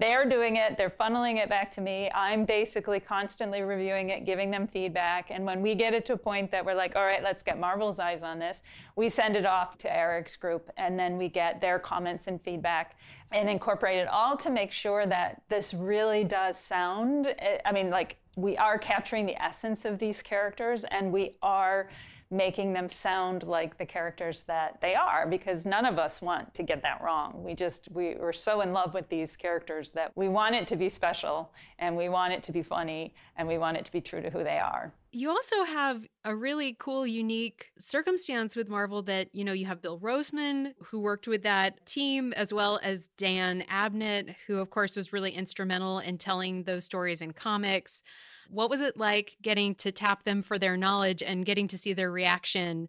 they're 0.00 0.26
doing 0.26 0.56
it, 0.56 0.78
they're 0.78 0.90
funneling 0.90 1.36
it 1.36 1.48
back 1.50 1.70
to 1.72 1.80
me. 1.80 2.10
I'm 2.14 2.46
basically 2.46 3.00
constantly 3.00 3.60
reviewing 3.60 4.08
it, 4.08 4.24
giving 4.24 4.50
them 4.50 4.66
feedback. 4.66 5.30
And 5.30 5.44
when 5.44 5.60
we 5.60 5.74
get 5.74 5.92
it 5.92 6.06
to 6.06 6.14
a 6.14 6.16
point 6.16 6.50
that 6.52 6.64
we're 6.64 6.74
like, 6.74 6.96
all 6.96 7.04
right, 7.04 7.22
let's 7.22 7.42
get 7.42 7.60
Marvel's 7.60 7.98
eyes 7.98 8.22
on 8.22 8.38
this, 8.38 8.62
we 8.96 9.10
send 9.10 9.36
it 9.36 9.44
off 9.44 9.76
to 9.78 9.94
Eric's 9.94 10.36
group 10.36 10.70
and 10.78 10.98
then 10.98 11.18
we 11.18 11.28
get 11.28 11.60
their 11.60 11.78
comments 11.78 12.28
and 12.28 12.40
feedback 12.40 12.96
and 13.30 13.48
incorporate 13.48 13.98
it 13.98 14.08
all 14.08 14.36
to 14.38 14.50
make 14.50 14.72
sure 14.72 15.06
that 15.06 15.42
this 15.48 15.74
really 15.74 16.24
does 16.24 16.58
sound, 16.58 17.34
eh, 17.38 17.58
I 17.64 17.72
mean, 17.72 17.90
like 17.90 18.16
we 18.36 18.56
are 18.56 18.78
capturing 18.78 19.26
the 19.26 19.40
essence 19.40 19.84
of 19.84 19.98
these 19.98 20.22
characters 20.22 20.84
and 20.84 21.12
we 21.12 21.36
are 21.42 21.90
making 22.30 22.72
them 22.72 22.88
sound 22.88 23.42
like 23.42 23.76
the 23.76 23.84
characters 23.84 24.42
that 24.42 24.80
they 24.80 24.94
are 24.94 25.26
because 25.26 25.66
none 25.66 25.84
of 25.84 25.98
us 25.98 26.22
want 26.22 26.54
to 26.54 26.62
get 26.62 26.80
that 26.82 27.02
wrong. 27.02 27.42
We 27.42 27.54
just, 27.54 27.88
we, 27.90 28.14
we're 28.14 28.32
so 28.32 28.60
in 28.60 28.72
love 28.72 28.94
with 28.94 29.08
these 29.08 29.36
characters 29.36 29.90
that 29.92 30.12
we 30.14 30.28
want 30.28 30.54
it 30.54 30.68
to 30.68 30.76
be 30.76 30.88
special 30.88 31.52
and 31.80 31.96
we 31.96 32.08
want 32.08 32.32
it 32.32 32.42
to 32.44 32.52
be 32.52 32.62
funny 32.62 33.14
and 33.36 33.48
we 33.48 33.58
want 33.58 33.76
it 33.76 33.84
to 33.84 33.92
be 33.92 34.00
true 34.00 34.22
to 34.22 34.30
who 34.30 34.44
they 34.44 34.58
are. 34.58 34.92
You 35.12 35.30
also 35.30 35.64
have 35.64 36.06
a 36.24 36.36
really 36.36 36.76
cool, 36.78 37.04
unique 37.04 37.72
circumstance 37.80 38.54
with 38.54 38.68
Marvel 38.68 39.02
that, 39.02 39.34
you 39.34 39.42
know, 39.42 39.52
you 39.52 39.66
have 39.66 39.82
Bill 39.82 39.98
Roseman, 39.98 40.74
who 40.84 41.00
worked 41.00 41.26
with 41.26 41.42
that 41.42 41.84
team, 41.84 42.32
as 42.34 42.54
well 42.54 42.78
as 42.80 43.08
Dan 43.18 43.64
Abnett, 43.68 44.36
who, 44.46 44.58
of 44.58 44.70
course, 44.70 44.94
was 44.94 45.12
really 45.12 45.32
instrumental 45.32 45.98
in 45.98 46.16
telling 46.16 46.62
those 46.62 46.84
stories 46.84 47.20
in 47.20 47.32
comics. 47.32 48.04
What 48.50 48.70
was 48.70 48.80
it 48.80 48.96
like 48.96 49.36
getting 49.42 49.74
to 49.76 49.92
tap 49.92 50.24
them 50.24 50.42
for 50.42 50.58
their 50.58 50.76
knowledge 50.76 51.22
and 51.22 51.46
getting 51.46 51.68
to 51.68 51.78
see 51.78 51.92
their 51.92 52.10
reaction 52.10 52.88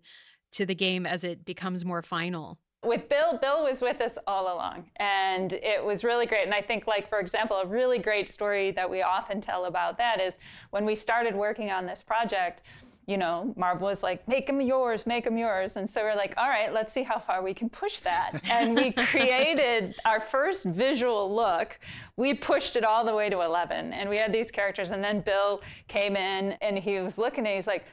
to 0.53 0.65
the 0.65 0.75
game 0.75 1.05
as 1.05 1.23
it 1.23 1.45
becomes 1.45 1.85
more 1.85 2.01
final? 2.01 2.57
with 2.83 3.07
Bill, 3.09 3.37
Bill 3.37 3.63
was 3.63 3.81
with 3.81 4.01
us 4.01 4.17
all 4.25 4.53
along, 4.53 4.89
and 4.95 5.53
it 5.53 5.83
was 5.83 6.03
really 6.03 6.25
great. 6.25 6.45
And 6.45 6.53
I 6.53 6.61
think, 6.61 6.87
like 6.87 7.07
for 7.07 7.19
example, 7.19 7.57
a 7.57 7.65
really 7.65 7.99
great 7.99 8.27
story 8.27 8.71
that 8.71 8.89
we 8.89 9.03
often 9.03 9.39
tell 9.39 9.65
about 9.65 9.97
that 9.99 10.19
is 10.19 10.37
when 10.71 10.85
we 10.85 10.95
started 10.95 11.35
working 11.35 11.69
on 11.69 11.85
this 11.85 12.01
project. 12.01 12.63
You 13.07 13.17
know, 13.17 13.53
Marvel 13.57 13.87
was 13.87 14.03
like, 14.03 14.27
make 14.27 14.47
them 14.47 14.61
yours, 14.61 15.05
make 15.05 15.23
them 15.23 15.37
yours. 15.37 15.75
And 15.77 15.89
so 15.89 16.01
we're 16.03 16.15
like, 16.15 16.35
all 16.37 16.47
right, 16.47 16.71
let's 16.71 16.93
see 16.93 17.03
how 17.03 17.19
far 17.19 17.43
we 17.43 17.53
can 17.53 17.69
push 17.69 17.99
that. 17.99 18.41
And 18.49 18.75
we 18.75 18.91
created 19.07 19.95
our 20.05 20.19
first 20.19 20.65
visual 20.65 21.33
look. 21.33 21.79
We 22.15 22.33
pushed 22.33 22.75
it 22.75 22.83
all 22.83 23.03
the 23.03 23.13
way 23.13 23.29
to 23.29 23.41
11. 23.41 23.93
And 23.93 24.09
we 24.09 24.17
had 24.17 24.31
these 24.31 24.51
characters. 24.51 24.91
And 24.91 25.03
then 25.03 25.21
Bill 25.21 25.61
came 25.87 26.15
in 26.15 26.53
and 26.61 26.77
he 26.77 26.99
was 26.99 27.17
looking 27.17 27.45
at. 27.47 27.55
He's 27.55 27.67
like, 27.67 27.85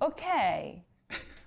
okay, 0.00 0.84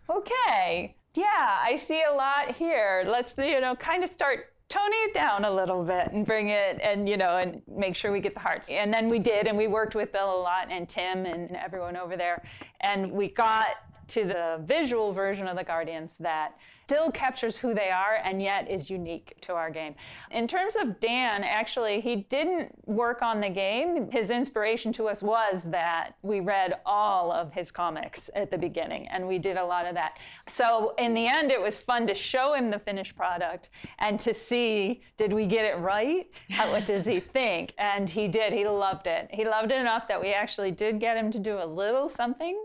okay 0.09 0.97
yeah, 1.17 1.57
I 1.61 1.75
see 1.75 2.03
a 2.09 2.13
lot 2.13 2.55
here. 2.55 3.03
Let's, 3.07 3.37
you 3.37 3.59
know, 3.59 3.75
kind 3.75 4.03
of 4.03 4.09
start 4.09 4.53
toning 4.69 4.99
it 5.03 5.13
down 5.13 5.45
a 5.45 5.51
little 5.51 5.83
bit 5.83 6.11
and 6.11 6.25
bring 6.25 6.49
it 6.49 6.79
and, 6.81 7.07
you 7.07 7.15
know, 7.15 7.37
and 7.37 7.61
make 7.67 7.95
sure 7.95 8.11
we 8.11 8.19
get 8.19 8.33
the 8.33 8.39
hearts. 8.39 8.69
And 8.69 8.93
then 8.93 9.07
we 9.07 9.19
did, 9.19 9.47
and 9.47 9.57
we 9.57 9.67
worked 9.67 9.95
with 9.95 10.11
Bill 10.11 10.35
a 10.37 10.41
lot 10.41 10.67
and 10.69 10.89
Tim 10.89 11.25
and 11.25 11.55
everyone 11.55 11.95
over 11.95 12.17
there. 12.17 12.43
And 12.81 13.11
we 13.11 13.29
got 13.29 13.67
to 14.09 14.25
the 14.25 14.61
visual 14.63 15.11
version 15.13 15.47
of 15.47 15.57
the 15.57 15.63
Guardians 15.63 16.15
that 16.19 16.57
still 16.87 17.11
captures 17.11 17.57
who 17.57 17.73
they 17.73 17.89
are 17.89 18.21
and 18.23 18.41
yet 18.41 18.71
is 18.71 18.89
unique 18.89 19.35
to 19.41 19.51
our 19.51 19.69
game. 19.69 19.93
In 20.31 20.47
terms 20.47 20.77
of 20.77 21.01
Dan, 21.01 21.43
actually, 21.43 21.99
he 21.99 22.27
didn't 22.29 22.73
work 22.87 23.21
on 23.21 23.41
the 23.41 23.49
game. 23.49 24.09
His 24.09 24.29
inspiration 24.29 24.93
to 24.93 25.09
us 25.09 25.21
was 25.21 25.65
that 25.65 26.11
we 26.21 26.39
read 26.39 26.79
all 26.85 27.29
of 27.29 27.51
his 27.51 27.71
comics 27.71 28.29
at 28.35 28.51
the 28.51 28.57
beginning, 28.57 29.05
and 29.09 29.27
we 29.27 29.37
did 29.37 29.57
a 29.57 29.65
lot 29.65 29.85
of 29.85 29.95
that. 29.95 30.17
So 30.47 30.93
in 30.97 31.13
the 31.13 31.27
end, 31.27 31.51
it 31.51 31.61
was 31.61 31.81
fun 31.81 32.07
to 32.07 32.13
show 32.13 32.53
him 32.53 32.71
the 32.71 32.79
finished 32.79 33.17
product 33.17 33.67
and 33.99 34.17
to 34.21 34.33
see 34.33 35.01
did 35.17 35.33
we 35.33 35.45
get 35.45 35.65
it 35.65 35.77
right? 35.79 36.31
How, 36.49 36.71
what 36.71 36.85
does 36.85 37.05
he 37.05 37.19
think? 37.19 37.73
And 37.77 38.09
he 38.09 38.29
did. 38.29 38.53
He 38.53 38.65
loved 38.65 39.07
it. 39.07 39.27
He 39.29 39.43
loved 39.43 39.73
it 39.73 39.81
enough 39.81 40.07
that 40.07 40.21
we 40.21 40.31
actually 40.31 40.71
did 40.71 41.01
get 41.01 41.17
him 41.17 41.33
to 41.33 41.39
do 41.39 41.57
a 41.61 41.65
little 41.65 42.07
something 42.07 42.57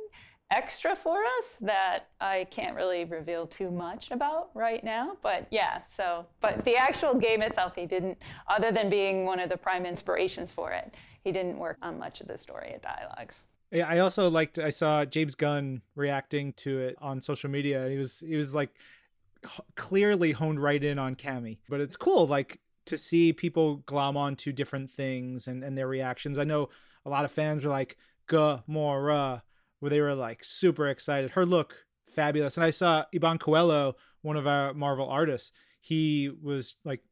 extra 0.52 0.94
for 0.94 1.18
us 1.38 1.56
that 1.62 2.08
I 2.20 2.46
can't 2.50 2.76
really 2.76 3.04
reveal 3.04 3.46
too 3.46 3.70
much 3.70 4.10
about 4.10 4.50
right 4.54 4.84
now. 4.84 5.16
But 5.22 5.46
yeah, 5.50 5.82
so, 5.82 6.26
but 6.40 6.64
the 6.64 6.76
actual 6.76 7.14
game 7.14 7.42
itself, 7.42 7.74
he 7.74 7.86
didn't, 7.86 8.18
other 8.48 8.70
than 8.70 8.90
being 8.90 9.24
one 9.24 9.40
of 9.40 9.48
the 9.48 9.56
prime 9.56 9.86
inspirations 9.86 10.50
for 10.50 10.70
it, 10.70 10.94
he 11.24 11.32
didn't 11.32 11.58
work 11.58 11.78
on 11.82 11.98
much 11.98 12.20
of 12.20 12.28
the 12.28 12.36
story 12.36 12.70
and 12.72 12.82
dialogues. 12.82 13.48
Yeah, 13.70 13.88
I 13.88 14.00
also 14.00 14.28
liked. 14.28 14.58
I 14.58 14.68
saw 14.68 15.06
James 15.06 15.34
Gunn 15.34 15.80
reacting 15.96 16.52
to 16.54 16.78
it 16.78 16.96
on 17.00 17.22
social 17.22 17.48
media. 17.48 17.88
He 17.88 17.96
was 17.96 18.20
he 18.20 18.36
was 18.36 18.52
like 18.52 18.68
clearly 19.76 20.32
honed 20.32 20.62
right 20.62 20.82
in 20.84 20.98
on 20.98 21.14
Cammy. 21.14 21.56
But 21.70 21.80
it's 21.80 21.96
cool, 21.96 22.26
like 22.26 22.60
to 22.84 22.98
see 22.98 23.32
people 23.32 23.76
glom 23.86 24.18
onto 24.18 24.52
different 24.52 24.90
things 24.90 25.46
and 25.46 25.64
and 25.64 25.78
their 25.78 25.88
reactions. 25.88 26.36
I 26.36 26.44
know 26.44 26.68
a 27.06 27.10
lot 27.10 27.24
of 27.24 27.32
fans 27.32 27.64
were 27.64 27.70
like 27.70 27.96
Gamora, 28.28 29.40
where 29.82 29.90
they 29.90 30.00
were 30.00 30.14
like 30.14 30.44
super 30.44 30.86
excited. 30.86 31.32
Her 31.32 31.44
look 31.44 31.74
fabulous. 32.06 32.56
And 32.56 32.62
I 32.62 32.70
saw 32.70 33.04
Iban 33.12 33.38
Coello, 33.38 33.94
one 34.20 34.36
of 34.36 34.46
our 34.46 34.72
Marvel 34.72 35.08
artists, 35.08 35.50
he 35.80 36.30
was 36.40 36.76
like 36.84 37.02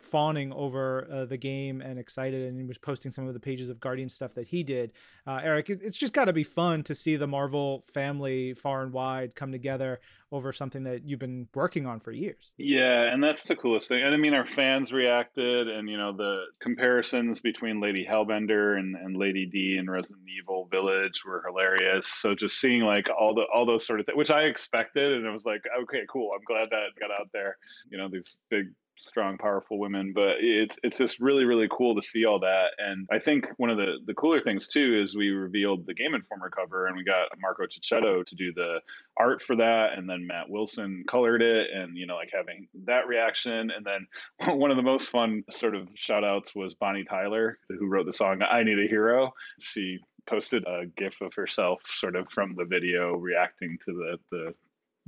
fawning 0.00 0.52
over 0.52 1.06
uh, 1.12 1.24
the 1.26 1.36
game 1.36 1.80
and 1.80 1.98
excited 1.98 2.48
and 2.48 2.58
he 2.58 2.66
was 2.66 2.78
posting 2.78 3.12
some 3.12 3.28
of 3.28 3.34
the 3.34 3.40
pages 3.40 3.68
of 3.68 3.78
guardian 3.78 4.08
stuff 4.08 4.34
that 4.34 4.46
he 4.46 4.62
did. 4.62 4.92
Uh, 5.26 5.40
eric 5.42 5.68
it's 5.68 5.96
just 5.96 6.14
got 6.14 6.24
to 6.24 6.32
be 6.32 6.42
fun 6.42 6.82
to 6.82 6.94
see 6.94 7.16
the 7.16 7.26
marvel 7.26 7.84
family 7.92 8.54
far 8.54 8.82
and 8.82 8.92
wide 8.92 9.34
come 9.34 9.52
together 9.52 10.00
over 10.32 10.52
something 10.52 10.84
that 10.84 11.04
you've 11.04 11.18
been 11.18 11.48
working 11.54 11.86
on 11.86 12.00
for 12.00 12.12
years. 12.12 12.52
Yeah 12.56 13.12
and 13.12 13.22
that's 13.22 13.44
the 13.44 13.56
coolest 13.56 13.88
thing. 13.88 14.02
And 14.02 14.14
i 14.14 14.16
mean 14.16 14.32
our 14.32 14.46
fans 14.46 14.92
reacted 14.92 15.68
and 15.68 15.88
you 15.88 15.98
know 15.98 16.16
the 16.16 16.44
comparisons 16.60 17.40
between 17.40 17.80
lady 17.80 18.06
hellbender 18.10 18.78
and, 18.78 18.96
and 18.96 19.16
lady 19.16 19.46
d 19.46 19.76
in 19.78 19.88
resident 19.88 20.22
evil 20.38 20.66
village 20.70 21.22
were 21.26 21.42
hilarious. 21.46 22.06
So 22.06 22.34
just 22.34 22.58
seeing 22.58 22.82
like 22.82 23.08
all 23.10 23.34
the 23.34 23.44
all 23.52 23.66
those 23.66 23.86
sort 23.86 24.00
of 24.00 24.06
things 24.06 24.16
which 24.16 24.30
i 24.30 24.42
expected 24.42 25.12
and 25.12 25.26
it 25.26 25.30
was 25.30 25.44
like 25.44 25.62
okay 25.82 26.04
cool. 26.10 26.30
I'm 26.34 26.44
glad 26.44 26.70
that 26.70 26.98
got 26.98 27.10
out 27.10 27.28
there. 27.32 27.58
You 27.90 27.98
know 27.98 28.08
these 28.08 28.38
big 28.48 28.66
strong, 29.02 29.38
powerful 29.38 29.78
women. 29.78 30.12
But 30.14 30.36
it's 30.40 30.78
it's 30.82 30.98
just 30.98 31.20
really 31.20 31.44
really 31.44 31.68
cool 31.70 31.94
to 31.94 32.02
see 32.02 32.24
all 32.24 32.38
that. 32.40 32.68
And 32.78 33.06
I 33.10 33.18
think 33.18 33.48
one 33.56 33.70
of 33.70 33.76
the 33.76 33.98
the 34.06 34.14
cooler 34.14 34.40
things 34.40 34.68
too 34.68 35.00
is 35.02 35.16
we 35.16 35.30
revealed 35.30 35.86
the 35.86 35.94
Game 35.94 36.14
Informer 36.14 36.50
cover, 36.50 36.86
and 36.86 36.96
we 36.96 37.04
got 37.04 37.28
Marco 37.40 37.64
Checchetto 37.64 38.24
to 38.24 38.34
do 38.34 38.52
the 38.52 38.80
art 39.16 39.42
for 39.42 39.56
that, 39.56 39.90
and 39.96 40.08
then 40.08 40.26
Matt 40.26 40.48
Wilson 40.48 41.04
colored 41.08 41.42
it, 41.42 41.68
and 41.74 41.96
you 41.96 42.06
know 42.06 42.16
like 42.16 42.30
having 42.32 42.68
that 42.86 43.06
reaction. 43.06 43.70
And 43.70 43.84
then 43.84 44.56
one 44.56 44.70
of 44.70 44.76
the 44.76 44.82
most 44.82 45.08
fun 45.08 45.44
sort 45.50 45.74
of 45.74 45.88
shout 45.94 46.24
outs 46.24 46.54
was 46.54 46.74
Bonnie 46.74 47.04
Tyler, 47.04 47.58
who 47.68 47.86
wrote 47.86 48.06
the 48.06 48.12
song 48.12 48.42
"I 48.42 48.62
Need 48.62 48.78
a 48.78 48.88
Hero." 48.88 49.32
She 49.60 49.98
posted 50.26 50.64
a 50.66 50.86
gif 50.96 51.20
of 51.20 51.34
herself 51.34 51.80
sort 51.86 52.14
of 52.14 52.28
from 52.30 52.54
the 52.54 52.64
video 52.64 53.14
reacting 53.16 53.78
to 53.84 53.92
the 53.92 54.18
the 54.30 54.54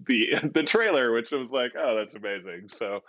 the 0.06 0.34
the 0.54 0.62
trailer, 0.62 1.12
which 1.12 1.30
was 1.30 1.48
like, 1.50 1.72
oh, 1.78 1.96
that's 1.96 2.14
amazing. 2.14 2.68
So, 2.68 3.00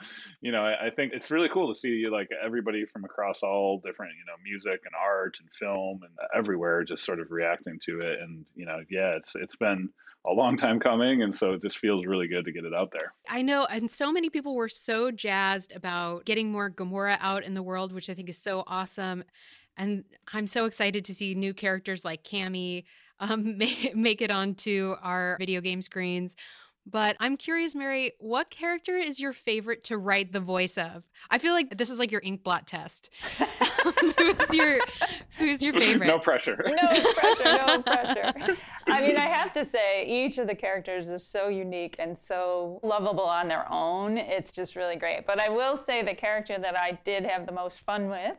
you 0.41 0.51
know, 0.51 0.63
I, 0.63 0.87
I, 0.87 0.89
think 0.89 1.13
it's 1.13 1.31
really 1.31 1.49
cool 1.49 1.73
to 1.73 1.79
see 1.79 2.05
like 2.09 2.29
everybody 2.43 2.85
from 2.85 3.05
across 3.05 3.43
all 3.43 3.81
different, 3.83 4.13
you 4.13 4.25
know, 4.25 4.35
music 4.43 4.81
and 4.85 4.93
art 4.99 5.37
and 5.39 5.49
film 5.51 6.01
and 6.03 6.11
everywhere 6.35 6.83
just 6.83 7.05
sort 7.05 7.19
of 7.19 7.31
reacting 7.31 7.79
to 7.85 8.01
it. 8.01 8.19
And 8.21 8.45
you 8.55 8.65
know, 8.65 8.79
yeah, 8.89 9.15
it's 9.15 9.33
it's 9.35 9.55
been 9.55 9.89
a 10.25 10.31
long 10.31 10.57
time 10.57 10.79
coming, 10.79 11.23
and 11.23 11.35
so 11.35 11.53
it 11.53 11.61
just 11.61 11.77
feels 11.77 12.05
really 12.05 12.27
good 12.27 12.45
to 12.45 12.51
get 12.51 12.63
it 12.63 12.73
out 12.73 12.91
there. 12.91 13.13
I 13.29 13.41
know, 13.41 13.65
and 13.65 13.91
so 13.91 14.11
many 14.11 14.29
people 14.29 14.55
were 14.55 14.69
so 14.69 15.11
jazzed 15.11 15.73
about 15.75 16.25
getting 16.25 16.51
more 16.51 16.71
Gamora 16.71 17.17
out 17.19 17.43
in 17.43 17.55
the 17.55 17.63
world, 17.63 17.91
which 17.91 18.09
I 18.09 18.13
think 18.13 18.29
is 18.29 18.37
so 18.37 18.63
awesome. 18.67 19.23
And 19.75 20.03
I'm 20.31 20.47
so 20.47 20.65
excited 20.65 21.03
to 21.05 21.15
see 21.15 21.33
new 21.33 21.53
characters 21.53 22.05
like 22.05 22.23
Cammy 22.23 22.83
um, 23.19 23.57
make 23.95 24.21
it 24.21 24.31
onto 24.31 24.95
our 25.01 25.35
video 25.39 25.61
game 25.61 25.81
screens. 25.81 26.35
But 26.85 27.15
I'm 27.19 27.37
curious, 27.37 27.75
Mary, 27.75 28.11
what 28.19 28.49
character 28.49 28.97
is 28.97 29.19
your 29.19 29.31
favorite 29.31 29.85
to 29.85 29.97
write 29.97 30.33
the 30.33 30.41
voice 30.41 30.77
of? 30.77 31.03
I 31.29 31.37
feel 31.37 31.53
like 31.53 31.77
this 31.77 31.89
is 31.89 31.97
like 31.97 32.11
your 32.11 32.21
ink 32.23 32.43
blot 32.43 32.67
test. 32.67 33.09
who's 34.17 34.53
your 34.53 34.79
Who's 35.37 35.63
your 35.63 35.73
favorite? 35.79 36.07
No 36.07 36.19
pressure. 36.19 36.57
No 36.65 36.87
pressure. 37.13 37.43
No 37.43 37.81
pressure. 37.85 38.57
I 38.87 39.01
mean, 39.01 39.17
I 39.17 39.27
have 39.27 39.53
to 39.53 39.65
say, 39.65 40.05
each 40.05 40.37
of 40.37 40.47
the 40.47 40.55
characters 40.55 41.09
is 41.09 41.25
so 41.25 41.47
unique 41.47 41.95
and 41.99 42.17
so 42.17 42.79
lovable 42.83 43.23
on 43.23 43.47
their 43.47 43.71
own. 43.71 44.17
It's 44.17 44.51
just 44.51 44.75
really 44.75 44.95
great. 44.95 45.25
But 45.25 45.39
I 45.39 45.49
will 45.49 45.77
say 45.77 46.03
the 46.03 46.13
character 46.13 46.57
that 46.59 46.75
I 46.75 46.99
did 47.03 47.25
have 47.25 47.45
the 47.45 47.51
most 47.51 47.79
fun 47.81 48.09
with 48.09 48.35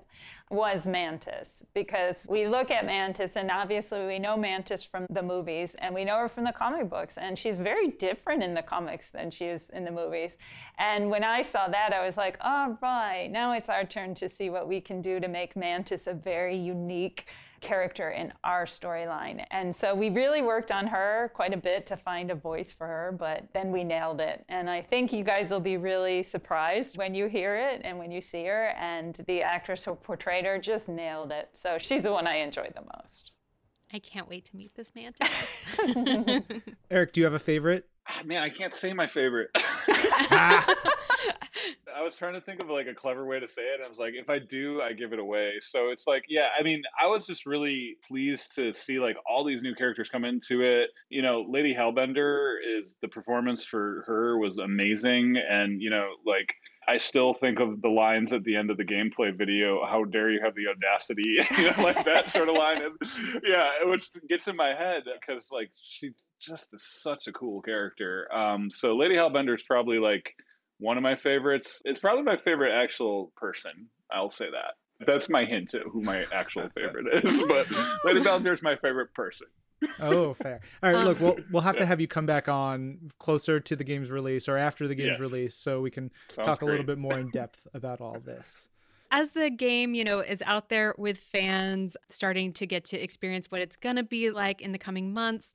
was 0.50 0.86
Mantis 0.86 1.62
because 1.72 2.26
we 2.28 2.46
look 2.46 2.70
at 2.70 2.84
Mantis 2.84 3.36
and 3.36 3.50
obviously 3.50 4.06
we 4.06 4.18
know 4.18 4.36
Mantis 4.36 4.84
from 4.84 5.06
the 5.08 5.22
movies 5.22 5.74
and 5.78 5.94
we 5.94 6.04
know 6.04 6.18
her 6.18 6.28
from 6.28 6.44
the 6.44 6.52
comic 6.52 6.90
books 6.90 7.16
and 7.16 7.38
she's 7.38 7.56
very 7.56 7.88
different 7.88 8.42
in 8.42 8.52
the 8.52 8.62
comics 8.62 9.08
than 9.08 9.30
she 9.30 9.46
is 9.46 9.70
in 9.70 9.84
the 9.84 9.90
movies. 9.90 10.36
And 10.78 11.10
when 11.10 11.24
I 11.24 11.42
saw 11.42 11.68
that, 11.68 11.94
I 11.94 12.04
was 12.04 12.16
like, 12.16 12.36
all 12.40 12.76
right, 12.82 13.28
now 13.30 13.52
it's 13.52 13.70
our 13.70 13.84
turn 13.84 14.14
to 14.16 14.28
see 14.28 14.50
what 14.50 14.68
we 14.68 14.80
can 14.80 15.00
do 15.00 15.18
to 15.18 15.28
make 15.28 15.56
Mantis 15.56 16.06
a 16.06 16.14
very 16.14 16.56
unique 16.56 17.26
character 17.64 18.10
in 18.10 18.32
our 18.44 18.66
storyline. 18.66 19.44
And 19.50 19.74
so 19.74 19.94
we 19.94 20.10
really 20.10 20.42
worked 20.42 20.70
on 20.70 20.86
her 20.86 21.32
quite 21.34 21.52
a 21.52 21.56
bit 21.56 21.86
to 21.86 21.96
find 21.96 22.30
a 22.30 22.34
voice 22.34 22.72
for 22.72 22.86
her, 22.86 23.16
but 23.18 23.48
then 23.52 23.72
we 23.72 23.82
nailed 23.82 24.20
it. 24.20 24.44
And 24.48 24.70
I 24.70 24.82
think 24.82 25.12
you 25.12 25.24
guys 25.24 25.50
will 25.50 25.60
be 25.60 25.76
really 25.76 26.22
surprised 26.22 26.96
when 26.96 27.14
you 27.14 27.26
hear 27.26 27.56
it 27.56 27.80
and 27.82 27.98
when 27.98 28.12
you 28.12 28.20
see 28.20 28.44
her. 28.44 28.68
And 28.78 29.16
the 29.26 29.42
actress 29.42 29.84
who 29.84 29.94
portrayed 29.94 30.44
her 30.44 30.58
just 30.58 30.88
nailed 30.88 31.32
it. 31.32 31.48
So 31.52 31.78
she's 31.78 32.04
the 32.04 32.12
one 32.12 32.26
I 32.26 32.36
enjoyed 32.36 32.74
the 32.76 32.84
most. 32.98 33.32
I 33.92 33.98
can't 33.98 34.28
wait 34.28 34.44
to 34.46 34.56
meet 34.56 34.74
this 34.74 34.92
mantis. 34.94 35.28
Eric, 36.90 37.12
do 37.12 37.20
you 37.20 37.24
have 37.24 37.34
a 37.34 37.38
favorite? 37.38 37.88
Ah, 38.08 38.22
man, 38.24 38.42
I 38.42 38.50
can't 38.50 38.74
say 38.74 38.92
my 38.92 39.06
favorite. 39.06 39.50
I 41.96 42.02
was 42.02 42.16
trying 42.16 42.34
to 42.34 42.40
think 42.40 42.60
of 42.60 42.68
like 42.68 42.86
a 42.86 42.94
clever 42.94 43.24
way 43.24 43.38
to 43.38 43.46
say 43.46 43.62
it. 43.62 43.76
And 43.76 43.84
I 43.84 43.88
was 43.88 43.98
like, 43.98 44.14
if 44.14 44.28
I 44.28 44.38
do, 44.38 44.82
I 44.82 44.92
give 44.92 45.12
it 45.12 45.18
away. 45.18 45.54
So 45.60 45.88
it's 45.88 46.06
like, 46.06 46.24
yeah, 46.28 46.48
I 46.58 46.62
mean, 46.62 46.82
I 47.00 47.06
was 47.06 47.26
just 47.26 47.46
really 47.46 47.96
pleased 48.06 48.54
to 48.56 48.72
see 48.72 48.98
like 48.98 49.16
all 49.28 49.44
these 49.44 49.62
new 49.62 49.74
characters 49.74 50.10
come 50.10 50.24
into 50.24 50.62
it. 50.62 50.90
You 51.08 51.22
know, 51.22 51.46
Lady 51.48 51.74
Hellbender 51.74 52.56
is 52.66 52.96
the 53.00 53.08
performance 53.08 53.64
for 53.64 54.02
her 54.06 54.38
was 54.38 54.58
amazing. 54.58 55.36
And, 55.48 55.80
you 55.80 55.90
know, 55.90 56.08
like, 56.26 56.54
I 56.86 56.98
still 56.98 57.32
think 57.32 57.60
of 57.60 57.80
the 57.80 57.88
lines 57.88 58.32
at 58.32 58.44
the 58.44 58.56
end 58.56 58.70
of 58.70 58.76
the 58.76 58.84
gameplay 58.84 59.34
video. 59.34 59.86
How 59.86 60.04
dare 60.04 60.30
you 60.30 60.40
have 60.44 60.54
the 60.54 60.66
audacity, 60.68 61.38
you 61.58 61.70
know, 61.70 61.82
like 61.82 62.04
that 62.04 62.28
sort 62.28 62.48
of 62.48 62.56
line. 62.56 62.82
And, 62.82 62.92
yeah, 63.46 63.70
which 63.84 64.10
gets 64.28 64.48
in 64.48 64.56
my 64.56 64.74
head 64.74 65.04
because 65.20 65.48
like 65.50 65.70
she 65.82 66.10
just 66.44 66.68
is 66.74 66.84
such 66.84 67.26
a 67.26 67.32
cool 67.32 67.60
character. 67.62 68.28
Um, 68.34 68.70
so 68.70 68.96
Lady 68.96 69.14
Hellbender 69.14 69.54
is 69.56 69.62
probably 69.62 69.98
like 69.98 70.34
one 70.78 70.96
of 70.96 71.02
my 71.02 71.16
favorites. 71.16 71.80
It's 71.84 72.00
probably 72.00 72.24
my 72.24 72.36
favorite 72.36 72.72
actual 72.72 73.32
person. 73.36 73.88
I'll 74.12 74.30
say 74.30 74.46
that. 74.50 74.74
That's 75.06 75.28
my 75.28 75.44
hint 75.44 75.74
at 75.74 75.82
who 75.82 76.02
my 76.02 76.24
actual 76.32 76.68
favorite 76.74 77.24
is. 77.24 77.42
But 77.48 77.66
Lady 78.04 78.20
Hellbender 78.20 78.52
is 78.52 78.62
my 78.62 78.76
favorite 78.76 79.12
person. 79.14 79.46
oh, 80.00 80.34
fair. 80.34 80.60
All 80.82 80.92
right, 80.92 81.04
look, 81.04 81.20
we'll 81.20 81.38
we'll 81.50 81.62
have 81.62 81.76
to 81.76 81.84
have 81.86 82.00
you 82.00 82.06
come 82.08 82.26
back 82.26 82.48
on 82.48 83.10
closer 83.18 83.60
to 83.60 83.76
the 83.76 83.84
game's 83.84 84.10
release 84.10 84.48
or 84.48 84.56
after 84.56 84.86
the 84.88 84.94
game's 84.94 85.08
Yes. 85.18 85.20
release 85.20 85.54
so 85.54 85.80
we 85.80 85.90
can 85.90 86.10
Sounds 86.30 86.46
talk 86.46 86.62
a 86.62 86.64
little 86.66 86.84
bit 86.84 86.96
more 86.98 87.18
in 87.18 87.28
depth 87.30 87.66
about 87.74 88.00
all 88.00 88.18
this. 88.24 88.68
as 89.10 89.30
the 89.30 89.50
game, 89.50 89.94
you 89.94 90.02
know, 90.04 90.20
is 90.20 90.42
out 90.46 90.68
there 90.70 90.94
with 90.96 91.18
fans 91.18 91.96
starting 92.08 92.52
to 92.54 92.66
get 92.66 92.84
to 92.86 92.96
experience 93.00 93.50
what 93.50 93.60
it's 93.60 93.76
going 93.76 93.96
to 93.96 94.02
be 94.02 94.30
like 94.30 94.60
in 94.62 94.72
the 94.72 94.78
coming 94.78 95.12
months, 95.12 95.52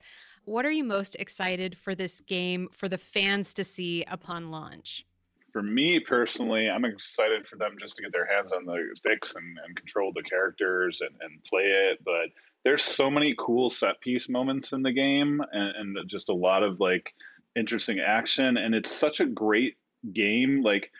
what 0.50 0.66
are 0.66 0.70
you 0.70 0.84
most 0.84 1.16
excited 1.18 1.78
for 1.78 1.94
this 1.94 2.20
game 2.20 2.68
for 2.72 2.88
the 2.88 2.98
fans 2.98 3.54
to 3.54 3.64
see 3.64 4.04
upon 4.04 4.50
launch? 4.50 5.06
for 5.52 5.62
me 5.62 5.98
personally, 5.98 6.68
I'm 6.68 6.84
excited 6.84 7.46
for 7.46 7.56
them 7.56 7.76
just 7.78 7.96
to 7.96 8.02
get 8.02 8.12
their 8.12 8.26
hands 8.26 8.52
on 8.52 8.64
the 8.64 8.90
sticks 8.94 9.34
and, 9.34 9.58
and 9.64 9.76
control 9.76 10.12
the 10.14 10.22
characters 10.22 11.00
and, 11.00 11.10
and 11.20 11.42
play 11.44 11.64
it. 11.64 11.98
But 12.04 12.30
there's 12.64 12.82
so 12.82 13.10
many 13.10 13.34
cool 13.38 13.70
set 13.70 14.00
piece 14.00 14.28
moments 14.28 14.72
in 14.72 14.82
the 14.82 14.92
game 14.92 15.42
and, 15.52 15.96
and 15.98 16.08
just 16.08 16.28
a 16.28 16.34
lot 16.34 16.62
of 16.62 16.80
like 16.80 17.14
interesting 17.56 18.00
action. 18.00 18.56
And 18.56 18.74
it's 18.74 18.94
such 18.94 19.20
a 19.20 19.26
great 19.26 19.76
game. 20.12 20.62
Like 20.62 20.90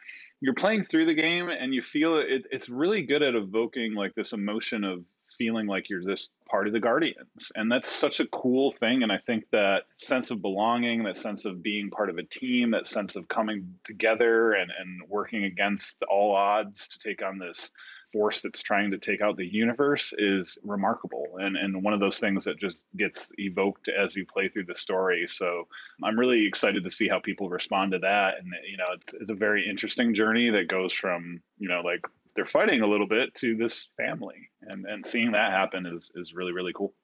you're 0.40 0.54
playing 0.54 0.84
through 0.84 1.06
the 1.06 1.14
game 1.14 1.48
and 1.48 1.74
you 1.74 1.82
feel 1.82 2.18
it, 2.18 2.44
it's 2.50 2.68
really 2.68 3.02
good 3.02 3.22
at 3.22 3.34
evoking 3.34 3.94
like 3.94 4.14
this 4.14 4.32
emotion 4.32 4.84
of 4.84 5.04
feeling 5.40 5.66
like 5.66 5.88
you're 5.88 6.04
this 6.04 6.28
part 6.46 6.66
of 6.66 6.74
the 6.74 6.78
guardians. 6.78 7.50
And 7.54 7.72
that's 7.72 7.90
such 7.90 8.20
a 8.20 8.26
cool 8.26 8.72
thing. 8.72 9.02
And 9.02 9.10
i 9.10 9.16
think 9.16 9.44
that 9.52 9.84
sense 9.96 10.30
of 10.30 10.42
belonging 10.42 11.02
that 11.04 11.16
sense 11.16 11.46
of 11.46 11.62
being 11.62 11.88
part 11.88 12.10
of 12.10 12.18
a 12.18 12.22
team 12.24 12.72
that 12.72 12.86
sense 12.86 13.16
of 13.16 13.26
coming 13.28 13.74
together 13.84 14.52
and, 14.52 14.70
and 14.78 15.00
working 15.08 15.44
against 15.44 16.02
all 16.10 16.36
odds 16.36 16.88
to 16.88 16.98
take 16.98 17.22
on 17.22 17.38
this 17.38 17.72
force 18.12 18.42
that's 18.42 18.60
trying 18.60 18.90
to 18.90 18.98
take 18.98 19.22
out 19.22 19.36
the 19.36 19.46
universe 19.46 20.12
is 20.18 20.58
remarkable. 20.64 21.24
And, 21.38 21.56
and 21.56 21.82
one 21.82 21.94
of 21.94 22.00
those 22.00 22.18
things 22.18 22.44
that 22.44 22.58
just 22.58 22.78
gets 22.96 23.28
evoked 23.38 23.88
as 23.88 24.16
you 24.16 24.26
play 24.26 24.48
through 24.48 24.66
the 24.66 24.74
story. 24.74 25.26
So 25.26 25.68
i'm 26.04 26.18
really 26.18 26.46
excited 26.46 26.84
to 26.84 26.90
see 26.90 27.08
how 27.08 27.18
people 27.18 27.48
respond 27.48 27.92
to 27.92 27.98
that. 28.00 28.34
And 28.38 28.52
you 28.70 28.76
know 28.76 28.88
it's, 28.94 29.14
it's 29.14 29.30
a 29.30 29.34
very 29.34 29.66
interesting 29.66 30.12
journey 30.12 30.50
that 30.50 30.68
goes 30.68 30.92
from 30.92 31.40
you 31.58 31.68
know 31.70 31.80
like 31.80 32.04
they're 32.34 32.46
fighting 32.46 32.80
a 32.82 32.86
little 32.86 33.06
bit 33.06 33.34
to 33.34 33.56
this 33.56 33.88
family 33.96 34.50
and 34.62 34.86
and 34.86 35.06
seeing 35.06 35.32
that 35.32 35.52
happen 35.52 35.86
is 35.86 36.10
is 36.14 36.34
really 36.34 36.52
really 36.52 36.72
cool 36.72 36.94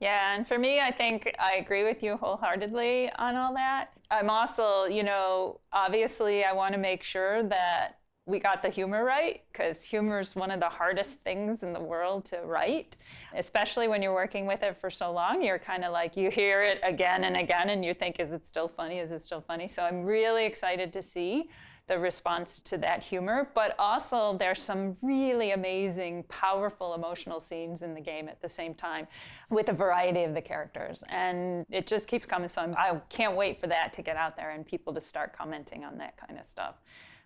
Yeah, 0.00 0.36
and 0.36 0.46
for 0.46 0.58
me, 0.58 0.80
I 0.80 0.92
think 0.92 1.34
I 1.40 1.54
agree 1.56 1.82
with 1.82 2.02
you 2.04 2.16
wholeheartedly 2.16 3.10
on 3.18 3.34
all 3.34 3.52
that. 3.54 3.88
I'm 4.10 4.30
also, 4.30 4.84
you 4.84 5.02
know, 5.02 5.60
obviously, 5.72 6.44
I 6.44 6.52
want 6.52 6.72
to 6.74 6.78
make 6.78 7.02
sure 7.02 7.42
that 7.48 7.98
we 8.24 8.38
got 8.38 8.62
the 8.62 8.68
humor 8.68 9.04
right 9.04 9.42
because 9.50 9.82
humor 9.82 10.20
is 10.20 10.36
one 10.36 10.50
of 10.52 10.60
the 10.60 10.68
hardest 10.68 11.20
things 11.24 11.62
in 11.64 11.72
the 11.72 11.80
world 11.80 12.24
to 12.26 12.42
write, 12.44 12.96
especially 13.34 13.88
when 13.88 14.00
you're 14.02 14.14
working 14.14 14.46
with 14.46 14.62
it 14.62 14.76
for 14.80 14.90
so 14.90 15.10
long. 15.12 15.42
You're 15.42 15.58
kind 15.58 15.82
of 15.84 15.92
like, 15.92 16.16
you 16.16 16.30
hear 16.30 16.62
it 16.62 16.78
again 16.84 17.24
and 17.24 17.36
again, 17.36 17.70
and 17.70 17.84
you 17.84 17.94
think, 17.94 18.20
is 18.20 18.32
it 18.32 18.46
still 18.46 18.68
funny? 18.68 18.98
Is 18.98 19.10
it 19.10 19.22
still 19.22 19.40
funny? 19.40 19.66
So 19.66 19.82
I'm 19.82 20.04
really 20.04 20.44
excited 20.44 20.92
to 20.92 21.02
see 21.02 21.48
the 21.88 21.98
response 21.98 22.60
to 22.60 22.78
that 22.78 23.02
humor, 23.02 23.50
but 23.54 23.74
also 23.78 24.36
there's 24.38 24.62
some 24.62 24.96
really 25.02 25.52
amazing, 25.52 26.22
powerful 26.24 26.94
emotional 26.94 27.40
scenes 27.40 27.82
in 27.82 27.94
the 27.94 28.00
game 28.00 28.28
at 28.28 28.40
the 28.40 28.48
same 28.48 28.74
time 28.74 29.06
with 29.50 29.68
a 29.70 29.72
variety 29.72 30.24
of 30.24 30.34
the 30.34 30.42
characters. 30.42 31.02
And 31.08 31.66
it 31.70 31.86
just 31.86 32.06
keeps 32.06 32.26
coming. 32.26 32.48
So 32.48 32.62
I'm, 32.62 32.74
I 32.76 33.00
can't 33.08 33.34
wait 33.34 33.58
for 33.58 33.66
that 33.68 33.92
to 33.94 34.02
get 34.02 34.16
out 34.16 34.36
there 34.36 34.50
and 34.50 34.66
people 34.66 34.92
to 34.94 35.00
start 35.00 35.36
commenting 35.36 35.84
on 35.84 35.98
that 35.98 36.16
kind 36.18 36.38
of 36.38 36.46
stuff. 36.46 36.76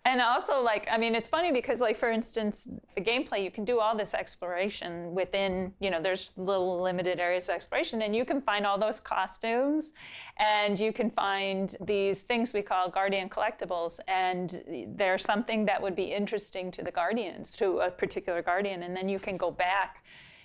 And 0.05 0.19
also, 0.19 0.61
like, 0.61 0.85
I 0.91 0.97
mean, 0.97 1.15
it's 1.15 1.29
funny 1.29 1.53
because, 1.53 1.79
like, 1.79 1.97
for 1.97 2.11
instance, 2.11 2.67
the 2.95 3.01
gameplay, 3.01 3.41
you 3.41 3.49
can 3.49 3.63
do 3.63 3.79
all 3.79 3.95
this 3.95 4.13
exploration 4.13 5.15
within, 5.15 5.73
you 5.79 5.89
know, 5.89 6.01
there's 6.01 6.31
little 6.35 6.81
limited 6.81 7.21
areas 7.21 7.47
of 7.47 7.55
exploration, 7.55 8.01
and 8.01 8.13
you 8.13 8.25
can 8.25 8.41
find 8.41 8.65
all 8.65 8.77
those 8.77 8.99
costumes, 8.99 9.93
and 10.39 10.77
you 10.77 10.91
can 10.91 11.09
find 11.09 11.77
these 11.79 12.23
things 12.23 12.53
we 12.53 12.61
call 12.61 12.89
Guardian 12.89 13.29
collectibles, 13.29 14.01
and 14.09 14.61
they're 14.97 15.17
something 15.17 15.65
that 15.65 15.81
would 15.81 15.95
be 15.95 16.13
interesting 16.13 16.69
to 16.71 16.83
the 16.83 16.91
Guardians, 16.91 17.53
to 17.53 17.79
a 17.79 17.89
particular 17.89 18.41
Guardian, 18.41 18.83
and 18.83 18.93
then 18.93 19.07
you 19.07 19.19
can 19.19 19.37
go 19.37 19.51
back 19.51 20.03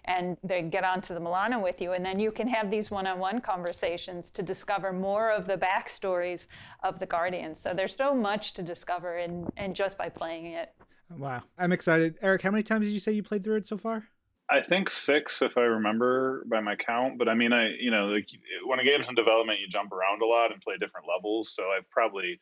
and 0.09 0.39
they 0.43 0.63
get 0.63 0.85
onto 0.85 1.13
the 1.13 1.21
Milano 1.21 1.61
with 1.61 1.81
you, 1.81 1.93
and 1.93 2.05
then 2.05 2.19
you 2.19 2.33
can 2.33 2.49
have 2.49 2.71
these 2.71 2.91
one-on-one 2.91 3.43
conversations 3.43 4.31
to 4.33 4.43
discover 4.43 4.91
more 4.93 5.31
of 5.31 5.47
the 5.47 5.57
backstories 5.57 6.47
of 6.83 6.99
the 6.99 7.07
Guardians. 7.07 7.61
So 7.61 7.75
there's 7.75 7.95
so 7.95 8.15
much 8.15 8.55
to 8.55 8.63
discover 8.63 9.19
in, 9.19 9.47
and 9.59 9.77
just 9.77 9.99
by 9.99 10.09
playing 10.09 10.47
it. 10.47 10.73
Wow. 11.17 11.43
I'm 11.59 11.73
excited. 11.73 12.17
Eric, 12.23 12.43
how 12.43 12.51
many 12.51 12.63
times 12.63 12.87
did 12.87 12.93
you 12.93 13.01
say 13.01 13.13
you 13.13 13.23
played 13.23 13.45
through 13.45 13.57
it 13.57 13.67
so 13.67 13.77
far? 13.77 14.09
I 14.51 14.63
think 14.63 14.89
six, 14.89 15.43
if 15.43 15.59
I 15.59 15.63
remember 15.63 16.43
by 16.47 16.61
my 16.61 16.75
count. 16.75 17.19
But 17.19 17.29
I 17.29 17.35
mean, 17.35 17.53
I 17.53 17.69
you 17.79 17.91
know, 17.91 18.07
like 18.07 18.27
when 18.65 18.79
a 18.79 18.85
game's 18.85 19.11
in 19.11 19.15
development, 19.15 19.61
you 19.61 19.69
jump 19.69 19.93
around 19.93 20.23
a 20.23 20.27
lot 20.27 20.53
and 20.53 20.61
play 20.63 20.77
different 20.81 21.07
levels. 21.07 21.51
So 21.51 21.65
I've 21.65 21.89
probably, 21.91 22.41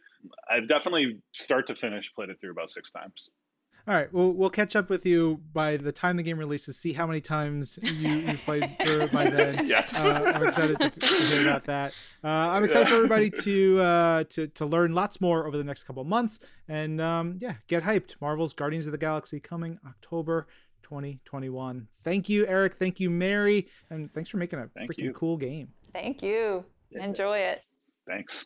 I've 0.49 0.69
definitely 0.69 1.19
start 1.33 1.67
to 1.67 1.75
finish 1.75 2.13
played 2.15 2.31
it 2.31 2.41
through 2.41 2.53
about 2.53 2.71
six 2.71 2.93
times. 2.93 3.31
All 3.89 3.95
right, 3.95 4.13
we'll 4.13 4.33
we'll 4.33 4.51
catch 4.51 4.75
up 4.75 4.91
with 4.91 5.07
you 5.07 5.41
by 5.53 5.77
the 5.77 5.93
time 5.93 6.17
the 6.17 6.25
game 6.25 6.39
releases. 6.39 6.77
See 6.77 6.93
how 6.93 7.07
many 7.07 7.21
times 7.21 7.79
you 7.83 7.93
you 7.93 8.37
played 8.39 8.77
through 8.83 9.03
it 9.03 9.13
by 9.13 9.31
then. 9.31 9.67
Yes. 9.77 10.05
uh, 10.05 10.13
I'm 10.35 10.45
excited 10.49 10.77
to, 10.81 10.91
to 10.91 11.07
hear 11.07 11.43
about 11.49 11.65
that. 11.67 11.93
Uh, 12.25 12.27
I'm 12.29 12.65
excited 12.65 12.89
for 12.89 12.95
everybody 12.97 13.31
to 13.31 13.79
uh, 13.79 14.25
to 14.31 14.49
to 14.49 14.67
learn 14.67 14.93
lots 14.93 15.21
more 15.21 15.47
over 15.47 15.57
the 15.57 15.63
next 15.63 15.85
couple 15.85 16.03
of 16.03 16.09
months, 16.09 16.41
and 16.69 17.01
um, 17.01 17.39
yeah, 17.41 17.55
get 17.69 17.85
hyped. 17.85 18.17
Marvel's 18.21 18.55
Guardians 18.55 18.87
of 18.87 18.93
the 18.93 18.99
Galaxy 18.99 19.39
coming 19.39 19.79
October 19.87 20.49
2021. 20.83 21.87
Thank 22.03 22.29
you, 22.29 22.45
Eric. 22.47 22.75
Thank 22.81 22.99
you, 22.99 23.09
Mary, 23.09 23.69
and 23.91 24.13
thanks 24.13 24.31
for 24.31 24.39
making 24.39 24.59
a 24.59 24.69
Thank 24.75 24.91
freaking 24.91 25.05
you. 25.05 25.13
cool 25.13 25.37
game. 25.37 25.69
Thank 25.93 26.23
you. 26.23 26.65
Enjoy 26.91 27.39
it. 27.39 27.63
Thanks. 28.09 28.45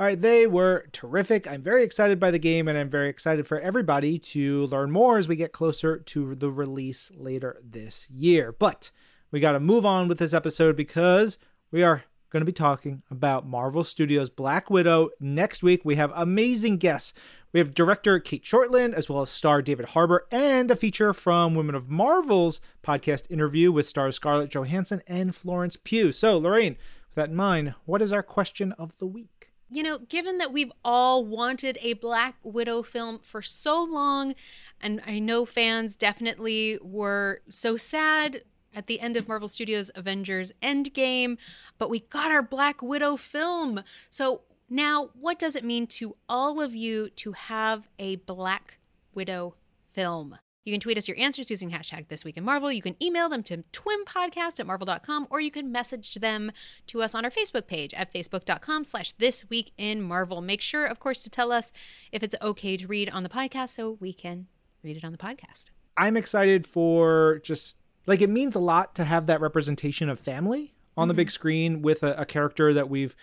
All 0.00 0.06
right, 0.06 0.20
they 0.20 0.46
were 0.46 0.86
terrific. 0.92 1.50
I'm 1.50 1.60
very 1.60 1.82
excited 1.82 2.20
by 2.20 2.30
the 2.30 2.38
game, 2.38 2.68
and 2.68 2.78
I'm 2.78 2.88
very 2.88 3.08
excited 3.08 3.48
for 3.48 3.58
everybody 3.58 4.16
to 4.20 4.66
learn 4.66 4.92
more 4.92 5.18
as 5.18 5.26
we 5.26 5.34
get 5.34 5.50
closer 5.50 5.98
to 5.98 6.36
the 6.36 6.52
release 6.52 7.10
later 7.16 7.60
this 7.68 8.08
year. 8.08 8.52
But 8.52 8.92
we 9.32 9.40
got 9.40 9.52
to 9.52 9.60
move 9.60 9.84
on 9.84 10.06
with 10.06 10.18
this 10.18 10.32
episode 10.32 10.76
because 10.76 11.36
we 11.72 11.82
are 11.82 12.04
going 12.30 12.42
to 12.42 12.46
be 12.46 12.52
talking 12.52 13.02
about 13.10 13.48
Marvel 13.48 13.82
Studios' 13.82 14.30
Black 14.30 14.70
Widow 14.70 15.10
next 15.18 15.64
week. 15.64 15.80
We 15.84 15.96
have 15.96 16.12
amazing 16.14 16.76
guests. 16.76 17.12
We 17.52 17.58
have 17.58 17.74
director 17.74 18.20
Cate 18.20 18.44
Shortland, 18.44 18.94
as 18.94 19.08
well 19.08 19.22
as 19.22 19.30
star 19.30 19.62
David 19.62 19.86
Harbour, 19.86 20.28
and 20.30 20.70
a 20.70 20.76
feature 20.76 21.12
from 21.12 21.56
Women 21.56 21.74
of 21.74 21.90
Marvel's 21.90 22.60
podcast 22.84 23.28
interview 23.30 23.72
with 23.72 23.88
stars 23.88 24.14
Scarlett 24.14 24.50
Johansson 24.50 25.02
and 25.08 25.34
Florence 25.34 25.74
Pugh. 25.74 26.12
So, 26.12 26.38
Lorraine, 26.38 26.76
with 27.08 27.16
that 27.16 27.30
in 27.30 27.34
mind, 27.34 27.74
what 27.84 28.00
is 28.00 28.12
our 28.12 28.22
question 28.22 28.70
of 28.72 28.96
the 28.98 29.06
week? 29.06 29.37
You 29.70 29.82
know, 29.82 29.98
given 29.98 30.38
that 30.38 30.52
we've 30.52 30.72
all 30.84 31.24
wanted 31.24 31.78
a 31.82 31.92
Black 31.92 32.36
Widow 32.42 32.82
film 32.82 33.20
for 33.22 33.42
so 33.42 33.82
long, 33.82 34.34
and 34.80 35.02
I 35.06 35.18
know 35.18 35.44
fans 35.44 35.94
definitely 35.94 36.78
were 36.80 37.40
so 37.50 37.76
sad 37.76 38.42
at 38.74 38.86
the 38.86 39.00
end 39.00 39.16
of 39.16 39.28
Marvel 39.28 39.48
Studios' 39.48 39.90
Avengers 39.94 40.52
Endgame, 40.62 41.36
but 41.76 41.90
we 41.90 42.00
got 42.00 42.30
our 42.30 42.42
Black 42.42 42.80
Widow 42.80 43.16
film. 43.16 43.82
So 44.08 44.42
now, 44.70 45.10
what 45.18 45.38
does 45.38 45.56
it 45.56 45.64
mean 45.64 45.86
to 45.88 46.16
all 46.28 46.60
of 46.60 46.74
you 46.74 47.10
to 47.10 47.32
have 47.32 47.88
a 47.98 48.16
Black 48.16 48.78
Widow 49.14 49.54
film? 49.92 50.38
You 50.64 50.72
can 50.72 50.80
tweet 50.80 50.98
us 50.98 51.08
your 51.08 51.16
answers 51.18 51.50
using 51.50 51.70
hashtag 51.70 52.08
This 52.08 52.24
Week 52.24 52.36
in 52.36 52.44
Marvel. 52.44 52.70
You 52.70 52.82
can 52.82 52.96
email 53.02 53.28
them 53.28 53.42
to 53.44 53.64
twimpodcast 53.72 54.60
at 54.60 54.66
marvel.com, 54.66 55.26
or 55.30 55.40
you 55.40 55.50
can 55.50 55.72
message 55.72 56.16
them 56.16 56.52
to 56.88 57.02
us 57.02 57.14
on 57.14 57.24
our 57.24 57.30
Facebook 57.30 57.66
page 57.66 57.94
at 57.94 58.12
facebook.com 58.12 58.84
slash 58.84 59.12
This 59.12 59.48
Week 59.48 59.72
in 59.78 60.02
Marvel. 60.02 60.42
Make 60.42 60.60
sure, 60.60 60.84
of 60.84 61.00
course, 61.00 61.20
to 61.20 61.30
tell 61.30 61.52
us 61.52 61.72
if 62.12 62.22
it's 62.22 62.34
okay 62.42 62.76
to 62.76 62.86
read 62.86 63.08
on 63.10 63.22
the 63.22 63.28
podcast 63.28 63.70
so 63.70 63.96
we 64.00 64.12
can 64.12 64.46
read 64.82 64.96
it 64.96 65.04
on 65.04 65.12
the 65.12 65.18
podcast. 65.18 65.66
I'm 65.96 66.16
excited 66.16 66.66
for 66.66 67.40
just 67.42 67.78
like 68.06 68.20
it 68.20 68.30
means 68.30 68.54
a 68.54 68.60
lot 68.60 68.94
to 68.96 69.04
have 69.04 69.26
that 69.26 69.40
representation 69.40 70.08
of 70.08 70.20
family 70.20 70.74
on 70.96 71.08
the 71.08 71.12
mm-hmm. 71.12 71.18
big 71.18 71.30
screen 71.30 71.82
with 71.82 72.02
a, 72.02 72.14
a 72.14 72.26
character 72.26 72.74
that 72.74 72.88
we've 72.88 73.16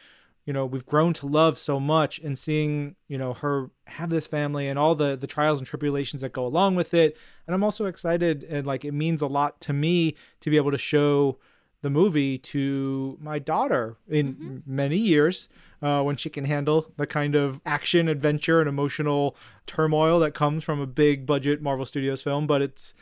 you 0.45 0.53
know 0.53 0.65
we've 0.65 0.85
grown 0.85 1.13
to 1.13 1.25
love 1.25 1.57
so 1.57 1.79
much 1.79 2.19
and 2.19 2.37
seeing 2.37 2.95
you 3.07 3.17
know 3.17 3.33
her 3.33 3.69
have 3.87 4.09
this 4.09 4.27
family 4.27 4.67
and 4.67 4.77
all 4.77 4.95
the 4.95 5.15
the 5.15 5.27
trials 5.27 5.59
and 5.59 5.67
tribulations 5.67 6.21
that 6.21 6.33
go 6.33 6.45
along 6.45 6.75
with 6.75 6.93
it. 6.93 7.17
And 7.47 7.53
i'm 7.53 7.63
also 7.63 7.85
excited 7.85 8.43
and 8.43 8.65
like 8.65 8.85
it 8.85 8.93
means 8.93 9.21
a 9.21 9.27
lot 9.27 9.59
to 9.61 9.73
me 9.73 10.15
to 10.41 10.49
be 10.49 10.57
able 10.57 10.71
to 10.71 10.77
show 10.77 11.37
the 11.81 11.89
movie 11.89 12.39
to 12.39 13.17
my 13.21 13.37
daughter 13.37 13.97
in 14.07 14.63
many 14.65 14.97
years 14.97 15.49
uh, 15.83 16.01
when 16.01 16.15
she 16.15 16.31
can 16.31 16.45
handle 16.45 16.91
the 16.97 17.05
kind 17.05 17.35
of 17.35 17.61
action 17.63 18.07
adventure 18.07 18.59
and 18.59 18.67
emotional 18.67 19.35
turmoil 19.67 20.19
that 20.19 20.33
comes 20.33 20.63
from 20.63 20.79
a 20.79 20.87
big 20.87 21.27
budget 21.27 21.61
marvel 21.61 21.85
studios 21.85 22.23
film 22.23 22.47
but 22.47 22.61
it's 22.61 22.95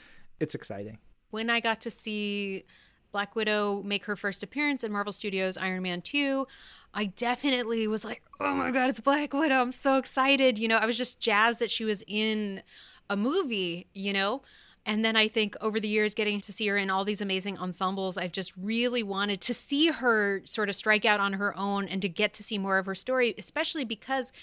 it's 0.44 0.54
exciting. 0.54 1.00
When 1.32 1.50
I 1.50 1.60
got 1.60 1.82
to 1.82 1.90
see 1.90 2.66
Black 3.12 3.36
Widow 3.36 3.82
make 3.84 4.06
her 4.06 4.16
first 4.16 4.44
appearance 4.44 4.84
in 4.84 4.92
Marvel 4.92 5.14
Studios 5.14 5.58
Iron 5.58 5.84
Man 5.84 6.02
2, 6.02 6.46
I 6.94 7.06
definitely 7.06 7.88
was 7.88 8.06
like, 8.06 8.22
oh 8.40 8.54
my 8.54 8.70
God, 8.72 8.90
it's 8.90 9.00
Black 9.00 9.34
Widow. 9.34 9.62
I'm 9.62 9.72
so 9.72 9.98
excited. 9.98 10.60
You 10.60 10.68
know, 10.68 10.78
I 10.78 10.86
was 10.86 10.98
just 10.98 11.20
jazzed 11.20 11.60
that 11.60 11.72
she 11.72 11.86
was 11.86 12.04
in 12.08 12.62
a 13.10 13.18
movie, 13.18 13.88
you 13.94 14.14
know? 14.14 14.44
And 14.86 15.04
then 15.04 15.16
I 15.16 15.28
think 15.28 15.56
over 15.62 15.80
the 15.80 15.88
years, 15.88 16.14
getting 16.14 16.42
to 16.42 16.52
see 16.52 16.68
her 16.68 16.78
in 16.78 16.90
all 16.90 17.06
these 17.06 17.22
amazing 17.22 17.58
ensembles, 17.58 18.18
I've 18.18 18.34
just 18.34 18.52
really 18.58 19.02
wanted 19.02 19.40
to 19.42 19.54
see 19.54 19.88
her 19.88 20.42
sort 20.44 20.70
of 20.70 20.76
strike 20.76 21.06
out 21.06 21.20
on 21.20 21.34
her 21.34 21.58
own 21.58 21.88
and 21.88 22.02
to 22.02 22.10
get 22.10 22.34
to 22.34 22.44
see 22.44 22.58
more 22.58 22.78
of 22.78 22.86
her 22.86 22.96
story, 22.96 23.34
especially 23.38 23.86
because, 23.86 24.34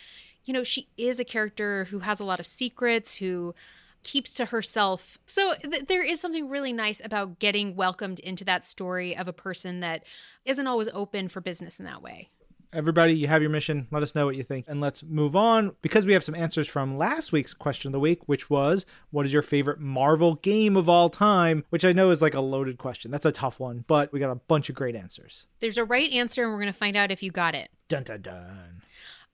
you 0.45 0.55
know, 0.55 0.65
she 0.65 0.89
is 0.97 1.21
a 1.21 1.25
character 1.25 1.85
who 1.85 2.01
has 2.01 2.21
a 2.21 2.25
lot 2.25 2.41
of 2.41 2.47
secrets, 2.47 3.17
who 3.17 3.55
keeps 4.03 4.33
to 4.33 4.47
herself. 4.47 5.19
So 5.27 5.55
th- 5.57 5.87
there 5.89 6.03
is 6.03 6.21
something 6.21 6.49
really 6.49 6.73
nice 6.73 7.03
about 7.05 7.39
getting 7.39 7.77
welcomed 7.77 8.19
into 8.21 8.45
that 8.47 8.65
story 8.65 9.15
of 9.15 9.29
a 9.29 9.35
person 9.35 9.81
that 9.81 10.05
isn't 10.47 10.67
always 10.67 10.89
open 10.95 11.29
for 11.29 11.43
business 11.43 11.79
in 11.79 11.85
that 11.85 12.03
way. 12.03 12.31
Everybody 12.73 13.15
you 13.15 13.27
have 13.27 13.43
your 13.43 13.51
mission. 13.51 13.87
Let 13.91 14.03
us 14.03 14.15
know 14.15 14.27
what 14.27 14.37
you 14.37 14.43
think. 14.43 14.67
And 14.69 14.81
let's 14.81 15.03
move 15.03 15.35
on 15.37 15.75
because 15.83 16.07
we 16.07 16.13
have 16.13 16.25
some 16.25 16.35
answers 16.35 16.69
from 16.69 16.97
last 16.97 17.33
week's 17.33 17.55
question 17.55 17.89
of 17.89 17.93
the 17.93 18.01
week 18.01 18.21
which 18.27 18.49
was 18.49 18.87
what 19.11 19.27
is 19.27 19.33
your 19.33 19.43
favorite 19.43 19.81
marvel 19.81 20.37
game 20.37 20.77
of 20.77 20.89
all 20.89 21.09
time? 21.11 21.65
Which 21.71 21.85
i 21.85 21.93
know 21.93 22.11
is 22.11 22.23
like 22.23 22.35
a 22.35 22.41
loaded 22.41 22.79
question. 22.79 23.11
That's 23.11 23.27
a 23.27 23.33
tough 23.33 23.59
one 23.61 23.85
but 23.87 24.13
we 24.13 24.21
got 24.21 24.31
a 24.31 24.37
bunch 24.37 24.69
of 24.69 24.75
great 24.75 24.95
answers. 24.95 25.47
There's 25.59 25.79
a 25.79 25.85
right 25.85 26.11
answer, 26.13 26.43
and 26.43 26.53
we're 26.53 26.61
going 26.61 26.73
to 26.73 26.79
find 26.79 26.97
out 26.97 27.11
if 27.11 27.23
you 27.23 27.31
got 27.31 27.55
it. 27.55 27.71
dun 27.89 28.05
dun 28.05 28.23
dun. 28.23 28.83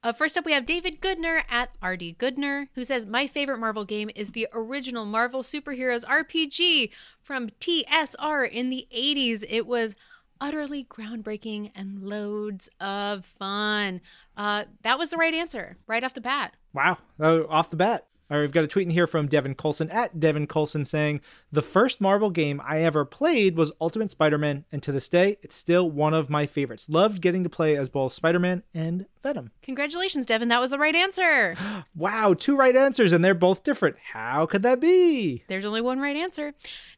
Uh, 0.02 0.12
first 0.12 0.38
up, 0.38 0.44
we 0.44 0.52
have 0.52 0.66
David 0.66 1.00
Goodner 1.00 1.42
at 1.48 1.70
RD 1.82 2.16
Goodner, 2.18 2.68
who 2.74 2.84
says, 2.84 3.06
My 3.06 3.26
favorite 3.26 3.58
Marvel 3.58 3.84
game 3.84 4.08
is 4.14 4.30
the 4.30 4.46
original 4.52 5.04
Marvel 5.04 5.42
Superheroes 5.42 6.04
RPG 6.04 6.90
from 7.20 7.50
TSR 7.60 8.48
in 8.48 8.70
the 8.70 8.86
80s. 8.94 9.44
It 9.48 9.66
was 9.66 9.96
utterly 10.40 10.84
groundbreaking 10.84 11.72
and 11.74 12.02
loads 12.02 12.68
of 12.80 13.24
fun. 13.24 14.00
Uh, 14.36 14.64
that 14.82 14.98
was 14.98 15.10
the 15.10 15.16
right 15.16 15.34
answer 15.34 15.76
right 15.86 16.04
off 16.04 16.14
the 16.14 16.20
bat. 16.20 16.54
wow 16.72 16.98
oh, 17.20 17.46
off 17.48 17.70
the 17.70 17.76
bat 17.76 18.06
all 18.28 18.36
right, 18.36 18.42
we've 18.42 18.52
got 18.52 18.64
a 18.64 18.66
tweet 18.66 18.86
in 18.86 18.90
here 18.90 19.06
from 19.06 19.28
Devin 19.28 19.54
Colson 19.54 19.88
at 19.90 20.18
Devin 20.18 20.48
Colson 20.48 20.84
saying, 20.84 21.20
The 21.52 21.62
first 21.62 22.00
Marvel 22.00 22.30
game 22.30 22.60
I 22.64 22.82
ever 22.82 23.04
played 23.04 23.56
was 23.56 23.70
Ultimate 23.80 24.10
Spider 24.10 24.36
Man, 24.36 24.64
and 24.72 24.82
to 24.82 24.90
this 24.90 25.08
day, 25.08 25.36
it's 25.42 25.54
still 25.54 25.88
one 25.88 26.12
of 26.12 26.28
my 26.28 26.44
favorites. 26.44 26.88
Loved 26.88 27.22
getting 27.22 27.44
to 27.44 27.50
play 27.50 27.76
as 27.76 27.88
both 27.88 28.14
Spider 28.14 28.40
Man 28.40 28.64
and 28.74 29.06
Venom. 29.22 29.52
Congratulations, 29.62 30.26
Devin. 30.26 30.48
That 30.48 30.60
was 30.60 30.70
the 30.70 30.78
right 30.78 30.94
answer. 30.94 31.56
Wow, 31.94 32.34
two 32.34 32.56
right 32.56 32.76
answers, 32.76 33.12
and 33.12 33.24
they're 33.24 33.32
both 33.32 33.64
different. 33.64 33.96
How 34.12 34.44
could 34.44 34.62
that 34.64 34.80
be? 34.80 35.44
There's 35.48 35.64
only 35.64 35.80
one 35.80 35.98
right 35.98 36.14
answer. 36.14 36.52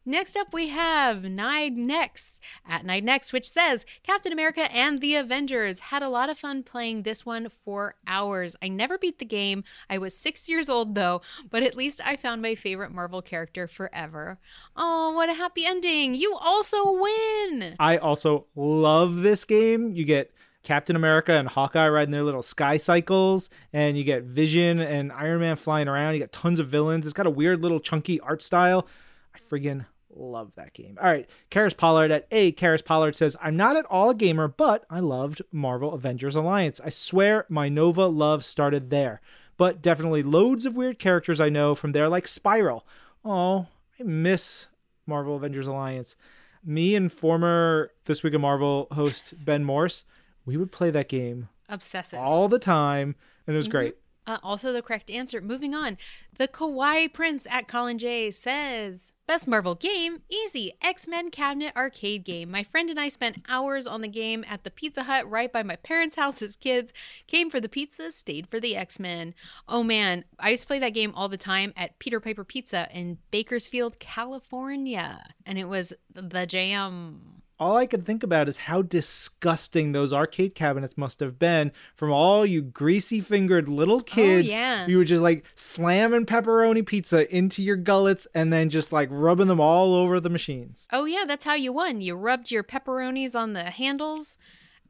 Next 0.05 0.37
up, 0.37 0.53
we 0.53 0.69
have 0.69 1.23
Nide 1.23 1.77
Next 1.77 2.41
at 2.67 2.85
Nide 2.85 3.05
Next, 3.05 3.33
which 3.33 3.49
says 3.49 3.87
Captain 4.03 4.33
America 4.33 4.73
and 4.73 5.01
the 5.01 5.15
Avengers 5.15 5.79
had 5.79 6.03
a 6.03 6.09
lot 6.09 6.31
of 6.31 6.39
fun 6.39 6.63
playing 6.65 7.03
this 7.03 7.25
one 7.25 7.49
for 7.65 7.95
hours. 8.07 8.57
I 8.61 8.69
never 8.69 8.99
beat 8.99 9.19
the 9.19 9.25
game. 9.25 9.65
I 9.89 9.99
was 9.99 10.17
six 10.17 10.49
years 10.49 10.69
old 10.69 10.95
though, 10.95 11.18
but 11.51 11.63
at 11.63 11.77
least 11.77 12.01
I 12.05 12.17
found 12.17 12.43
my 12.43 12.55
favorite 12.55 12.93
Marvel 12.93 13.23
character 13.23 13.67
forever. 13.67 14.39
Oh, 14.77 15.13
what 15.13 15.29
a 15.29 15.35
happy 15.35 15.65
ending! 15.67 16.15
You 16.15 16.37
also 16.37 16.93
win. 16.93 17.77
I 17.79 17.97
also 17.99 18.47
love 18.55 19.17
this 19.17 19.45
game. 19.45 19.93
You 19.93 20.05
get 20.05 20.33
Captain 20.63 20.97
America 20.97 21.33
and 21.33 21.49
Hawkeye 21.49 21.89
riding 21.89 22.11
their 22.13 22.23
little 22.23 22.43
sky 22.43 22.77
cycles, 22.77 23.49
and 23.73 23.97
you 23.97 24.05
get 24.05 24.25
Vision 24.25 24.81
and 24.81 25.13
Iron 25.13 25.41
Man 25.41 25.57
flying 25.57 25.89
around. 25.89 26.15
You 26.15 26.21
got 26.21 26.33
tons 26.33 26.59
of 26.59 26.69
villains. 26.69 27.07
It's 27.07 27.15
got 27.15 27.27
a 27.27 27.31
weird 27.31 27.63
little 27.63 27.81
chunky 27.81 28.21
art 28.21 28.43
style. 28.43 28.87
I 29.35 29.39
friggin' 29.39 29.87
love 30.11 30.55
that 30.57 30.75
game. 30.75 30.99
All 31.01 31.07
right, 31.07 31.29
Karis 31.51 31.77
Pollard 31.77 32.11
at 32.11 32.27
A. 32.31 32.53
Karis 32.53 32.85
Pollard 32.85 33.17
says, 33.17 33.37
I'm 33.41 33.57
not 33.57 33.77
at 33.77 33.87
all 33.87 34.11
a 34.11 34.15
gamer, 34.15 34.49
but 34.49 34.85
I 34.91 35.01
loved 35.01 35.43
Marvel 35.53 35.95
Avengers 35.95 36.35
Alliance. 36.35 36.81
I 36.85 36.89
swear 36.89 37.47
my 37.49 37.69
Nova 37.69 38.07
love 38.07 38.45
started 38.45 38.91
there. 38.91 39.21
But 39.59 39.83
definitely 39.83 40.23
loads 40.23 40.65
of 40.65 40.75
weird 40.75 40.99
characters 40.99 41.41
I 41.41 41.51
know 41.51 41.75
from 41.75 41.93
there, 41.93 42.09
like 42.09 42.27
Spiral. 42.27 42.87
Oh, 43.25 43.67
I 44.01 44.05
miss 44.05 44.69
Marvel 45.07 45.37
Avengers 45.37 45.67
Alliance. 45.67 46.17
Me 46.65 46.95
and 46.95 47.13
former 47.13 47.91
This 48.07 48.23
Week 48.23 48.33
of 48.35 48.41
Marvel 48.41 48.87
host 48.93 49.35
Ben 49.45 49.65
Morse, 49.65 50.05
we 50.47 50.57
would 50.57 50.73
play 50.73 50.91
that 50.91 51.09
game 51.09 51.49
Obsessive. 51.69 52.19
all 52.19 52.49
the 52.49 52.59
time, 52.59 53.17
and 53.47 53.55
it 53.55 53.59
was 53.59 53.69
great. 53.69 53.97
Uh, 54.27 54.39
also, 54.43 54.73
the 54.73 54.83
correct 54.83 55.11
answer. 55.11 55.41
Moving 55.41 55.75
on. 55.75 55.99
The 56.37 56.49
Kawaii 56.49 57.13
Prince 57.13 57.47
at 57.51 57.67
Colin 57.67 57.99
J 57.99 58.31
says 58.31 59.13
Best 59.29 59.47
Marvel 59.47 59.75
game? 59.75 60.23
Easy. 60.31 60.73
X 60.81 61.07
Men 61.07 61.31
Cabinet 61.31 61.77
Arcade 61.77 62.25
Game. 62.25 62.51
My 62.51 62.63
friend 62.63 62.89
and 62.89 62.99
I 62.99 63.09
spent 63.09 63.45
hours 63.47 63.87
on 63.87 64.01
the 64.01 64.09
game 64.09 64.43
at 64.49 64.65
the 64.65 64.71
Pizza 64.71 65.03
Hut 65.03 65.29
right 65.31 65.53
by 65.53 65.63
my 65.63 65.77
parents' 65.77 66.17
house 66.17 66.41
as 66.41 66.57
kids. 66.57 66.95
Came 67.27 67.51
for 67.51 67.61
the 67.61 67.69
pizza, 67.69 68.11
stayed 68.11 68.47
for 68.49 68.59
the 68.59 68.75
X 68.75 68.99
Men. 68.99 69.35
Oh 69.69 69.83
man, 69.83 70.25
I 70.41 70.49
used 70.49 70.63
to 70.63 70.67
play 70.67 70.79
that 70.79 70.95
game 70.95 71.13
all 71.15 71.29
the 71.29 71.37
time 71.37 71.75
at 71.77 71.99
Peter 71.99 72.21
Piper 72.21 72.43
Pizza 72.43 72.89
in 72.91 73.19
Bakersfield, 73.31 73.99
California. 73.99 75.23
And 75.45 75.59
it 75.59 75.69
was 75.69 75.93
the 76.15 76.47
jam. 76.47 77.38
All 77.61 77.77
I 77.77 77.87
could 77.87 78.07
think 78.07 78.23
about 78.23 78.49
is 78.49 78.57
how 78.57 78.83
disgusting 78.83 79.91
those 79.91 80.13
arcade 80.13 80.55
cabinets 80.55 80.97
must 80.97 81.19
have 81.19 81.41
been 81.41 81.73
from 81.97 82.13
all 82.13 82.47
you 82.47 82.63
greasy 82.63 83.21
fingered 83.21 83.69
little 83.69 84.01
kids. 84.01 84.49
Oh, 84.49 84.53
yeah. 84.53 84.87
You 84.87 84.99
were 84.99 85.05
just 85.05 85.23
like 85.23 85.45
slamming 85.57 86.25
pepperoni 86.27 86.87
pizza 86.87 87.35
into 87.35 87.61
your 87.63 87.77
gullets 87.77 88.29
and 88.33 88.53
then 88.53 88.71
just 88.71 88.93
like 88.93 89.09
rubbing 89.11 89.49
them 89.49 89.61
all 89.61 89.93
over 89.95 90.21
the 90.21 90.31
machines. 90.31 90.87
Oh, 90.93 91.05
yeah, 91.05 91.25
that's 91.27 91.45
how 91.45 91.55
you 91.55 91.73
won. 91.73 92.01
You 92.01 92.15
rubbed 92.15 92.53
your 92.53 92.63
pepperonis 92.63 93.35
on 93.35 93.55
the 93.55 93.65
handles. 93.65 94.39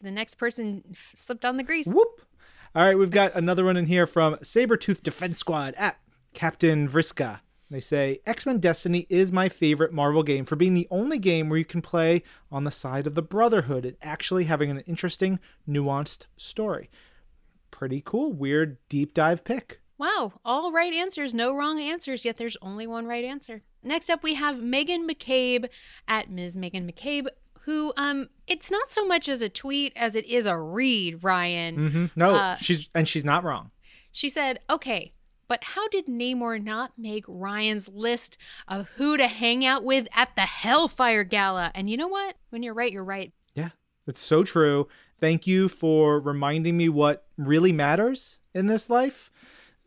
The 0.02 0.10
next 0.10 0.34
person 0.34 0.84
slipped 1.14 1.46
on 1.46 1.56
the 1.56 1.64
grease. 1.64 1.86
Whoop. 1.86 2.20
All 2.74 2.84
right, 2.84 2.98
we've 2.98 3.10
got 3.10 3.34
another 3.34 3.64
one 3.64 3.78
in 3.78 3.86
here 3.86 4.06
from 4.06 4.36
Sabretooth 4.36 5.02
Defense 5.02 5.38
Squad 5.38 5.74
at 5.78 5.98
Captain 6.34 6.86
Vriska. 6.86 7.40
They 7.70 7.80
say 7.80 8.20
X 8.26 8.46
Men 8.46 8.60
Destiny 8.60 9.06
is 9.10 9.30
my 9.30 9.48
favorite 9.48 9.92
Marvel 9.92 10.22
game 10.22 10.44
for 10.46 10.56
being 10.56 10.74
the 10.74 10.88
only 10.90 11.18
game 11.18 11.48
where 11.48 11.58
you 11.58 11.64
can 11.66 11.82
play 11.82 12.22
on 12.50 12.64
the 12.64 12.70
side 12.70 13.06
of 13.06 13.14
the 13.14 13.22
Brotherhood 13.22 13.84
and 13.84 13.96
actually 14.00 14.44
having 14.44 14.70
an 14.70 14.80
interesting, 14.80 15.38
nuanced 15.68 16.26
story. 16.36 16.88
Pretty 17.70 18.02
cool, 18.04 18.32
weird, 18.32 18.78
deep 18.88 19.12
dive 19.12 19.44
pick. 19.44 19.80
Wow, 19.98 20.34
all 20.44 20.72
right 20.72 20.94
answers, 20.94 21.34
no 21.34 21.54
wrong 21.54 21.78
answers, 21.80 22.24
yet 22.24 22.36
there's 22.38 22.56
only 22.62 22.86
one 22.86 23.06
right 23.06 23.24
answer. 23.24 23.62
Next 23.82 24.08
up, 24.08 24.22
we 24.22 24.34
have 24.34 24.62
Megan 24.62 25.06
McCabe 25.08 25.68
at 26.06 26.30
Ms. 26.30 26.56
Megan 26.56 26.90
McCabe, 26.90 27.26
who, 27.62 27.92
um, 27.96 28.28
it's 28.46 28.70
not 28.70 28.90
so 28.90 29.04
much 29.04 29.28
as 29.28 29.42
a 29.42 29.48
tweet 29.48 29.92
as 29.96 30.14
it 30.14 30.24
is 30.26 30.46
a 30.46 30.56
read, 30.56 31.22
Ryan. 31.22 31.76
mm-hmm. 31.76 32.06
No, 32.16 32.36
Uh, 32.36 32.56
she's 32.56 32.88
and 32.94 33.06
she's 33.08 33.24
not 33.24 33.44
wrong. 33.44 33.72
She 34.12 34.28
said, 34.28 34.60
okay, 34.70 35.12
but 35.48 35.64
how 35.64 35.88
did 35.88 36.06
Namor 36.06 36.62
not 36.62 36.92
make 36.96 37.24
Ryan's 37.26 37.88
list 37.88 38.36
of 38.68 38.88
who 38.96 39.16
to 39.16 39.26
hang 39.26 39.64
out 39.64 39.82
with 39.82 40.06
at 40.14 40.36
the 40.36 40.42
Hellfire 40.42 41.24
Gala? 41.24 41.72
And 41.74 41.88
you 41.90 41.96
know 41.96 42.08
what? 42.08 42.36
When 42.50 42.62
you're 42.62 42.74
right, 42.74 42.92
you're 42.92 43.02
right. 43.02 43.32
Yeah, 43.54 43.70
it's 44.06 44.22
so 44.22 44.44
true. 44.44 44.88
Thank 45.18 45.46
you 45.46 45.68
for 45.68 46.20
reminding 46.20 46.76
me 46.76 46.88
what 46.88 47.26
really 47.36 47.72
matters 47.72 48.38
in 48.54 48.66
this 48.66 48.88
life. 48.88 49.30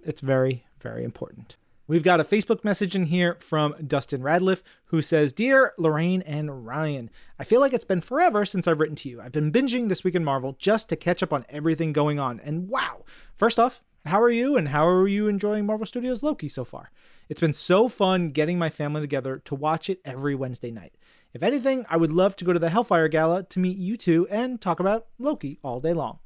It's 0.03 0.21
very, 0.21 0.65
very 0.81 1.03
important. 1.03 1.55
We've 1.87 2.03
got 2.03 2.21
a 2.21 2.23
Facebook 2.23 2.63
message 2.63 2.95
in 2.95 3.07
here 3.07 3.37
from 3.41 3.75
Dustin 3.85 4.21
Radliff 4.21 4.61
who 4.85 5.01
says 5.01 5.33
Dear 5.33 5.73
Lorraine 5.77 6.21
and 6.21 6.65
Ryan, 6.65 7.09
I 7.37 7.43
feel 7.43 7.59
like 7.59 7.73
it's 7.73 7.85
been 7.85 8.01
forever 8.01 8.45
since 8.45 8.67
I've 8.67 8.79
written 8.79 8.95
to 8.97 9.09
you. 9.09 9.19
I've 9.19 9.33
been 9.33 9.51
binging 9.51 9.89
This 9.89 10.03
Week 10.03 10.15
in 10.15 10.23
Marvel 10.23 10.55
just 10.57 10.87
to 10.89 10.95
catch 10.95 11.21
up 11.21 11.33
on 11.33 11.45
everything 11.49 11.91
going 11.91 12.17
on. 12.17 12.39
And 12.39 12.69
wow, 12.69 13.03
first 13.35 13.59
off, 13.59 13.81
how 14.05 14.21
are 14.21 14.29
you 14.29 14.57
and 14.57 14.69
how 14.69 14.87
are 14.87 15.07
you 15.07 15.27
enjoying 15.27 15.65
Marvel 15.65 15.85
Studios 15.85 16.23
Loki 16.23 16.47
so 16.47 16.65
far? 16.65 16.91
It's 17.29 17.39
been 17.39 17.53
so 17.53 17.87
fun 17.87 18.31
getting 18.31 18.57
my 18.57 18.69
family 18.69 19.01
together 19.01 19.37
to 19.45 19.55
watch 19.55 19.89
it 19.89 20.01
every 20.03 20.33
Wednesday 20.33 20.71
night. 20.71 20.95
If 21.33 21.43
anything, 21.43 21.85
I 21.89 21.97
would 21.97 22.11
love 22.11 22.35
to 22.37 22.45
go 22.45 22.51
to 22.51 22.59
the 22.59 22.69
Hellfire 22.69 23.07
Gala 23.07 23.43
to 23.43 23.59
meet 23.59 23.77
you 23.77 23.95
two 23.95 24.27
and 24.29 24.59
talk 24.59 24.79
about 24.79 25.05
Loki 25.19 25.59
all 25.63 25.79
day 25.79 25.93
long. 25.93 26.19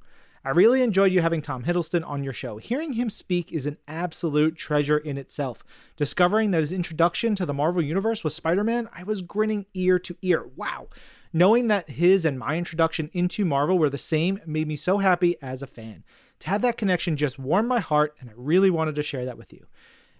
I 0.43 0.51
really 0.51 0.83
enjoyed 0.83 1.11
you 1.11 1.21
having 1.21 1.41
Tom 1.41 1.63
Hiddleston 1.63 2.07
on 2.07 2.23
your 2.23 2.31
show. 2.31 2.57
Hearing 2.57 2.93
him 2.93 3.09
speak 3.09 3.51
is 3.51 3.65
an 3.65 3.77
absolute 3.87 4.55
treasure 4.55 4.99
in 4.99 5.17
itself. 5.17 5.63
Discovering 5.97 6.51
that 6.51 6.61
his 6.61 6.71
introduction 6.71 7.33
to 7.35 7.47
the 7.47 7.53
Marvel 7.53 7.81
Universe 7.81 8.23
was 8.23 8.35
Spider 8.35 8.63
Man, 8.63 8.87
I 8.93 9.03
was 9.03 9.23
grinning 9.23 9.65
ear 9.73 9.97
to 9.99 10.15
ear. 10.21 10.45
Wow. 10.55 10.87
Knowing 11.33 11.67
that 11.67 11.89
his 11.89 12.25
and 12.25 12.37
my 12.37 12.57
introduction 12.57 13.09
into 13.11 13.43
Marvel 13.43 13.77
were 13.77 13.89
the 13.89 13.97
same 13.97 14.39
made 14.45 14.67
me 14.67 14.75
so 14.75 14.99
happy 14.99 15.35
as 15.41 15.61
a 15.63 15.67
fan. 15.67 16.03
To 16.45 16.51
have 16.51 16.61
that 16.61 16.77
connection 16.77 17.17
just 17.17 17.39
warmed 17.39 17.67
my 17.67 17.79
heart, 17.79 18.15
and 18.19 18.29
I 18.29 18.33
really 18.35 18.69
wanted 18.69 18.93
to 18.95 19.01
share 19.01 19.25
that 19.25 19.35
with 19.35 19.51
you. 19.51 19.65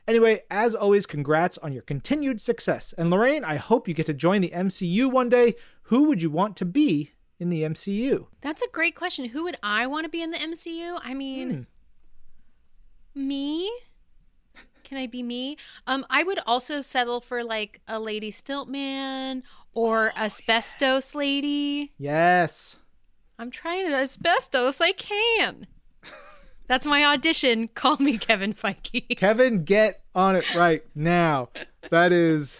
Anyway, 0.07 0.41
as 0.49 0.73
always, 0.73 1.05
congrats 1.05 1.59
on 1.59 1.71
your 1.71 1.84
continued 1.84 2.41
success. 2.41 2.95
And 2.97 3.11
Lorraine, 3.11 3.43
I 3.43 3.57
hope 3.57 3.88
you 3.88 3.93
get 3.93 4.07
to 4.07 4.13
join 4.15 4.41
the 4.41 4.49
MCU 4.49 5.11
one 5.11 5.30
day. 5.30 5.53
Who 5.84 6.05
would 6.05 6.23
you 6.23 6.32
want 6.32 6.57
to 6.57 6.65
be 6.65 7.11
in 7.39 7.49
the 7.49 7.61
MCU? 7.61 8.26
That's 8.41 8.63
a 8.63 8.67
great 8.69 8.95
question. 8.95 9.26
Who 9.26 9.43
would 9.43 9.57
I 9.61 9.86
want 9.86 10.05
to 10.05 10.09
be 10.09 10.23
in 10.23 10.32
the 10.32 10.39
MCU? 10.39 10.99
I 11.03 11.13
mean, 11.13 11.67
me? 13.13 13.71
Can 14.84 14.97
I 14.97 15.05
be 15.05 15.21
me? 15.21 15.57
Um, 15.86 16.07
I 16.09 16.23
would 16.23 16.39
also 16.47 16.82
settle 16.82 17.21
for 17.21 17.43
like 17.43 17.82
a 17.88 17.99
Lady 17.99 18.32
Stiltman 18.32 19.43
or 19.76 20.11
asbestos 20.17 21.13
lady. 21.13 21.93
Yes. 21.99 22.80
I'm 23.38 23.51
trying 23.51 23.86
to 23.86 23.93
asbestos. 23.93 24.82
I 24.82 24.91
can. 24.91 25.67
That's 26.68 26.86
my 26.86 27.05
audition. 27.05 27.68
Call 27.74 27.97
me 27.97 28.18
Kevin 28.18 28.53
Feige. 28.53 29.18
Kevin, 29.18 29.63
get 29.63 30.01
on 30.13 30.36
it 30.36 30.55
right 30.55 30.84
now. 30.93 31.49
That 31.89 32.11
is 32.11 32.59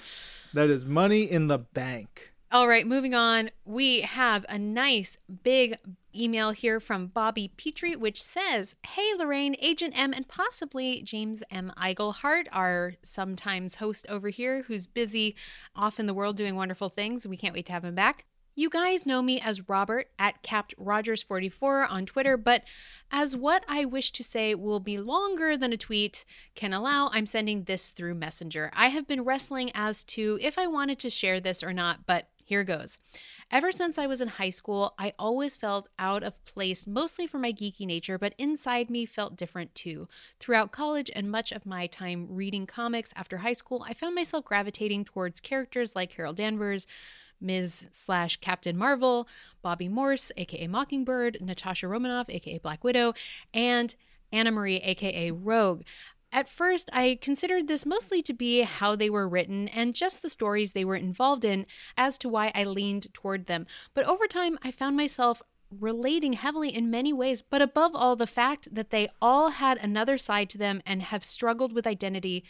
that 0.53 0.70
is 0.70 0.86
money 0.86 1.24
in 1.24 1.47
the 1.47 1.58
bank. 1.60 2.32
All 2.51 2.68
right, 2.68 2.88
moving 2.88 3.14
on. 3.14 3.49
We 3.66 4.01
have 4.01 4.45
a 4.47 4.58
nice 4.58 5.18
big 5.43 5.78
email 6.16 6.51
here 6.51 6.80
from 6.80 7.08
Bobby 7.08 7.51
Petrie, 7.58 7.95
which 7.95 8.22
says 8.24 8.76
Hey, 8.88 9.14
Lorraine, 9.18 9.56
Agent 9.60 9.93
M, 9.97 10.14
and 10.14 10.28
possibly 10.28 11.01
James 11.01 11.43
M. 11.51 11.74
Eigelhart, 11.78 12.45
our 12.51 12.93
sometimes 13.01 13.76
host 13.76 14.06
over 14.08 14.30
here, 14.30 14.64
who's 14.68 14.88
busy 14.88 15.36
off 15.76 15.99
in 15.99 16.06
the 16.06 16.14
world 16.14 16.38
doing 16.38 16.56
wonderful 16.56 16.88
things. 16.88 17.28
We 17.28 17.38
can't 17.38 17.53
wait 17.53 17.66
to 17.66 17.74
have 17.74 17.84
him 17.84 17.95
back. 17.95 18.26
You 18.58 18.70
guys 18.70 19.06
know 19.06 19.22
me 19.22 19.41
as 19.41 19.68
Robert 19.68 20.08
at 20.18 20.41
Capt 20.41 20.74
Rogers44 20.78 21.91
on 21.91 22.06
Twitter, 22.06 22.38
but 22.38 22.64
as 23.12 23.36
what 23.36 23.66
I 23.68 23.84
wish 23.84 24.14
to 24.14 24.24
say 24.24 24.56
will 24.56 24.80
be 24.80 24.97
longer 24.97 25.58
than 25.58 25.74
a 25.74 25.78
tweet 25.78 26.24
can 26.56 26.72
allow, 26.72 27.10
I'm 27.12 27.26
sending 27.26 27.66
this 27.66 27.89
through 27.89 28.16
Messenger. 28.16 28.72
I 28.74 28.88
have 28.88 29.08
been 29.08 29.26
wrestling 29.26 29.72
as 29.74 30.06
to 30.06 30.39
if 30.41 30.58
I 30.58 30.68
wanted 30.68 30.99
to 30.99 31.10
share 31.10 31.41
this 31.41 31.64
or 31.64 31.74
not, 31.74 32.06
but 32.08 32.30
here 32.45 32.64
goes. 32.64 32.97
Ever 33.51 33.74
since 33.74 33.97
I 33.97 34.08
was 34.08 34.22
in 34.22 34.30
high 34.30 34.51
school, 34.51 34.93
I 34.97 35.12
always 35.20 35.58
felt 35.58 35.89
out 35.99 36.24
of 36.24 36.43
place, 36.45 36.88
mostly 36.88 37.28
for 37.28 37.38
my 37.38 37.51
geeky 37.51 37.86
nature, 37.86 38.18
but 38.18 38.36
inside 38.38 38.89
me 38.89 39.06
felt 39.06 39.36
different 39.36 39.76
too. 39.76 40.08
Throughout 40.39 40.72
college 40.72 41.12
and 41.14 41.30
much 41.30 41.51
of 41.51 41.66
my 41.66 41.88
time 41.88 42.28
reading 42.30 42.66
comics 42.66 43.14
after 43.18 43.39
high 43.39 43.53
school, 43.53 43.86
I 43.86 43.93
found 43.93 44.16
myself 44.16 44.45
gravitating 44.45 45.03
towards 45.03 45.41
characters 45.41 45.93
like 45.93 46.12
Carol 46.12 46.34
Danvers, 46.34 46.88
Ms. 47.41 47.89
slash 47.91 48.38
Captain 48.38 48.77
Marvel, 48.77 49.27
Bobby 49.61 49.88
Morse, 49.88 50.31
aka 50.38 50.67
Mockingbird, 50.67 51.38
Natasha 51.41 51.88
Romanoff, 51.88 52.29
aka 52.29 52.57
Black 52.57 52.83
Widow, 52.83 53.13
and 53.53 53.95
Anna 54.31 54.51
Marie, 54.51 54.77
aka 54.77 55.31
Rogue. 55.31 55.83
At 56.31 56.49
first, 56.49 56.89
I 56.91 57.17
considered 57.21 57.67
this 57.67 57.86
mostly 57.86 58.21
to 58.23 58.33
be 58.33 58.63
how 58.63 58.95
they 58.95 59.09
were 59.09 59.27
written 59.27 59.69
and 59.69 59.95
just 59.95 60.21
the 60.21 60.29
stories 60.29 60.73
they 60.73 60.83
were 60.83 60.97
involved 60.97 61.45
in 61.45 61.65
as 61.97 62.17
to 62.17 62.29
why 62.29 62.51
I 62.53 62.65
leaned 62.65 63.13
toward 63.13 63.45
them. 63.45 63.65
But 63.93 64.05
over 64.05 64.27
time, 64.27 64.59
I 64.61 64.71
found 64.71 64.97
myself 64.97 65.41
relating 65.71 66.33
heavily 66.33 66.75
in 66.75 66.91
many 66.91 67.13
ways, 67.13 67.41
but 67.41 67.61
above 67.61 67.91
all, 67.95 68.15
the 68.15 68.27
fact 68.27 68.73
that 68.73 68.89
they 68.89 69.07
all 69.21 69.49
had 69.49 69.77
another 69.77 70.17
side 70.17 70.49
to 70.49 70.57
them 70.57 70.81
and 70.86 71.03
have 71.03 71.23
struggled 71.23 71.73
with 71.73 71.88
identity. 71.88 72.43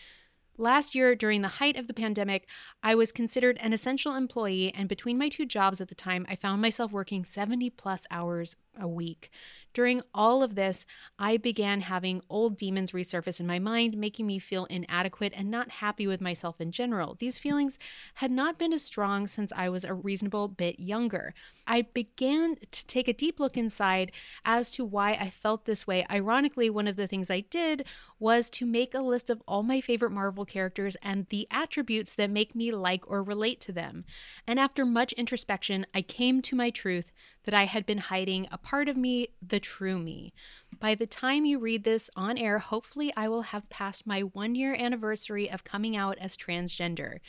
Last 0.58 0.96
year, 0.96 1.16
during 1.16 1.42
the 1.42 1.50
height 1.50 1.76
of 1.76 1.88
the 1.88 1.94
pandemic, 1.94 2.48
I 2.82 2.96
was 2.96 3.12
considered 3.12 3.58
an 3.62 3.74
essential 3.74 4.16
employee, 4.16 4.74
and 4.74 4.88
between 4.88 5.18
my 5.18 5.28
two 5.28 5.46
jobs 5.46 5.82
at 5.82 5.90
the 5.90 5.96
time, 5.96 6.26
I 6.30 6.38
found 6.38 6.62
myself 6.62 6.94
working 6.94 7.26
70 7.26 7.72
plus 7.72 8.06
hours 8.10 8.56
a 8.80 8.88
week. 8.88 9.32
During 9.76 10.02
all 10.14 10.42
of 10.42 10.56
this, 10.56 10.86
I 11.20 11.36
began 11.36 11.82
having 11.82 12.22
old 12.30 12.56
demons 12.56 12.94
resurface 12.94 13.42
in 13.42 13.46
my 13.46 13.60
mind, 13.60 13.98
making 13.98 14.26
me 14.26 14.40
feel 14.40 14.64
inadequate 14.66 15.34
and 15.36 15.52
not 15.52 15.70
happy 15.70 16.08
with 16.08 16.22
myself 16.22 16.62
in 16.62 16.72
general. 16.72 17.16
These 17.20 17.38
feelings 17.38 17.78
had 18.16 18.32
not 18.32 18.58
been 18.58 18.72
as 18.72 18.84
strong 18.84 19.28
since 19.28 19.52
I 19.54 19.68
was 19.68 19.84
a 19.84 19.94
reasonable 19.94 20.48
bit 20.48 20.80
younger. 20.80 21.34
I 21.68 21.82
began 21.82 22.56
to 22.72 22.86
take 22.86 23.10
a 23.10 23.14
deep 23.14 23.38
look 23.38 23.58
inside 23.58 24.14
as 24.46 24.72
to 24.72 24.86
why 24.86 25.12
I 25.14 25.30
felt 25.30 25.66
this 25.66 25.86
way. 25.86 26.06
Ironically, 26.10 26.70
one 26.70 26.88
of 26.88 26.96
the 26.96 27.08
things 27.08 27.30
I 27.30 27.42
did 27.42 27.86
was 28.18 28.50
to 28.52 28.66
make 28.66 28.94
a 28.94 29.00
list 29.00 29.30
of 29.30 29.44
all 29.46 29.62
my 29.62 29.82
favorite 29.82 30.12
Marvel 30.12 30.46
characters 30.46 30.96
and 31.02 31.26
the 31.28 31.48
attributes 31.52 32.16
that 32.16 32.30
make 32.30 32.56
me 32.56 32.72
like 32.72 33.04
or 33.10 33.22
relate 33.22 33.60
to 33.62 33.74
them. 33.74 34.06
And 34.48 34.58
after 34.58 34.86
much 34.86 35.12
introspection, 35.14 35.86
I 35.94 36.02
came 36.02 36.42
to 36.44 36.56
my 36.56 36.70
truth 36.70 37.12
that 37.46 37.54
I 37.54 37.66
had 37.66 37.86
been 37.86 37.98
hiding 37.98 38.48
a 38.52 38.58
part 38.58 38.90
of 38.90 38.98
me, 38.98 39.30
the 39.42 39.60
true 39.60 39.98
me. 39.98 40.34
By 40.80 40.96
the 40.96 41.08
time 41.08 41.46
you 41.46 41.60
read 41.60 41.84
this 41.84 42.10
on 42.16 42.38
air, 42.38 42.60
hopefully 42.60 43.14
I 43.16 43.30
will 43.30 43.44
have 43.44 43.70
passed 43.70 44.06
my 44.06 44.22
one 44.22 44.56
year 44.56 44.76
anniversary 44.78 45.50
of 45.50 45.64
coming 45.64 45.96
out 45.96 46.18
as 46.20 46.36
transgender. 46.36 47.20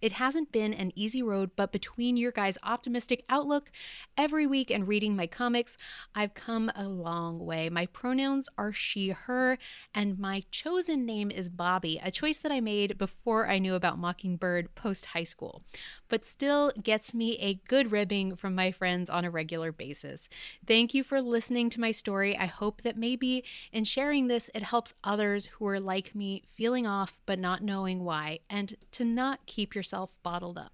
It 0.00 0.12
hasn't 0.12 0.52
been 0.52 0.72
an 0.72 0.92
easy 0.94 1.22
road, 1.22 1.50
but 1.56 1.72
between 1.72 2.16
your 2.16 2.32
guys' 2.32 2.56
optimistic 2.62 3.24
outlook 3.28 3.70
every 4.16 4.46
week 4.46 4.70
and 4.70 4.88
reading 4.88 5.16
my 5.16 5.26
comics, 5.26 5.76
I've 6.14 6.34
come 6.34 6.70
a 6.74 6.84
long 6.84 7.44
way. 7.44 7.68
My 7.68 7.86
pronouns 7.86 8.48
are 8.56 8.72
she, 8.72 9.10
her, 9.10 9.58
and 9.94 10.18
my 10.18 10.44
chosen 10.50 11.04
name 11.04 11.30
is 11.30 11.48
Bobby, 11.48 12.00
a 12.02 12.10
choice 12.10 12.38
that 12.38 12.52
I 12.52 12.60
made 12.60 12.96
before 12.96 13.48
I 13.48 13.58
knew 13.58 13.74
about 13.74 13.98
Mockingbird 13.98 14.74
post 14.74 15.06
high 15.06 15.24
school, 15.24 15.62
but 16.08 16.24
still 16.24 16.72
gets 16.82 17.12
me 17.12 17.36
a 17.38 17.60
good 17.68 17.92
ribbing 17.92 18.36
from 18.36 18.54
my 18.54 18.70
friends 18.70 19.10
on 19.10 19.24
a 19.24 19.30
regular 19.30 19.72
basis. 19.72 20.28
Thank 20.66 20.94
you 20.94 21.04
for 21.04 21.20
listening 21.20 21.70
to 21.70 21.80
my 21.80 21.90
story. 21.90 22.36
I 22.36 22.46
hope 22.46 22.82
that 22.82 22.93
maybe 22.96 23.44
in 23.72 23.84
sharing 23.84 24.28
this, 24.28 24.50
it 24.54 24.62
helps 24.62 24.94
others 25.02 25.46
who 25.46 25.66
are 25.66 25.80
like 25.80 26.14
me, 26.14 26.42
feeling 26.54 26.86
off 26.86 27.18
but 27.26 27.38
not 27.38 27.62
knowing 27.62 28.04
why, 28.04 28.40
and 28.48 28.76
to 28.92 29.04
not 29.04 29.46
keep 29.46 29.74
yourself 29.74 30.16
bottled 30.22 30.58
up. 30.58 30.72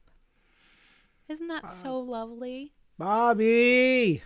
Isn't 1.28 1.48
that 1.48 1.68
so 1.68 1.98
lovely? 2.00 2.72
Bobby, 2.98 4.22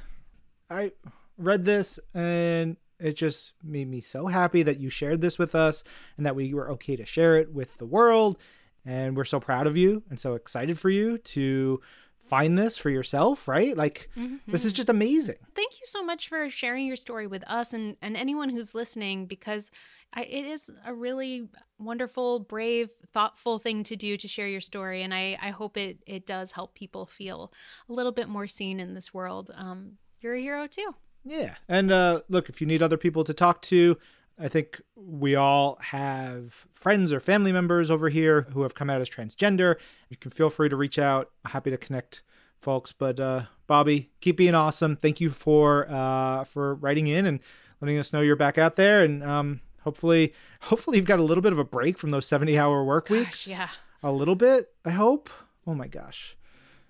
I 0.70 0.92
read 1.36 1.64
this 1.64 2.00
and 2.14 2.76
it 2.98 3.14
just 3.14 3.52
made 3.62 3.88
me 3.88 4.00
so 4.00 4.26
happy 4.26 4.62
that 4.62 4.78
you 4.78 4.88
shared 4.88 5.20
this 5.20 5.38
with 5.38 5.54
us 5.54 5.84
and 6.16 6.24
that 6.24 6.36
we 6.36 6.54
were 6.54 6.70
okay 6.70 6.96
to 6.96 7.04
share 7.04 7.36
it 7.36 7.52
with 7.52 7.76
the 7.76 7.86
world. 7.86 8.38
And 8.86 9.16
we're 9.16 9.24
so 9.24 9.40
proud 9.40 9.66
of 9.66 9.76
you 9.76 10.02
and 10.10 10.18
so 10.18 10.34
excited 10.34 10.78
for 10.78 10.90
you 10.90 11.18
to 11.18 11.80
find 12.26 12.58
this 12.58 12.78
for 12.78 12.90
yourself, 12.90 13.46
right? 13.48 13.76
Like, 13.76 14.10
this 14.46 14.64
is 14.64 14.72
just 14.72 14.88
amazing. 14.88 15.36
Thank 15.54 15.74
you 15.74 15.86
so 15.86 16.02
much 16.02 16.28
for 16.28 16.48
sharing 16.50 16.86
your 16.86 16.96
story 16.96 17.26
with 17.26 17.44
us 17.48 17.72
and, 17.72 17.96
and 18.00 18.16
anyone 18.16 18.48
who's 18.50 18.74
listening 18.74 19.26
because 19.26 19.70
I, 20.14 20.22
it 20.22 20.44
is 20.44 20.70
a 20.86 20.94
really 20.94 21.48
wonderful, 21.78 22.40
brave, 22.40 22.90
thoughtful 23.12 23.58
thing 23.58 23.82
to 23.84 23.96
do 23.96 24.16
to 24.16 24.28
share 24.28 24.48
your 24.48 24.60
story. 24.60 25.02
And 25.02 25.12
I, 25.12 25.36
I 25.42 25.50
hope 25.50 25.76
it, 25.76 25.98
it 26.06 26.26
does 26.26 26.52
help 26.52 26.74
people 26.74 27.04
feel 27.04 27.52
a 27.88 27.92
little 27.92 28.12
bit 28.12 28.28
more 28.28 28.46
seen 28.46 28.80
in 28.80 28.94
this 28.94 29.12
world. 29.12 29.50
Um, 29.54 29.98
you're 30.20 30.34
a 30.34 30.40
hero 30.40 30.66
too. 30.66 30.94
Yeah. 31.24 31.54
And 31.68 31.90
uh, 31.90 32.20
look, 32.28 32.48
if 32.48 32.60
you 32.60 32.66
need 32.66 32.82
other 32.82 32.96
people 32.96 33.24
to 33.24 33.34
talk 33.34 33.60
to, 33.62 33.98
I 34.38 34.48
think 34.48 34.80
we 34.96 35.34
all 35.36 35.78
have 35.80 36.66
friends 36.72 37.12
or 37.12 37.20
family 37.20 37.52
members 37.52 37.90
over 37.90 38.08
here 38.08 38.42
who 38.52 38.62
have 38.62 38.74
come 38.74 38.90
out 38.90 39.00
as 39.00 39.08
transgender. 39.08 39.76
You 40.08 40.16
can 40.16 40.30
feel 40.30 40.50
free 40.50 40.68
to 40.68 40.76
reach 40.76 40.98
out. 40.98 41.30
happy 41.44 41.70
to 41.70 41.76
connect 41.76 42.22
folks. 42.60 42.92
But 42.92 43.20
uh, 43.20 43.42
Bobby, 43.66 44.10
keep 44.20 44.36
being 44.36 44.54
awesome. 44.54 44.96
Thank 44.96 45.20
you 45.20 45.30
for 45.30 45.88
uh, 45.90 46.44
for 46.44 46.74
writing 46.74 47.06
in 47.06 47.26
and 47.26 47.40
letting 47.80 47.98
us 47.98 48.12
know 48.12 48.22
you're 48.22 48.34
back 48.36 48.58
out 48.58 48.76
there. 48.76 49.04
And 49.04 49.22
um, 49.22 49.60
hopefully, 49.82 50.34
hopefully 50.62 50.96
you've 50.96 51.06
got 51.06 51.20
a 51.20 51.22
little 51.24 51.42
bit 51.42 51.52
of 51.52 51.58
a 51.58 51.64
break 51.64 51.98
from 51.98 52.10
those 52.10 52.26
70 52.26 52.58
hour 52.58 52.82
work 52.82 53.10
weeks. 53.10 53.46
yeah. 53.46 53.68
A 54.02 54.12
little 54.12 54.34
bit, 54.34 54.70
I 54.84 54.90
hope. 54.90 55.30
Oh 55.66 55.74
my 55.74 55.86
gosh. 55.86 56.36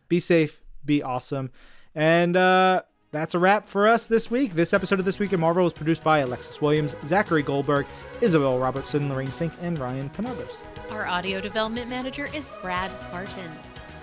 Be 0.08 0.18
safe. 0.18 0.60
Be 0.84 1.02
awesome. 1.02 1.50
And 1.94 2.36
uh, 2.36 2.82
that's 3.14 3.34
a 3.34 3.38
wrap 3.38 3.66
for 3.66 3.86
us 3.86 4.04
this 4.04 4.28
week. 4.28 4.54
This 4.54 4.72
episode 4.72 4.98
of 4.98 5.04
This 5.04 5.20
Week 5.20 5.32
in 5.32 5.38
Marvel 5.38 5.62
was 5.62 5.72
produced 5.72 6.02
by 6.02 6.18
Alexis 6.18 6.60
Williams, 6.60 6.96
Zachary 7.04 7.42
Goldberg, 7.42 7.86
Isabel 8.20 8.58
Robertson, 8.58 9.08
Lorraine 9.08 9.28
Cink, 9.28 9.52
and 9.62 9.78
Ryan 9.78 10.10
Penagos. 10.10 10.58
Our 10.90 11.06
audio 11.06 11.40
development 11.40 11.88
manager 11.88 12.28
is 12.34 12.50
Brad 12.60 12.90
Martin. 13.12 13.48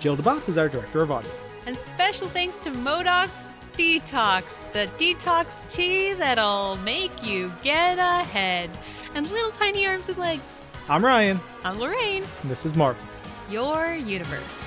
Jill 0.00 0.16
DuBoff 0.16 0.48
is 0.48 0.56
our 0.56 0.68
director 0.68 1.02
of 1.02 1.10
audio. 1.10 1.30
And 1.66 1.76
special 1.76 2.26
thanks 2.26 2.58
to 2.60 2.70
Modox 2.70 3.52
Detox, 3.76 4.60
the 4.72 4.88
detox 4.98 5.66
tea 5.70 6.14
that'll 6.14 6.76
make 6.78 7.12
you 7.24 7.52
get 7.62 7.98
ahead. 7.98 8.70
And 9.14 9.30
little 9.30 9.50
tiny 9.50 9.86
arms 9.86 10.08
and 10.08 10.18
legs. 10.18 10.60
I'm 10.88 11.04
Ryan, 11.04 11.38
I'm 11.64 11.78
Lorraine, 11.78 12.24
and 12.42 12.50
this 12.50 12.64
is 12.64 12.74
Marvel. 12.74 13.04
your 13.50 13.94
universe. 13.94 14.58